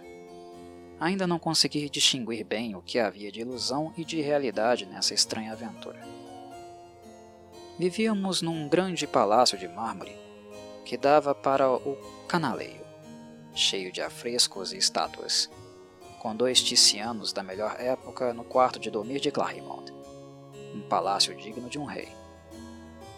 Ainda 1.00 1.28
não 1.28 1.40
consegui 1.40 1.90
distinguir 1.90 2.46
bem 2.46 2.76
o 2.76 2.82
que 2.82 3.00
havia 3.00 3.32
de 3.32 3.42
ilusão 3.42 3.92
e 3.98 4.06
de 4.06 4.22
realidade 4.22 4.86
nessa 4.86 5.14
estranha 5.14 5.52
aventura. 5.52 6.00
Vivíamos 7.78 8.42
num 8.42 8.70
grande 8.70 9.08
palácio 9.08 9.58
de 9.58 9.68
mármore 9.68 10.16
que 10.86 10.96
dava 10.96 11.34
para 11.34 11.70
o 11.70 11.98
canaleio, 12.28 12.86
cheio 13.54 13.92
de 13.92 14.02
afrescos 14.02 14.72
e 14.72 14.78
estátuas, 14.78 15.50
com 16.22 16.36
dois 16.36 16.62
ticianos 16.62 17.34
da 17.34 17.42
melhor 17.42 17.78
época 17.80 18.32
no 18.32 18.44
quarto 18.44 18.78
de 18.78 18.92
dormir 18.92 19.20
de 19.20 19.32
Clarimond, 19.32 19.92
um 20.72 20.82
palácio 20.82 21.36
digno 21.36 21.68
de 21.68 21.80
um 21.80 21.86
rei. 21.86 22.10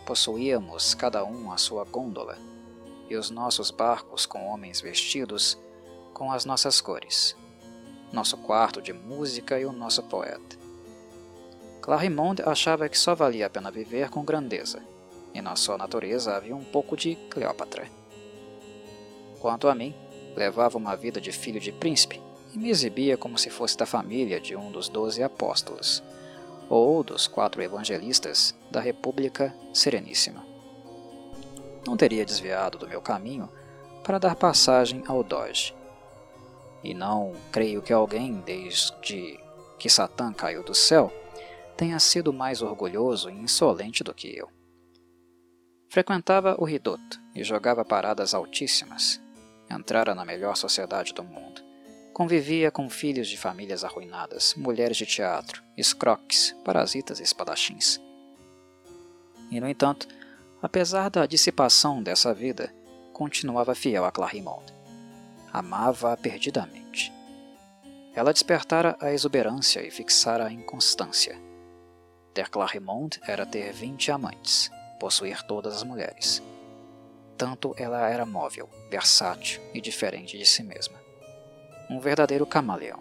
Possuíamos 0.05 0.95
cada 0.95 1.25
um 1.25 1.51
a 1.51 1.57
sua 1.57 1.83
gôndola 1.83 2.37
e 3.09 3.17
os 3.17 3.29
nossos 3.29 3.71
barcos 3.71 4.25
com 4.25 4.47
homens 4.47 4.79
vestidos 4.79 5.59
com 6.13 6.31
as 6.31 6.45
nossas 6.45 6.79
cores, 6.79 7.35
nosso 8.09 8.37
quarto 8.37 8.81
de 8.81 8.93
música 8.93 9.59
e 9.59 9.65
o 9.65 9.73
nosso 9.73 10.01
poeta. 10.03 10.57
Clarimond 11.81 12.41
achava 12.45 12.87
que 12.87 12.97
só 12.97 13.13
valia 13.13 13.47
a 13.47 13.49
pena 13.49 13.69
viver 13.69 14.09
com 14.09 14.23
grandeza, 14.23 14.81
e 15.33 15.41
na 15.41 15.57
sua 15.57 15.77
natureza 15.77 16.37
havia 16.37 16.55
um 16.55 16.63
pouco 16.63 16.95
de 16.95 17.15
Cleópatra. 17.29 17.85
Quanto 19.41 19.67
a 19.67 19.75
mim, 19.75 19.93
levava 20.37 20.77
uma 20.77 20.95
vida 20.95 21.19
de 21.19 21.33
filho 21.33 21.59
de 21.59 21.73
príncipe 21.73 22.21
e 22.53 22.59
me 22.59 22.69
exibia 22.69 23.17
como 23.17 23.37
se 23.37 23.49
fosse 23.49 23.75
da 23.75 23.85
família 23.85 24.39
de 24.39 24.55
um 24.55 24.71
dos 24.71 24.87
doze 24.87 25.23
apóstolos, 25.23 26.03
ou 26.69 27.03
dos 27.03 27.27
quatro 27.27 27.61
evangelistas 27.61 28.55
da 28.69 28.79
República 28.79 29.53
Sereníssima. 29.73 30.45
Não 31.85 31.97
teria 31.97 32.25
desviado 32.25 32.77
do 32.77 32.87
meu 32.87 33.01
caminho 33.01 33.49
para 34.03 34.19
dar 34.19 34.35
passagem 34.35 35.03
ao 35.07 35.23
Doge. 35.23 35.75
E 36.83 36.93
não 36.93 37.33
creio 37.51 37.81
que 37.81 37.91
alguém, 37.91 38.41
desde 38.41 39.39
que 39.79 39.89
Satã 39.89 40.31
caiu 40.31 40.63
do 40.63 40.73
céu, 40.73 41.11
tenha 41.75 41.99
sido 41.99 42.31
mais 42.31 42.61
orgulhoso 42.61 43.29
e 43.29 43.33
insolente 43.33 44.03
do 44.03 44.13
que 44.13 44.35
eu. 44.35 44.49
Frequentava 45.89 46.55
o 46.57 46.65
Ridoto 46.65 47.21
e 47.35 47.43
jogava 47.43 47.83
paradas 47.85 48.33
altíssimas. 48.33 49.21
Entrara 49.69 50.15
na 50.15 50.25
melhor 50.25 50.55
sociedade 50.55 51.13
do 51.13 51.23
mundo. 51.23 51.72
Convivia 52.13 52.69
com 52.69 52.87
filhos 52.91 53.27
de 53.27 53.35
famílias 53.35 53.83
arruinadas, 53.83 54.53
mulheres 54.53 54.97
de 54.97 55.03
teatro, 55.03 55.63
escroques, 55.75 56.55
parasitas 56.63 57.19
e 57.19 57.23
espadachins. 57.23 57.99
E, 59.49 59.59
no 59.59 59.67
entanto, 59.67 60.07
apesar 60.61 61.09
da 61.09 61.25
dissipação 61.25 62.03
dessa 62.03 62.31
vida, 62.31 62.71
continuava 63.11 63.73
fiel 63.73 64.05
a 64.05 64.11
Clarimond. 64.11 64.63
Amava-a 65.51 66.15
perdidamente. 66.15 67.11
Ela 68.13 68.31
despertara 68.31 68.95
a 69.01 69.11
exuberância 69.11 69.81
e 69.81 69.89
fixara 69.89 70.45
a 70.45 70.53
inconstância. 70.53 71.35
Ter 72.31 72.47
Clarimond 72.47 73.19
era 73.23 73.43
ter 73.43 73.73
vinte 73.73 74.11
amantes, 74.11 74.69
possuir 74.99 75.41
todas 75.47 75.77
as 75.77 75.83
mulheres. 75.83 76.43
Tanto 77.35 77.73
ela 77.75 78.07
era 78.07 78.23
móvel, 78.23 78.69
versátil 78.91 79.59
e 79.73 79.81
diferente 79.81 80.37
de 80.37 80.45
si 80.45 80.61
mesma 80.61 81.02
um 81.89 81.99
verdadeiro 81.99 82.45
camaleão. 82.45 82.99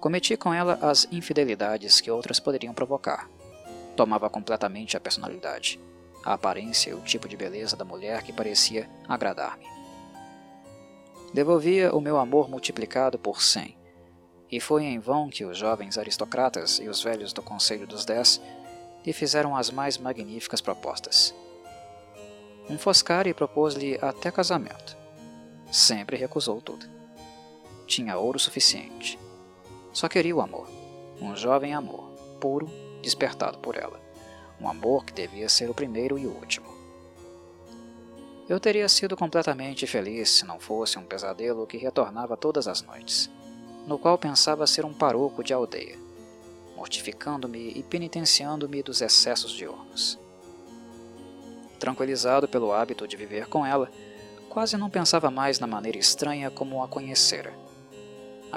Cometi 0.00 0.36
com 0.36 0.52
ela 0.52 0.78
as 0.82 1.08
infidelidades 1.10 2.00
que 2.00 2.10
outras 2.10 2.38
poderiam 2.38 2.74
provocar. 2.74 3.28
Tomava 3.96 4.28
completamente 4.28 4.96
a 4.96 5.00
personalidade, 5.00 5.80
a 6.24 6.34
aparência 6.34 6.90
e 6.90 6.94
o 6.94 7.00
tipo 7.00 7.28
de 7.28 7.36
beleza 7.36 7.76
da 7.76 7.84
mulher 7.84 8.22
que 8.22 8.32
parecia 8.32 8.88
agradar-me. 9.08 9.66
Devolvia 11.32 11.94
o 11.94 12.00
meu 12.00 12.18
amor 12.18 12.48
multiplicado 12.48 13.18
por 13.18 13.42
cem, 13.42 13.76
e 14.50 14.60
foi 14.60 14.84
em 14.84 14.98
vão 14.98 15.28
que 15.28 15.44
os 15.44 15.58
jovens 15.58 15.98
aristocratas 15.98 16.78
e 16.78 16.88
os 16.88 17.02
velhos 17.02 17.32
do 17.32 17.42
Conselho 17.42 17.86
dos 17.86 18.04
Dez 18.04 18.40
lhe 19.04 19.12
fizeram 19.12 19.56
as 19.56 19.70
mais 19.70 19.98
magníficas 19.98 20.60
propostas. 20.60 21.34
Um 22.68 22.78
Foscari 22.78 23.34
propôs-lhe 23.34 23.98
até 24.00 24.30
casamento. 24.30 24.96
Sempre 25.70 26.16
recusou 26.16 26.60
tudo 26.60 26.95
tinha 27.86 28.18
ouro 28.18 28.38
suficiente. 28.38 29.18
Só 29.92 30.08
queria 30.08 30.34
o 30.34 30.40
amor, 30.40 30.68
um 31.20 31.34
jovem 31.34 31.72
amor, 31.72 32.10
puro, 32.40 32.68
despertado 33.00 33.58
por 33.58 33.76
ela. 33.76 34.00
Um 34.60 34.68
amor 34.68 35.04
que 35.04 35.12
devia 35.12 35.48
ser 35.48 35.70
o 35.70 35.74
primeiro 35.74 36.18
e 36.18 36.26
o 36.26 36.30
último. 36.30 36.66
Eu 38.48 38.60
teria 38.60 38.88
sido 38.88 39.16
completamente 39.16 39.86
feliz 39.86 40.30
se 40.30 40.44
não 40.44 40.58
fosse 40.58 40.98
um 40.98 41.04
pesadelo 41.04 41.66
que 41.66 41.76
retornava 41.76 42.36
todas 42.36 42.68
as 42.68 42.82
noites, 42.82 43.30
no 43.86 43.98
qual 43.98 44.18
pensava 44.18 44.66
ser 44.66 44.84
um 44.84 44.94
paroco 44.94 45.42
de 45.42 45.52
aldeia, 45.52 45.98
mortificando-me 46.76 47.70
e 47.70 47.82
penitenciando-me 47.82 48.82
dos 48.82 49.00
excessos 49.00 49.52
diurnos. 49.52 50.18
Tranquilizado 51.78 52.48
pelo 52.48 52.72
hábito 52.72 53.06
de 53.06 53.16
viver 53.16 53.46
com 53.48 53.66
ela, 53.66 53.90
quase 54.48 54.76
não 54.76 54.88
pensava 54.88 55.30
mais 55.30 55.58
na 55.58 55.66
maneira 55.66 55.98
estranha 55.98 56.50
como 56.50 56.82
a 56.82 56.88
conhecera 56.88 57.65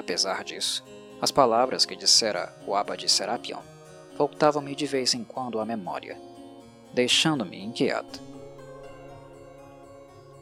Apesar 0.00 0.42
disso, 0.42 0.82
as 1.20 1.30
palavras 1.30 1.84
que 1.84 1.94
dissera 1.94 2.50
o 2.66 2.74
Abade 2.74 3.06
Serapion 3.06 3.60
voltavam-me 4.16 4.74
de 4.74 4.86
vez 4.86 5.12
em 5.12 5.22
quando 5.22 5.60
à 5.60 5.66
memória, 5.66 6.18
deixando-me 6.94 7.62
inquieto. 7.62 8.18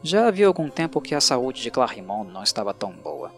Já 0.01 0.27
havia 0.27 0.47
algum 0.47 0.69
tempo 0.69 1.01
que 1.01 1.13
a 1.13 1.19
saúde 1.19 1.61
de 1.61 1.69
Clarimond 1.69 2.31
não 2.31 2.41
estava 2.41 2.73
tão 2.73 2.93
boa. 2.93 3.33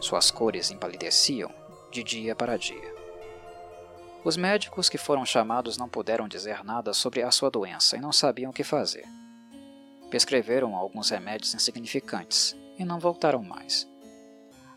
Suas 0.00 0.28
cores 0.28 0.72
empalideciam 0.72 1.52
de 1.92 2.02
dia 2.02 2.34
para 2.34 2.58
dia. 2.58 2.92
Os 4.24 4.36
médicos 4.36 4.88
que 4.88 4.98
foram 4.98 5.24
chamados 5.24 5.78
não 5.78 5.88
puderam 5.88 6.26
dizer 6.26 6.64
nada 6.64 6.92
sobre 6.92 7.22
a 7.22 7.30
sua 7.30 7.48
doença 7.48 7.96
e 7.96 8.00
não 8.00 8.10
sabiam 8.10 8.50
o 8.50 8.54
que 8.54 8.64
fazer. 8.64 9.06
Prescreveram 10.10 10.74
alguns 10.74 11.10
remédios 11.10 11.54
insignificantes 11.54 12.56
e 12.76 12.84
não 12.84 12.98
voltaram 12.98 13.40
mais. 13.40 13.88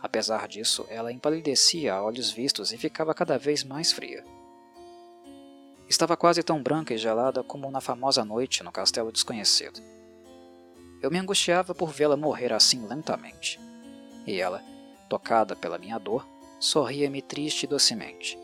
Apesar 0.02 0.48
disso, 0.48 0.86
ela 0.90 1.12
empalidecia 1.12 1.94
a 1.94 2.04
olhos 2.04 2.32
vistos 2.32 2.72
e 2.72 2.78
ficava 2.78 3.14
cada 3.14 3.38
vez 3.38 3.64
mais 3.64 3.92
fria. 3.92 4.24
Estava 5.88 6.18
quase 6.18 6.42
tão 6.42 6.62
branca 6.64 6.94
e 6.94 6.98
gelada 6.98 7.44
como 7.44 7.70
na 7.70 7.82
famosa 7.82 8.26
noite 8.26 8.64
no 8.64 8.72
castelo 8.72 9.12
desconhecido. 9.12 9.82
Eu 11.02 11.12
me 11.12 11.20
angustiava 11.20 11.76
por 11.76 11.92
vê-la 11.92 12.16
morrer 12.16 12.54
assim 12.54 12.88
lentamente. 12.88 13.60
E 14.26 14.40
ela, 14.40 14.64
tocada 15.10 15.56
pela 15.56 15.78
minha 15.78 15.98
dor, 15.98 16.26
sorria-me 16.60 17.22
triste 17.22 17.64
e 17.64 17.68
docemente, 17.68 18.40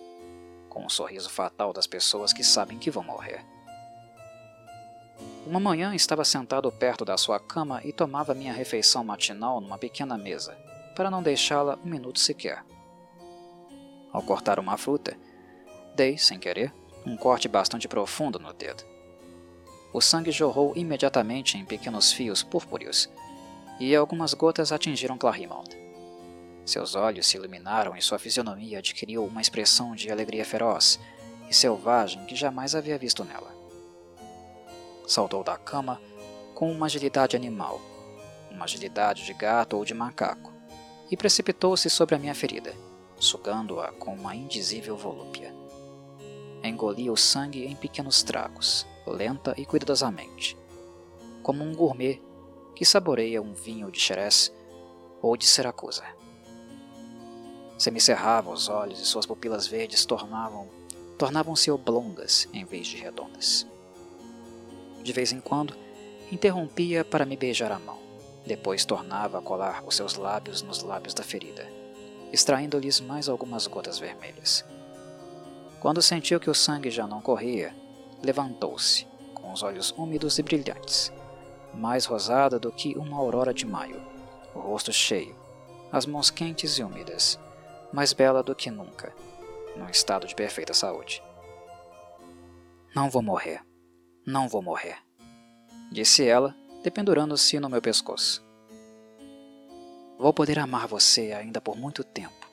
com 0.67 0.81
o 0.81 0.85
um 0.85 0.89
sorriso 0.89 1.29
fatal 1.29 1.71
das 1.71 1.87
pessoas 1.87 2.33
que 2.33 2.43
sabem 2.43 2.77
que 2.77 2.91
vão 2.91 3.03
morrer. 3.03 3.45
Uma 5.45 5.59
manhã 5.59 5.95
estava 5.95 6.25
sentado 6.25 6.69
perto 6.71 7.05
da 7.05 7.17
sua 7.17 7.39
cama 7.39 7.81
e 7.85 7.93
tomava 7.93 8.33
minha 8.33 8.51
refeição 8.51 9.03
matinal 9.03 9.61
numa 9.61 9.77
pequena 9.77 10.17
mesa, 10.17 10.57
para 10.97 11.11
não 11.11 11.21
deixá-la 11.21 11.77
um 11.85 11.87
minuto 11.87 12.19
sequer. 12.19 12.65
Ao 14.11 14.23
cortar 14.23 14.57
uma 14.57 14.75
fruta, 14.77 15.15
dei, 15.95 16.17
sem 16.17 16.39
querer, 16.39 16.73
um 17.05 17.15
corte 17.15 17.47
bastante 17.47 17.87
profundo 17.87 18.39
no 18.39 18.51
dedo. 18.51 18.83
O 19.93 20.01
sangue 20.01 20.31
jorrou 20.31 20.73
imediatamente 20.75 21.55
em 21.55 21.63
pequenos 21.63 22.11
fios 22.11 22.41
púrpureos, 22.41 23.07
e 23.79 23.95
algumas 23.95 24.33
gotas 24.33 24.71
atingiram 24.71 25.19
Clarimond. 25.19 25.69
Seus 26.65 26.95
olhos 26.95 27.27
se 27.27 27.37
iluminaram 27.37 27.95
e 27.95 28.01
sua 28.01 28.17
fisionomia 28.17 28.79
adquiriu 28.79 29.23
uma 29.23 29.39
expressão 29.39 29.93
de 29.93 30.11
alegria 30.11 30.43
feroz 30.43 30.99
e 31.47 31.53
selvagem 31.53 32.25
que 32.25 32.35
jamais 32.35 32.73
havia 32.73 32.97
visto 32.97 33.23
nela. 33.23 33.55
Saltou 35.07 35.43
da 35.43 35.57
cama 35.57 36.01
com 36.55 36.71
uma 36.71 36.87
agilidade 36.87 37.35
animal, 37.35 37.79
uma 38.49 38.65
agilidade 38.65 39.25
de 39.25 39.33
gato 39.35 39.77
ou 39.77 39.85
de 39.85 39.93
macaco, 39.93 40.56
e 41.09 41.15
precipitou-se 41.15 41.89
sobre 41.89 42.15
a 42.15 42.19
minha 42.19 42.35
ferida, 42.35 42.73
sugando-a 43.17 43.91
com 43.93 44.13
uma 44.13 44.35
indizível 44.35 44.95
volúpia. 44.95 45.53
Engolia 46.63 47.11
o 47.11 47.17
sangue 47.17 47.65
em 47.65 47.75
pequenos 47.75 48.23
tragos, 48.23 48.85
lenta 49.05 49.53
e 49.57 49.65
cuidadosamente, 49.65 50.57
como 51.41 51.63
um 51.63 51.73
gourmet 51.73 52.21
que 52.75 52.85
saboreia 52.85 53.41
um 53.41 53.53
vinho 53.53 53.89
de 53.89 53.99
Xerez 53.99 54.51
ou 55.21 55.37
de 55.37 55.47
Siracusa. 55.47 56.03
Semicerrava 57.77 58.51
os 58.51 58.69
olhos 58.69 58.99
e 58.99 59.05
suas 59.05 59.25
pupilas 59.25 59.67
verdes 59.67 60.05
tornavam 60.05 60.67
tornavam-se 61.17 61.71
oblongas 61.71 62.47
em 62.53 62.63
vez 62.63 62.85
de 62.85 62.97
redondas. 62.97 63.65
De 65.01 65.11
vez 65.11 65.31
em 65.31 65.39
quando, 65.39 65.73
interrompia 66.31 67.03
para 67.03 67.25
me 67.25 67.35
beijar 67.35 67.71
a 67.71 67.79
mão 67.79 68.06
depois 68.47 68.85
tornava 68.85 69.37
a 69.37 69.41
colar 69.41 69.83
os 69.85 69.95
seus 69.95 70.15
lábios 70.15 70.61
nos 70.61 70.81
lábios 70.81 71.13
da 71.13 71.21
ferida, 71.21 71.67
extraindo-lhes 72.31 72.99
mais 72.99 73.29
algumas 73.29 73.67
gotas 73.67 73.99
vermelhas. 73.99 74.65
Quando 75.79 76.01
sentiu 76.01 76.39
que 76.39 76.49
o 76.49 76.55
sangue 76.55 76.89
já 76.89 77.05
não 77.05 77.21
corria, 77.21 77.75
levantou-se, 78.23 79.05
com 79.35 79.53
os 79.53 79.61
olhos 79.61 79.91
úmidos 79.91 80.39
e 80.39 80.43
brilhantes, 80.43 81.13
mais 81.73 82.05
rosada 82.05 82.57
do 82.57 82.71
que 82.71 82.97
uma 82.97 83.17
aurora 83.17 83.53
de 83.53 83.65
maio, 83.65 84.01
o 84.55 84.59
rosto 84.59 84.91
cheio, 84.91 85.35
as 85.91 86.05
mãos 86.05 86.31
quentes 86.31 86.79
e 86.79 86.83
úmidas, 86.83 87.39
mais 87.93 88.13
bela 88.13 88.41
do 88.41 88.55
que 88.55 88.71
nunca, 88.71 89.13
num 89.75 89.89
estado 89.89 90.25
de 90.25 90.33
perfeita 90.33 90.73
saúde. 90.73 91.21
Não 92.95 93.09
vou 93.09 93.21
morrer. 93.21 93.61
Não 94.25 94.47
vou 94.47 94.61
morrer. 94.61 94.97
Disse 95.91 96.27
ela, 96.27 96.55
dependurando-se 96.87 97.59
no 97.59 97.67
meu 97.67 97.81
pescoço. 97.81 98.41
Vou 100.17 100.31
poder 100.33 100.57
amar 100.57 100.87
você 100.87 101.33
ainda 101.33 101.59
por 101.59 101.75
muito 101.75 102.01
tempo. 102.01 102.49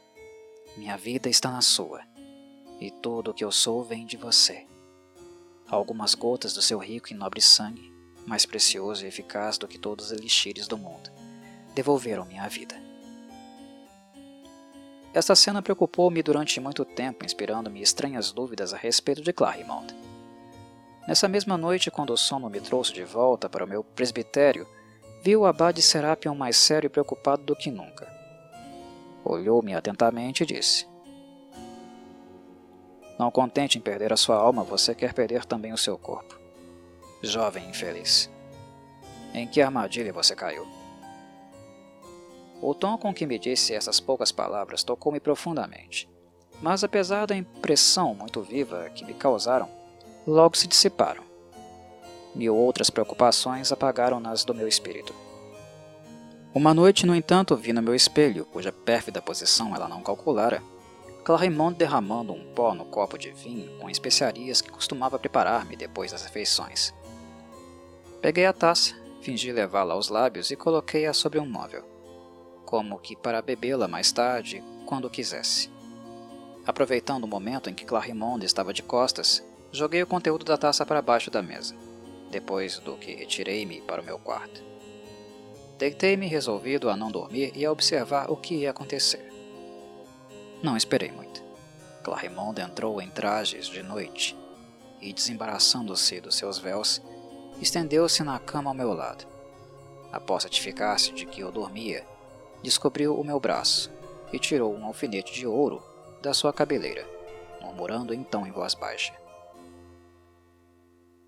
Minha 0.77 0.97
vida 0.97 1.29
está 1.29 1.53
na 1.53 1.63
sua, 1.63 2.01
e 2.81 2.91
tudo 2.91 3.31
o 3.31 3.35
que 3.35 3.45
eu 3.45 3.53
sou 3.53 3.85
vem 3.85 4.05
de 4.05 4.17
você. 4.17 4.67
Algumas 5.69 6.17
gotas 6.17 6.53
do 6.53 6.61
seu 6.61 6.81
rico 6.81 7.13
e 7.13 7.15
nobre 7.15 7.41
sangue, 7.41 7.95
mais 8.27 8.45
precioso 8.45 9.05
e 9.05 9.09
eficaz 9.09 9.57
do 9.57 9.69
que 9.69 9.79
todos 9.79 10.07
os 10.07 10.13
elixires 10.13 10.67
do 10.67 10.77
mundo, 10.77 11.13
devolveram-me 11.73 12.37
a 12.37 12.49
vida. 12.49 12.75
Esta 15.15 15.37
cena 15.37 15.63
preocupou-me 15.63 16.21
durante 16.25 16.59
muito 16.59 16.85
tempo, 16.85 17.25
inspirando-me 17.25 17.81
estranhas 17.81 18.33
dúvidas 18.33 18.75
a 18.75 18.77
respeito 18.77 19.23
de 19.23 19.33
Clarimond. 19.33 19.95
Nessa 21.07 21.29
mesma 21.29 21.59
noite, 21.59 21.91
quando 21.91 22.11
o 22.11 22.17
sono 22.17 22.49
me 22.49 22.61
trouxe 22.61 22.93
de 22.93 23.05
volta 23.05 23.49
para 23.49 23.65
o 23.65 23.69
meu 23.69 23.85
presbitério, 23.85 24.67
vi 25.23 25.37
o 25.37 25.45
abade 25.45 25.83
Serapion 25.83 26.35
mais 26.35 26.57
sério 26.57 26.87
e 26.87 26.91
preocupado 26.91 27.43
do 27.43 27.55
que 27.55 27.71
nunca. 27.71 28.11
Olhou-me 29.23 29.75
atentamente 29.75 30.43
e 30.43 30.47
disse: 30.47 30.87
Não 33.19 33.31
contente 33.31 33.77
em 33.77 33.83
perder 33.83 34.13
a 34.13 34.17
sua 34.17 34.37
alma, 34.37 34.65
você 34.65 34.95
quer 34.95 35.13
perder 35.13 35.45
também 35.45 35.73
o 35.73 35.79
seu 35.79 35.99
corpo. 35.99 36.39
Jovem 37.23 37.69
infeliz. 37.69 38.31
Em 39.35 39.47
que 39.47 39.61
armadilha 39.61 40.13
você 40.13 40.35
caiu? 40.35 40.67
O 42.63 42.75
tom 42.75 42.97
com 42.97 43.13
que 43.13 43.27
me 43.27 43.39
disse 43.39 43.75
essas 43.75 44.01
poucas 44.01 44.33
palavras 44.33 44.83
tocou-me 44.83 45.21
profundamente, 45.21 46.09
mas 46.63 46.83
apesar 46.83 47.27
da 47.27 47.37
impressão 47.37 48.15
muito 48.15 48.41
viva 48.41 48.89
que 48.91 49.05
me 49.05 49.13
causaram, 49.13 49.84
logo 50.27 50.57
se 50.57 50.67
dissiparam 50.67 51.25
mil 52.35 52.55
outras 52.55 52.91
preocupações 52.91 53.71
apagaram-nas 53.71 54.45
do 54.45 54.55
meu 54.55 54.67
espírito. 54.67 55.15
Uma 56.55 56.75
noite, 56.75 57.07
no 57.07 57.15
entanto, 57.15 57.57
vi 57.57 57.73
no 57.73 57.83
meu 57.83 57.95
espelho, 57.95 58.45
cuja 58.45 58.73
pérfida 58.73 59.23
posição 59.23 59.75
ela 59.75 59.89
não 59.89 60.03
calculara, 60.03 60.63
Clarimond 61.25 61.77
derramando 61.77 62.33
um 62.33 62.53
pó 62.55 62.75
no 62.75 62.85
copo 62.85 63.17
de 63.17 63.31
vinho 63.31 63.79
com 63.79 63.89
especiarias 63.89 64.61
que 64.61 64.71
costumava 64.71 65.19
preparar-me 65.19 65.75
depois 65.75 66.13
das 66.13 66.23
refeições. 66.23 66.93
Peguei 68.21 68.47
a 68.47 68.53
taça, 68.53 68.95
fingi 69.23 69.51
levá-la 69.51 69.95
aos 69.95 70.09
lábios 70.09 70.51
e 70.51 70.57
coloquei-a 70.57 71.13
sobre 71.13 71.39
um 71.39 71.47
móvel, 71.47 71.83
como 72.67 72.99
que 72.99 73.17
para 73.17 73.43
bebê-la 73.43 73.89
mais 73.89 74.13
tarde, 74.13 74.63
quando 74.87 75.11
quisesse. 75.11 75.71
Aproveitando 76.67 77.25
o 77.25 77.29
momento 77.29 77.69
em 77.69 77.75
que 77.75 77.85
Clarimond 77.85 78.45
estava 78.45 78.73
de 78.73 78.83
costas, 78.83 79.43
joguei 79.75 80.03
o 80.03 80.07
conteúdo 80.07 80.45
da 80.45 80.57
taça 80.57 80.87
para 80.87 81.03
baixo 81.03 81.31
da 81.31 81.43
mesa 81.43 81.75
depois 82.35 82.81
do 82.81 82.97
que 82.97 83.15
retirei-me 83.15 83.81
para 83.83 84.03
o 84.03 84.05
meu 84.05 84.19
quarto. 84.19 84.61
Deitei-me 85.79 86.27
resolvido 86.27 86.91
a 86.91 86.97
não 86.97 87.09
dormir 87.09 87.53
e 87.55 87.65
a 87.65 87.71
observar 87.71 88.29
o 88.29 88.37
que 88.37 88.57
ia 88.57 88.71
acontecer. 88.71 89.33
Não 90.61 90.77
esperei 90.77 91.13
muito. 91.13 91.45
Clarimonde 92.03 92.61
entrou 92.61 93.01
em 93.01 93.09
trajes 93.09 93.67
de 93.67 93.85
noite 93.85 94.37
e, 95.01 95.13
desembaraçando-se 95.13 96.21
dos 96.21 96.35
seus 96.35 96.59
véus, 96.59 97.01
estendeu-se 97.61 98.25
na 98.25 98.41
cama 98.41 98.71
ao 98.71 98.75
meu 98.75 98.93
lado. 98.93 99.25
Após 100.11 100.43
certificar-se 100.43 101.13
de 101.13 101.27
que 101.27 101.41
eu 101.41 101.53
dormia, 101.53 102.05
descobriu 102.65 103.17
o 103.17 103.25
meu 103.25 103.39
braço 103.39 103.93
e 104.33 104.41
tirou 104.41 104.75
um 104.75 104.87
alfinete 104.87 105.33
de 105.33 105.47
ouro 105.47 105.81
da 106.21 106.35
sua 106.35 106.53
cabeleira, 106.53 107.07
murmurando 107.61 108.13
então 108.13 108.45
em 108.45 108.51
voz 108.51 108.75
baixa: 108.75 109.13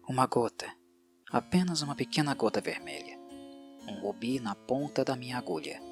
Uma 0.09 0.25
gota 0.25 0.73
apenas 1.33 1.83
uma 1.83 1.97
pequena 1.97 2.33
gota 2.33 2.61
vermelha, 2.61 3.19
um 3.89 3.95
rubi 4.03 4.39
na 4.39 4.55
ponta 4.55 5.05
da 5.05 5.17
minha 5.17 5.37
agulha. 5.37 5.83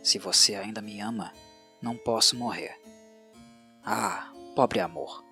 Se 0.00 0.16
você 0.16 0.54
ainda 0.54 0.80
me 0.80 1.00
ama, 1.00 1.32
não 1.82 1.96
posso 1.96 2.36
morrer. 2.36 2.80
Ah, 3.84 4.32
pobre 4.54 4.78
amor! 4.78 5.24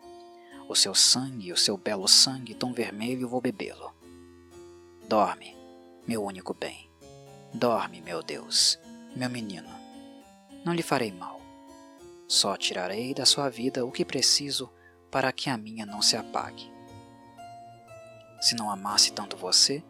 O 0.69 0.75
seu 0.75 0.93
sangue, 0.93 1.53
o 1.53 1.57
seu 1.57 1.77
belo 1.77 2.09
sangue 2.09 2.53
tão 2.53 2.73
vermelho, 2.73 3.29
vou 3.29 3.41
bebê-lo. 3.41 3.95
Dorme, 5.09 5.57
meu 6.05 6.25
único 6.25 6.53
bem. 6.53 6.91
Dorme, 7.55 8.01
meu 8.01 8.25
Deus, 8.25 8.77
meu 9.15 9.31
menino. 9.31 9.71
Não 10.65 10.75
lhe 10.75 10.83
farei 10.83 11.13
mal. 11.13 11.41
Só 12.27 12.57
tirarei 12.57 13.15
da 13.15 13.25
sua 13.25 13.49
vida 13.49 13.87
o 13.87 13.93
que 13.93 14.05
preciso 14.05 14.69
para 15.13 15.31
que 15.31 15.49
a 15.49 15.57
minha 15.57 15.87
não 15.87 16.03
se 16.03 16.17
apague. 16.17 16.78
Se 18.41 18.55
não 18.55 18.71
amasse 18.71 19.13
tanto 19.13 19.37
você, 19.37 19.83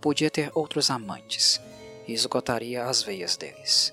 podia 0.00 0.30
ter 0.30 0.50
outros 0.54 0.90
amantes 0.90 1.60
e 2.06 2.12
esgotaria 2.12 2.84
as 2.84 3.02
veias 3.02 3.36
deles. 3.36 3.92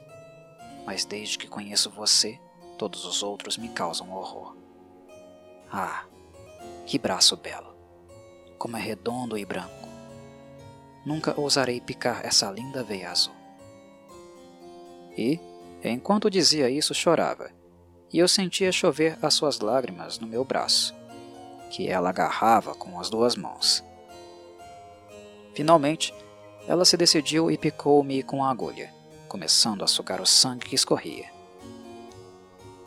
Mas 0.86 1.06
desde 1.06 1.38
que 1.38 1.48
conheço 1.48 1.90
você, 1.92 2.40
todos 2.78 3.06
os 3.06 3.22
outros 3.22 3.58
me 3.58 3.70
causam 3.70 4.12
horror. 4.12 4.56
Ah, 5.72 6.06
que 6.86 6.98
braço 6.98 7.38
belo! 7.38 7.76
Como 8.58 8.76
é 8.76 8.80
redondo 8.82 9.38
e 9.38 9.46
branco. 9.46 9.88
Nunca 11.06 11.40
ousarei 11.40 11.80
picar 11.80 12.26
essa 12.26 12.50
linda 12.50 12.84
veia 12.84 13.12
azul. 13.12 13.34
E, 15.16 15.40
enquanto 15.84 16.30
dizia 16.30 16.70
isso, 16.70 16.94
chorava, 16.94 17.52
e 18.12 18.18
eu 18.18 18.28
sentia 18.28 18.72
chover 18.72 19.18
as 19.22 19.34
suas 19.34 19.60
lágrimas 19.60 20.20
no 20.20 20.28
meu 20.28 20.44
braço, 20.44 20.96
que 21.70 21.88
ela 21.88 22.10
agarrava 22.10 22.74
com 22.74 23.00
as 23.00 23.10
duas 23.10 23.36
mãos. 23.36 23.84
Finalmente, 25.60 26.14
ela 26.70 26.86
se 26.86 26.96
decidiu 26.96 27.52
e 27.52 27.58
picou-me 27.58 28.24
com 28.24 28.42
a 28.42 28.50
agulha, 28.50 28.94
começando 29.28 29.84
a 29.84 29.88
sugar 29.88 30.22
o 30.22 30.26
sangue 30.26 30.70
que 30.70 30.74
escorria. 30.74 31.26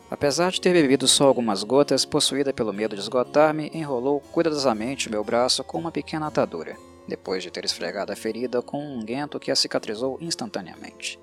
Apesar 0.09 0.51
de 0.51 0.59
ter 0.59 0.73
bebido 0.73 1.07
só 1.07 1.27
algumas 1.27 1.61
gotas, 1.61 2.03
possuída 2.03 2.51
pelo 2.51 2.73
medo 2.73 2.95
de 2.95 3.01
esgotar-me, 3.03 3.69
enrolou 3.75 4.19
cuidadosamente 4.19 5.07
meu 5.07 5.23
braço 5.23 5.63
com 5.63 5.77
uma 5.77 5.91
pequena 5.91 6.25
atadura, 6.25 6.75
depois 7.07 7.43
de 7.43 7.51
ter 7.51 7.63
esfregado 7.63 8.11
a 8.11 8.15
ferida 8.15 8.59
com 8.59 8.83
um 8.83 8.97
unguento 8.97 9.39
que 9.39 9.51
a 9.51 9.55
cicatrizou 9.55 10.17
instantaneamente. 10.19 11.19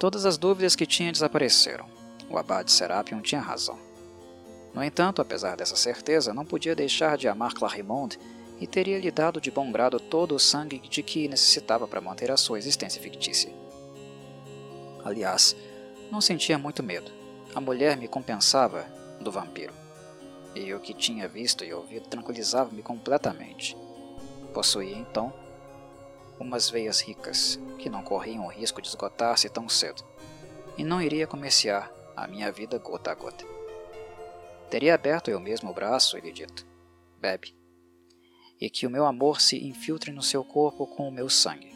Todas 0.00 0.26
as 0.26 0.36
dúvidas 0.36 0.74
que 0.74 0.84
tinha 0.84 1.12
desapareceram. 1.12 1.86
O 2.28 2.36
abade 2.36 2.72
Serapion 2.72 3.20
tinha 3.20 3.40
razão. 3.40 3.78
No 4.74 4.82
entanto, 4.82 5.22
apesar 5.22 5.56
dessa 5.56 5.76
certeza, 5.76 6.34
não 6.34 6.44
podia 6.44 6.74
deixar 6.74 7.16
de 7.16 7.28
amar 7.28 7.54
Clarimonde 7.54 8.18
e 8.60 8.66
teria 8.66 8.98
lhe 8.98 9.10
dado 9.10 9.40
de 9.40 9.50
bom 9.50 9.70
grado 9.70 10.00
todo 10.00 10.34
o 10.34 10.38
sangue 10.38 10.78
de 10.80 11.02
que 11.02 11.28
necessitava 11.28 11.86
para 11.86 12.00
manter 12.00 12.30
a 12.30 12.36
sua 12.36 12.58
existência 12.58 13.00
fictícia. 13.00 13.52
Aliás, 15.04 15.56
não 16.10 16.20
sentia 16.20 16.58
muito 16.58 16.82
medo. 16.82 17.10
A 17.54 17.60
mulher 17.60 17.96
me 17.96 18.08
compensava 18.08 18.84
do 19.20 19.30
vampiro. 19.30 19.72
E 20.54 20.72
o 20.74 20.80
que 20.80 20.92
tinha 20.92 21.28
visto 21.28 21.64
e 21.64 21.72
ouvido 21.72 22.08
tranquilizava-me 22.08 22.82
completamente. 22.82 23.76
Possuía, 24.52 24.96
então, 24.96 25.32
umas 26.38 26.68
veias 26.68 27.00
ricas, 27.00 27.58
que 27.78 27.88
não 27.88 28.02
corriam 28.02 28.46
o 28.46 28.50
risco 28.50 28.82
de 28.82 28.88
esgotar-se 28.88 29.48
tão 29.48 29.68
cedo, 29.68 30.02
e 30.76 30.82
não 30.84 31.00
iria 31.00 31.26
comerciar 31.26 31.92
a 32.16 32.26
minha 32.26 32.50
vida 32.50 32.78
gota 32.78 33.12
a 33.12 33.14
gota. 33.14 33.44
Teria 34.70 34.94
aberto 34.94 35.30
eu 35.30 35.38
mesmo 35.38 35.70
o 35.70 35.74
braço 35.74 36.18
e 36.18 36.20
lhe 36.20 36.32
dito: 36.32 36.66
Bebe 37.20 37.57
e 38.60 38.68
que 38.68 38.86
o 38.86 38.90
meu 38.90 39.06
amor 39.06 39.40
se 39.40 39.64
infiltre 39.64 40.12
no 40.12 40.22
seu 40.22 40.42
corpo 40.44 40.86
com 40.86 41.08
o 41.08 41.12
meu 41.12 41.28
sangue. 41.28 41.72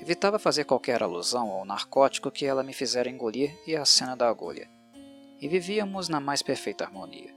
Evitava 0.00 0.38
fazer 0.38 0.64
qualquer 0.64 1.02
alusão 1.02 1.50
ao 1.50 1.64
narcótico 1.64 2.30
que 2.30 2.44
ela 2.44 2.64
me 2.64 2.72
fizera 2.72 3.08
engolir 3.08 3.56
e 3.66 3.76
à 3.76 3.84
cena 3.84 4.16
da 4.16 4.28
agulha, 4.28 4.68
e 5.40 5.46
vivíamos 5.46 6.08
na 6.08 6.18
mais 6.18 6.42
perfeita 6.42 6.84
harmonia. 6.84 7.32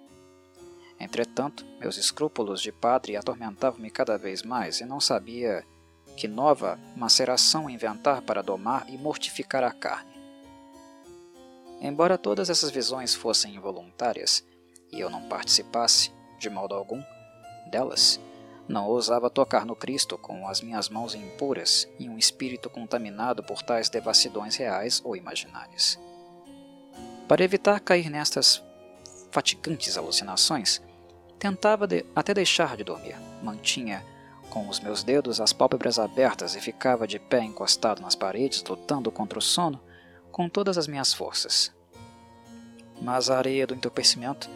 Entretanto, 1.00 1.66
meus 1.80 1.98
escrúpulos 1.98 2.62
de 2.62 2.72
padre 2.72 3.16
atormentavam-me 3.16 3.92
cada 3.92 4.18
vez 4.18 4.42
mais 4.42 4.80
e 4.80 4.86
não 4.86 5.00
sabia 5.00 5.64
que 6.16 6.28
nova 6.28 6.80
maceração 6.96 7.70
inventar 7.70 8.22
para 8.22 8.42
domar 8.42 8.90
e 8.90 8.98
mortificar 8.98 9.64
a 9.64 9.72
carne. 9.72 10.16
Embora 11.82 12.18
todas 12.18 12.50
essas 12.50 12.72
visões 12.72 13.14
fossem 13.14 13.54
involuntárias 13.54 14.44
e 14.92 15.00
eu 15.00 15.10
não 15.10 15.28
participasse, 15.28 16.12
de 16.40 16.50
modo 16.50 16.74
algum, 16.74 17.04
delas, 17.70 18.20
não 18.68 18.88
ousava 18.88 19.30
tocar 19.30 19.66
no 19.66 19.76
Cristo 19.76 20.18
com 20.18 20.48
as 20.48 20.62
minhas 20.62 20.90
mãos 20.90 21.14
impuras 21.14 21.88
e 22.00 22.10
um 22.10 22.18
espírito 22.18 22.70
contaminado 22.70 23.44
por 23.44 23.62
tais 23.62 23.90
devassidões 23.90 24.56
reais 24.56 25.02
ou 25.04 25.16
imaginárias. 25.16 26.00
Para 27.28 27.44
evitar 27.44 27.80
cair 27.80 28.10
nestas 28.10 28.64
fatigantes 29.32 29.98
alucinações, 29.98 30.82
tentava 31.38 31.86
de, 31.86 32.06
até 32.16 32.34
deixar 32.34 32.76
de 32.76 32.84
dormir. 32.84 33.16
Mantinha 33.44 34.04
com 34.50 34.68
os 34.70 34.80
meus 34.80 35.04
dedos 35.04 35.42
as 35.42 35.54
pálpebras 35.54 36.00
abertas 36.00 36.56
e 36.56 36.62
ficava 36.62 37.08
de 37.08 37.20
pé 37.20 37.44
encostado 37.44 38.02
nas 38.02 38.16
paredes, 38.16 38.64
lutando 38.64 39.12
contra 39.12 39.38
o 39.38 39.42
sono 39.42 39.80
com 40.32 40.50
todas 40.50 40.78
as 40.78 40.88
minhas 40.88 41.14
forças. 41.14 41.72
Mas 43.02 43.30
a 43.30 43.38
areia 43.38 43.68
do 43.68 43.76
entorpecimento 43.76 44.50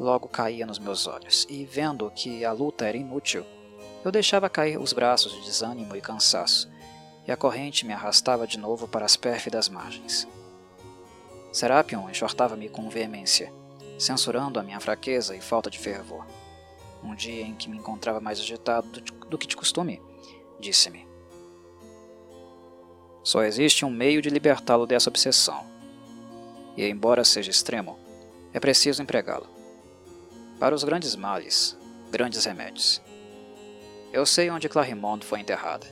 logo 0.00 0.26
caía 0.28 0.64
nos 0.64 0.78
meus 0.78 1.06
olhos, 1.06 1.46
e 1.50 1.62
vendo 1.66 2.10
que 2.10 2.42
a 2.42 2.52
luta 2.52 2.86
era 2.86 2.96
inútil, 2.96 3.44
eu 4.02 4.10
deixava 4.10 4.48
cair 4.48 4.80
os 4.80 4.94
braços 4.94 5.30
de 5.30 5.42
desânimo 5.42 5.94
e 5.94 6.00
cansaço, 6.00 6.70
e 7.28 7.30
a 7.30 7.36
corrente 7.36 7.84
me 7.84 7.92
arrastava 7.92 8.46
de 8.46 8.58
novo 8.58 8.88
para 8.88 9.04
as 9.04 9.14
pérfidas 9.14 9.68
margens. 9.68 10.26
Serapion 11.52 12.08
enxortava-me 12.08 12.70
com 12.70 12.88
veemência, 12.88 13.52
censurando 13.98 14.58
a 14.58 14.62
minha 14.62 14.80
fraqueza 14.80 15.36
e 15.36 15.40
falta 15.40 15.68
de 15.68 15.78
fervor. 15.78 16.24
Um 17.04 17.14
dia 17.14 17.42
em 17.42 17.54
que 17.54 17.68
me 17.68 17.76
encontrava 17.76 18.20
mais 18.20 18.40
agitado 18.40 19.02
do 19.28 19.36
que 19.36 19.46
de 19.46 19.56
costume, 19.56 20.00
disse-me: 20.58 21.06
Só 23.22 23.42
existe 23.42 23.84
um 23.84 23.90
meio 23.90 24.22
de 24.22 24.30
libertá-lo 24.30 24.86
dessa 24.86 25.10
obsessão. 25.10 25.62
E, 26.76 26.86
embora 26.86 27.24
seja 27.24 27.50
extremo, 27.50 27.98
é 28.52 28.60
preciso 28.60 29.02
empregá-lo. 29.02 29.59
Para 30.60 30.74
os 30.74 30.84
grandes 30.84 31.16
males, 31.16 31.74
grandes 32.10 32.44
remédios. 32.44 33.00
Eu 34.12 34.26
sei 34.26 34.50
onde 34.50 34.68
Clarimond 34.68 35.24
foi 35.24 35.40
enterrada. 35.40 35.86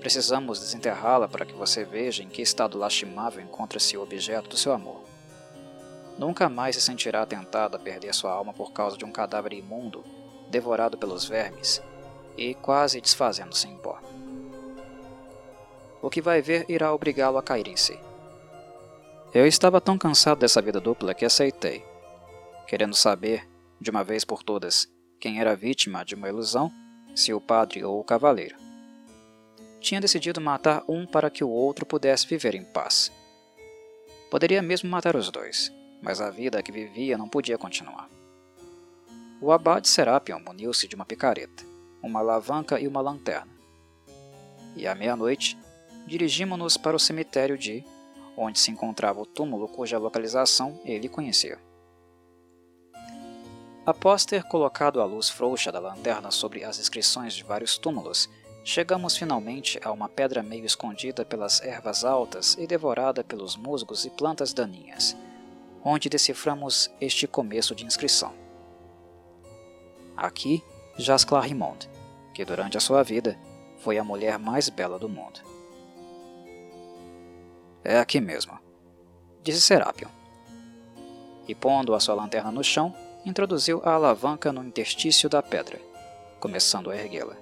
Precisamos 0.00 0.58
desenterrá-la 0.58 1.28
para 1.28 1.44
que 1.44 1.52
você 1.52 1.84
veja 1.84 2.22
em 2.22 2.28
que 2.30 2.40
estado 2.40 2.78
lastimável 2.78 3.44
encontra-se 3.44 3.94
o 3.94 4.02
objeto 4.02 4.48
do 4.48 4.56
seu 4.56 4.72
amor. 4.72 5.02
Nunca 6.18 6.48
mais 6.48 6.76
se 6.76 6.80
sentirá 6.80 7.26
tentado 7.26 7.76
a 7.76 7.78
perder 7.78 8.14
sua 8.14 8.32
alma 8.32 8.54
por 8.54 8.72
causa 8.72 8.96
de 8.96 9.04
um 9.04 9.12
cadáver 9.12 9.52
imundo, 9.52 10.02
devorado 10.48 10.96
pelos 10.96 11.26
vermes 11.26 11.82
e 12.38 12.54
quase 12.54 13.02
desfazendo-se 13.02 13.68
em 13.68 13.76
pó. 13.76 14.00
O 16.00 16.08
que 16.08 16.22
vai 16.22 16.40
ver 16.40 16.64
irá 16.70 16.90
obrigá-lo 16.94 17.36
a 17.36 17.42
cair 17.42 17.68
em 17.68 17.76
si. 17.76 18.00
Eu 19.34 19.46
estava 19.46 19.78
tão 19.78 19.98
cansado 19.98 20.38
dessa 20.38 20.62
vida 20.62 20.80
dupla 20.80 21.12
que 21.12 21.26
aceitei, 21.26 21.84
querendo 22.66 22.94
saber, 22.94 23.46
de 23.84 23.90
uma 23.90 24.02
vez 24.02 24.24
por 24.24 24.42
todas, 24.42 24.88
quem 25.20 25.40
era 25.40 25.54
vítima 25.54 26.04
de 26.04 26.14
uma 26.14 26.28
ilusão 26.28 26.72
se 27.14 27.34
o 27.34 27.40
padre 27.40 27.84
ou 27.84 28.00
o 28.00 28.04
cavaleiro. 28.04 28.56
Tinha 29.78 30.00
decidido 30.00 30.40
matar 30.40 30.82
um 30.88 31.06
para 31.06 31.30
que 31.30 31.44
o 31.44 31.50
outro 31.50 31.84
pudesse 31.84 32.26
viver 32.26 32.54
em 32.54 32.64
paz. 32.64 33.12
Poderia 34.30 34.62
mesmo 34.62 34.88
matar 34.88 35.14
os 35.14 35.30
dois, 35.30 35.70
mas 36.02 36.18
a 36.18 36.30
vida 36.30 36.62
que 36.62 36.72
vivia 36.72 37.18
não 37.18 37.28
podia 37.28 37.58
continuar. 37.58 38.08
O 39.38 39.52
abade 39.52 39.86
Serapion 39.86 40.40
muniu-se 40.40 40.88
de 40.88 40.94
uma 40.96 41.04
picareta, 41.04 41.62
uma 42.02 42.20
alavanca 42.20 42.80
e 42.80 42.88
uma 42.88 43.02
lanterna. 43.02 43.52
E 44.74 44.86
à 44.86 44.94
meia-noite, 44.94 45.58
dirigimos-nos 46.06 46.78
para 46.78 46.96
o 46.96 47.00
cemitério 47.00 47.58
de, 47.58 47.84
onde 48.34 48.58
se 48.58 48.70
encontrava 48.70 49.20
o 49.20 49.26
túmulo 49.26 49.68
cuja 49.68 49.98
localização 49.98 50.80
ele 50.86 51.08
conhecia. 51.08 51.58
Após 53.86 54.24
ter 54.24 54.42
colocado 54.44 54.98
a 54.98 55.04
luz 55.04 55.28
frouxa 55.28 55.70
da 55.70 55.78
lanterna 55.78 56.30
sobre 56.30 56.64
as 56.64 56.78
inscrições 56.78 57.34
de 57.34 57.44
vários 57.44 57.76
túmulos, 57.76 58.30
chegamos 58.64 59.14
finalmente 59.14 59.78
a 59.84 59.92
uma 59.92 60.08
pedra 60.08 60.42
meio 60.42 60.64
escondida 60.64 61.22
pelas 61.22 61.60
ervas 61.60 62.02
altas 62.02 62.56
e 62.58 62.66
devorada 62.66 63.22
pelos 63.22 63.56
musgos 63.56 64.06
e 64.06 64.10
plantas 64.10 64.54
daninhas, 64.54 65.14
onde 65.84 66.08
deciframos 66.08 66.90
este 66.98 67.26
começo 67.26 67.74
de 67.74 67.84
inscrição. 67.84 68.32
Aqui 70.16 70.64
jaz 70.96 71.22
Clarimond, 71.22 71.86
que 72.32 72.42
durante 72.42 72.78
a 72.78 72.80
sua 72.80 73.02
vida 73.02 73.38
foi 73.76 73.98
a 73.98 74.04
mulher 74.04 74.38
mais 74.38 74.70
bela 74.70 74.98
do 74.98 75.10
mundo. 75.10 75.40
É 77.84 77.98
aqui 77.98 78.18
mesmo, 78.18 78.58
disse 79.42 79.60
Serapion. 79.60 80.08
E 81.46 81.54
pondo 81.54 81.94
a 81.94 82.00
sua 82.00 82.14
lanterna 82.14 82.50
no 82.50 82.64
chão, 82.64 82.94
introduziu 83.24 83.80
a 83.84 83.94
alavanca 83.94 84.52
no 84.52 84.62
interstício 84.62 85.28
da 85.28 85.42
pedra, 85.42 85.80
começando 86.38 86.90
a 86.90 86.96
erguê-la. 86.96 87.36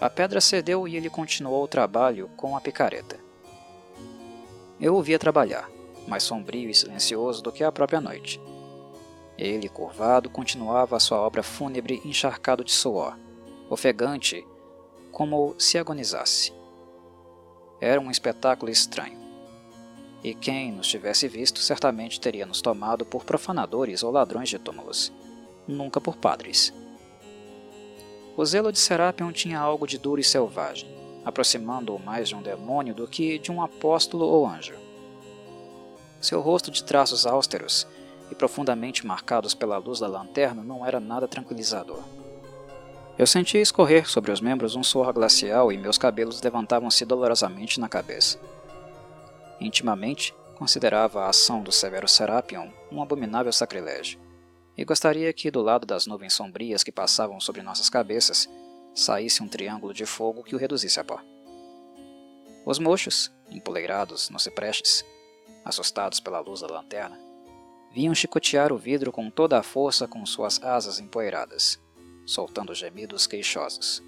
A 0.00 0.08
pedra 0.08 0.40
cedeu 0.40 0.88
e 0.88 0.96
ele 0.96 1.10
continuou 1.10 1.62
o 1.62 1.68
trabalho 1.68 2.30
com 2.36 2.56
a 2.56 2.60
picareta. 2.60 3.18
Eu 4.80 4.96
o 4.96 5.02
via 5.02 5.18
trabalhar, 5.18 5.70
mais 6.08 6.22
sombrio 6.22 6.68
e 6.70 6.74
silencioso 6.74 7.42
do 7.42 7.52
que 7.52 7.62
a 7.62 7.72
própria 7.72 8.00
noite. 8.00 8.40
Ele, 9.36 9.68
curvado, 9.68 10.30
continuava 10.30 10.96
a 10.96 11.00
sua 11.00 11.18
obra 11.18 11.42
fúnebre 11.42 12.00
encharcado 12.04 12.64
de 12.64 12.72
suor, 12.72 13.18
ofegante, 13.68 14.46
como 15.10 15.54
se 15.58 15.78
agonizasse. 15.78 16.52
Era 17.80 18.00
um 18.00 18.10
espetáculo 18.10 18.70
estranho 18.70 19.23
e 20.24 20.34
quem 20.34 20.72
nos 20.72 20.88
tivesse 20.88 21.28
visto 21.28 21.58
certamente 21.58 22.18
teria 22.18 22.46
nos 22.46 22.62
tomado 22.62 23.04
por 23.04 23.24
profanadores 23.24 24.02
ou 24.02 24.10
ladrões 24.10 24.48
de 24.48 24.58
túmulos, 24.58 25.12
nunca 25.68 26.00
por 26.00 26.16
padres. 26.16 26.72
O 28.34 28.44
zelo 28.44 28.72
de 28.72 28.78
Serapion 28.78 29.30
tinha 29.30 29.60
algo 29.60 29.86
de 29.86 29.98
duro 29.98 30.18
e 30.18 30.24
selvagem, 30.24 30.88
aproximando-o 31.26 31.98
mais 31.98 32.30
de 32.30 32.34
um 32.34 32.40
demônio 32.40 32.94
do 32.94 33.06
que 33.06 33.38
de 33.38 33.52
um 33.52 33.60
apóstolo 33.60 34.24
ou 34.24 34.46
anjo. 34.46 34.74
Seu 36.22 36.40
rosto 36.40 36.70
de 36.70 36.82
traços 36.82 37.26
austeros 37.26 37.86
e 38.30 38.34
profundamente 38.34 39.06
marcados 39.06 39.52
pela 39.52 39.76
luz 39.76 40.00
da 40.00 40.08
lanterna 40.08 40.64
não 40.64 40.86
era 40.86 40.98
nada 40.98 41.28
tranquilizador. 41.28 42.02
Eu 43.18 43.26
sentia 43.26 43.60
escorrer 43.60 44.08
sobre 44.08 44.32
os 44.32 44.40
membros 44.40 44.74
um 44.74 44.82
suor 44.82 45.12
glacial 45.12 45.70
e 45.70 45.76
meus 45.76 45.98
cabelos 45.98 46.40
levantavam-se 46.40 47.04
dolorosamente 47.04 47.78
na 47.78 47.88
cabeça. 47.90 48.40
Intimamente, 49.64 50.36
considerava 50.58 51.24
a 51.24 51.30
ação 51.30 51.62
do 51.62 51.72
severo 51.72 52.06
Serapion 52.06 52.68
um 52.92 53.02
abominável 53.02 53.50
sacrilégio, 53.50 54.20
e 54.76 54.84
gostaria 54.84 55.32
que, 55.32 55.50
do 55.50 55.62
lado 55.62 55.86
das 55.86 56.06
nuvens 56.06 56.34
sombrias 56.34 56.84
que 56.84 56.92
passavam 56.92 57.40
sobre 57.40 57.62
nossas 57.62 57.88
cabeças, 57.88 58.46
saísse 58.94 59.42
um 59.42 59.48
triângulo 59.48 59.94
de 59.94 60.04
fogo 60.04 60.44
que 60.44 60.54
o 60.54 60.58
reduzisse 60.58 61.00
a 61.00 61.04
pó. 61.04 61.18
Os 62.66 62.78
mochos, 62.78 63.32
empoleirados 63.50 64.28
nos 64.28 64.42
ciprestes, 64.42 65.02
assustados 65.64 66.20
pela 66.20 66.40
luz 66.40 66.60
da 66.60 66.66
lanterna, 66.66 67.18
vinham 67.90 68.14
chicotear 68.14 68.70
o 68.70 68.76
vidro 68.76 69.10
com 69.10 69.30
toda 69.30 69.58
a 69.58 69.62
força 69.62 70.06
com 70.06 70.26
suas 70.26 70.62
asas 70.62 71.00
empoeiradas, 71.00 71.80
soltando 72.26 72.74
gemidos 72.74 73.26
queixosos. 73.26 74.02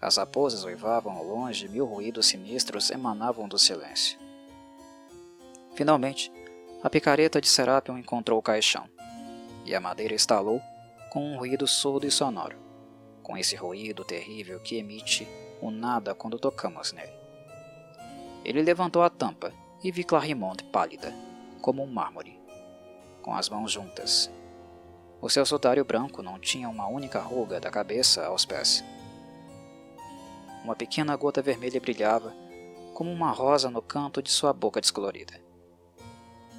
As 0.00 0.16
raposas 0.16 0.64
uivavam 0.64 1.12
ao 1.12 1.24
longe 1.24 1.66
e 1.66 1.68
mil 1.68 1.84
ruídos 1.84 2.28
sinistros 2.28 2.90
emanavam 2.90 3.46
do 3.46 3.58
silêncio. 3.58 4.29
Finalmente, 5.80 6.30
a 6.82 6.90
picareta 6.90 7.40
de 7.40 7.48
Serapion 7.48 7.96
encontrou 7.96 8.38
o 8.38 8.42
caixão, 8.42 8.86
e 9.64 9.74
a 9.74 9.80
madeira 9.80 10.14
estalou 10.14 10.60
com 11.08 11.32
um 11.32 11.38
ruído 11.38 11.66
surdo 11.66 12.06
e 12.06 12.10
sonoro, 12.10 12.58
com 13.22 13.34
esse 13.34 13.56
ruído 13.56 14.04
terrível 14.04 14.60
que 14.60 14.76
emite 14.76 15.26
o 15.58 15.70
nada 15.70 16.14
quando 16.14 16.38
tocamos 16.38 16.92
nele. 16.92 17.14
Ele 18.44 18.60
levantou 18.60 19.02
a 19.02 19.08
tampa 19.08 19.54
e 19.82 19.90
vi 19.90 20.04
Clarimond 20.04 20.64
pálida, 20.64 21.14
como 21.62 21.82
um 21.82 21.90
mármore, 21.90 22.38
com 23.22 23.34
as 23.34 23.48
mãos 23.48 23.72
juntas. 23.72 24.30
O 25.18 25.30
seu 25.30 25.46
sudário 25.46 25.82
branco 25.82 26.22
não 26.22 26.38
tinha 26.38 26.68
uma 26.68 26.88
única 26.88 27.20
ruga 27.20 27.58
da 27.58 27.70
cabeça 27.70 28.26
aos 28.26 28.44
pés. 28.44 28.84
Uma 30.62 30.76
pequena 30.76 31.16
gota 31.16 31.40
vermelha 31.40 31.80
brilhava 31.80 32.34
como 32.92 33.10
uma 33.10 33.30
rosa 33.30 33.70
no 33.70 33.80
canto 33.80 34.22
de 34.22 34.30
sua 34.30 34.52
boca 34.52 34.78
descolorida. 34.78 35.48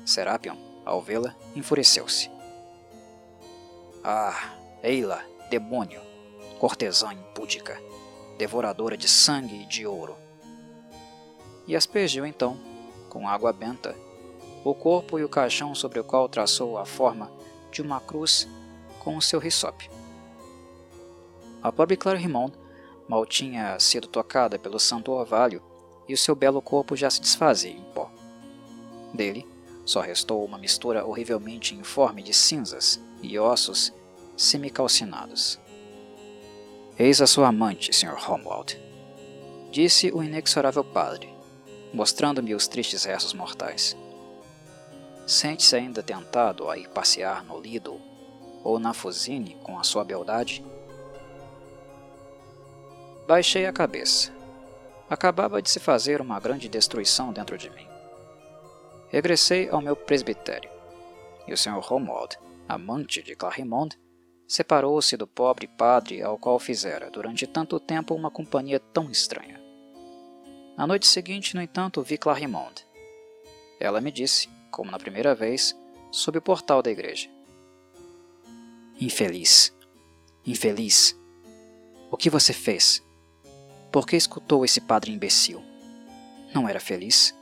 Serapion, 0.06 0.56
ao 0.86 1.02
vê-la, 1.02 1.36
enfureceu-se. 1.56 2.30
Ah, 4.04 4.56
Eila, 4.84 5.24
demônio, 5.50 6.02
cortesã 6.60 7.14
impúdica, 7.14 7.80
devoradora 8.38 8.98
de 8.98 9.08
sangue 9.08 9.62
e 9.62 9.66
de 9.66 9.86
ouro. 9.86 10.16
E 11.68 11.76
aspergiu 11.76 12.26
então, 12.26 12.58
com 13.10 13.28
água 13.28 13.54
benta, 13.54 13.96
o 14.64 14.74
corpo 14.74 15.20
e 15.20 15.24
o 15.24 15.30
caixão 15.30 15.76
sobre 15.76 16.00
o 16.00 16.04
qual 16.04 16.28
traçou 16.30 16.78
a 16.78 16.86
forma 16.86 17.32
de 17.72 17.82
uma 17.82 18.00
cruz 18.00 18.48
com 19.00 19.18
o 19.18 19.22
seu 19.22 19.40
risope. 19.40 19.90
A 21.62 21.72
pobre 21.72 21.96
Clarimond 21.96 22.54
mal 23.08 23.26
tinha 23.26 23.80
sido 23.80 24.08
tocada 24.08 24.58
pelo 24.58 24.80
santo 24.80 25.12
orvalho 25.12 25.62
e 26.08 26.14
o 26.14 26.18
seu 26.18 26.36
belo 26.36 26.62
corpo 26.62 26.96
já 26.96 27.10
se 27.10 27.22
desfazia 27.22 27.72
em 27.72 27.84
pó. 27.94 28.10
Dele 29.14 29.51
só 29.86 30.02
restou 30.02 30.44
uma 30.46 30.58
mistura 30.58 31.06
horrivelmente 31.06 31.76
informe 31.76 32.22
de 32.22 32.34
cinzas 32.34 33.02
e 33.22 33.38
ossos 33.38 33.94
semicalcinados. 34.38 35.60
Eis 36.98 37.22
a 37.22 37.28
sua 37.28 37.48
amante, 37.48 37.94
Sr. 37.94 38.18
Homewood, 38.30 38.80
disse 39.72 40.12
o 40.12 40.22
inexorável 40.22 40.84
padre, 40.84 41.34
mostrando-me 41.94 42.54
os 42.54 42.68
tristes 42.68 43.04
restos 43.04 43.34
mortais. 43.34 43.96
Sente-se 45.26 45.76
ainda 45.76 46.04
tentado 46.04 46.70
a 46.70 46.78
ir 46.78 46.90
passear 46.90 47.44
no 47.44 47.60
Lido 47.60 48.00
ou 48.64 48.80
na 48.80 48.94
Fusine 48.94 49.58
com 49.64 49.80
a 49.80 49.84
sua 49.84 50.04
beldade? 50.04 50.64
Baixei 53.28 53.66
a 53.66 53.74
cabeça. 53.74 54.32
Acabava 55.10 55.62
de 55.62 55.70
se 55.70 55.80
fazer 55.80 56.22
uma 56.22 56.40
grande 56.40 56.68
destruição 56.68 57.32
dentro 57.32 57.58
de 57.58 57.70
mim. 57.70 57.91
Regressei 59.12 59.70
ao 59.70 59.82
meu 59.82 59.96
presbitério, 59.96 60.72
e 61.48 61.54
o 61.54 61.58
Sr. 61.58 61.80
Romuald 61.80 62.38
amante 62.74 63.22
de 63.22 63.36
Clarimond, 63.36 64.00
separou-se 64.48 65.18
do 65.18 65.28
pobre 65.28 65.68
padre 65.68 66.22
ao 66.22 66.38
qual 66.38 66.58
fizera 66.58 67.12
durante 67.12 67.46
tanto 67.46 67.80
tempo 67.80 68.16
uma 68.16 68.32
companhia 68.32 68.80
tão 68.80 69.12
estranha. 69.12 69.62
Na 70.78 70.88
noite 70.88 71.06
seguinte, 71.06 71.54
no 71.54 71.62
entanto, 71.62 72.02
vi 72.02 72.18
Clarimond. 72.18 72.86
Ela 73.80 74.00
me 74.00 74.12
disse, 74.12 74.50
como 74.72 74.90
na 74.90 74.98
primeira 74.98 75.36
vez, 75.36 75.78
sob 76.12 76.38
o 76.38 76.42
portal 76.42 76.82
da 76.82 76.90
igreja: 76.90 77.30
Infeliz, 79.00 79.76
infeliz, 80.46 81.20
o 82.10 82.16
que 82.16 82.30
você 82.30 82.54
fez? 82.54 83.04
Por 83.92 84.08
que 84.08 84.16
escutou 84.16 84.64
esse 84.64 84.80
padre 84.80 85.12
imbecil? 85.12 85.62
Não 86.54 86.70
era 86.70 86.80
feliz? 86.80 87.36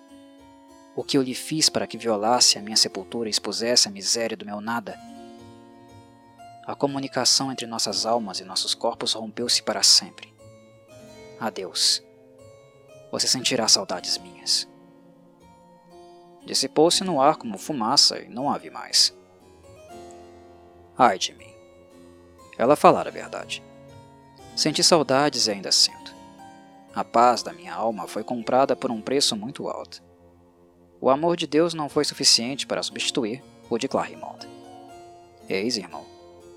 O 0.99 1.03
que 1.05 1.17
eu 1.17 1.21
lhe 1.21 1.33
fiz 1.33 1.69
para 1.69 1.87
que 1.87 1.97
violasse 1.97 2.57
a 2.57 2.61
minha 2.61 2.75
sepultura 2.75 3.29
e 3.29 3.31
expusesse 3.31 3.87
a 3.87 3.91
miséria 3.91 4.35
do 4.35 4.45
meu 4.45 4.59
nada? 4.59 4.99
A 6.67 6.75
comunicação 6.75 7.49
entre 7.49 7.65
nossas 7.65 8.05
almas 8.05 8.41
e 8.41 8.43
nossos 8.43 8.75
corpos 8.75 9.13
rompeu-se 9.13 9.63
para 9.63 9.81
sempre. 9.81 10.35
Adeus. 11.39 12.03
Você 13.13 13.29
sentirá 13.29 13.65
saudades 13.69 14.17
minhas. 14.17 14.67
Dissipou-se 16.45 17.01
no 17.05 17.21
ar 17.21 17.37
como 17.37 17.57
fumaça 17.57 18.19
e 18.19 18.27
não 18.27 18.51
a 18.51 18.57
vi 18.57 18.69
mais. 18.69 19.17
Ai 20.97 21.17
de 21.17 21.33
mim. 21.33 21.53
Ela 22.57 22.75
falara 22.75 23.07
a 23.07 23.13
verdade. 23.13 23.63
Senti 24.53 24.83
saudades 24.83 25.47
e 25.47 25.51
ainda 25.51 25.71
sinto. 25.71 26.13
A 26.93 27.05
paz 27.05 27.41
da 27.41 27.53
minha 27.53 27.73
alma 27.73 28.05
foi 28.05 28.21
comprada 28.21 28.75
por 28.75 28.91
um 28.91 28.99
preço 29.01 29.33
muito 29.33 29.69
alto. 29.69 30.08
O 31.01 31.09
amor 31.09 31.37
de 31.37 31.47
Deus 31.47 31.73
não 31.73 31.87
foi 31.87 32.03
suficiente 32.03 32.67
para 32.67 32.83
substituir 32.83 33.41
o 33.69 33.77
de 33.77 33.87
Clarimond. 33.87 34.45
Eis, 35.47 35.77
irmão, 35.77 36.05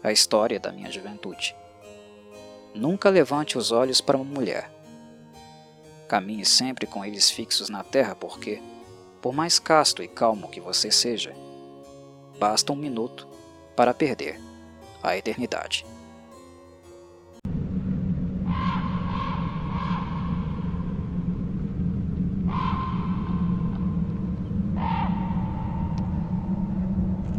a 0.02 0.10
história 0.10 0.58
da 0.58 0.72
minha 0.72 0.90
juventude. 0.90 1.54
Nunca 2.74 3.08
levante 3.08 3.56
os 3.56 3.70
olhos 3.70 4.00
para 4.00 4.16
uma 4.16 4.24
mulher. 4.24 4.68
Caminhe 6.08 6.44
sempre 6.44 6.86
com 6.86 7.04
eles 7.04 7.30
fixos 7.30 7.68
na 7.68 7.84
terra, 7.84 8.16
porque, 8.16 8.60
por 9.20 9.32
mais 9.32 9.58
casto 9.58 10.02
e 10.02 10.08
calmo 10.08 10.48
que 10.48 10.60
você 10.60 10.90
seja, 10.90 11.32
basta 12.38 12.72
um 12.72 12.76
minuto 12.76 13.28
para 13.76 13.94
perder 13.94 14.40
a 15.02 15.16
eternidade. 15.16 15.86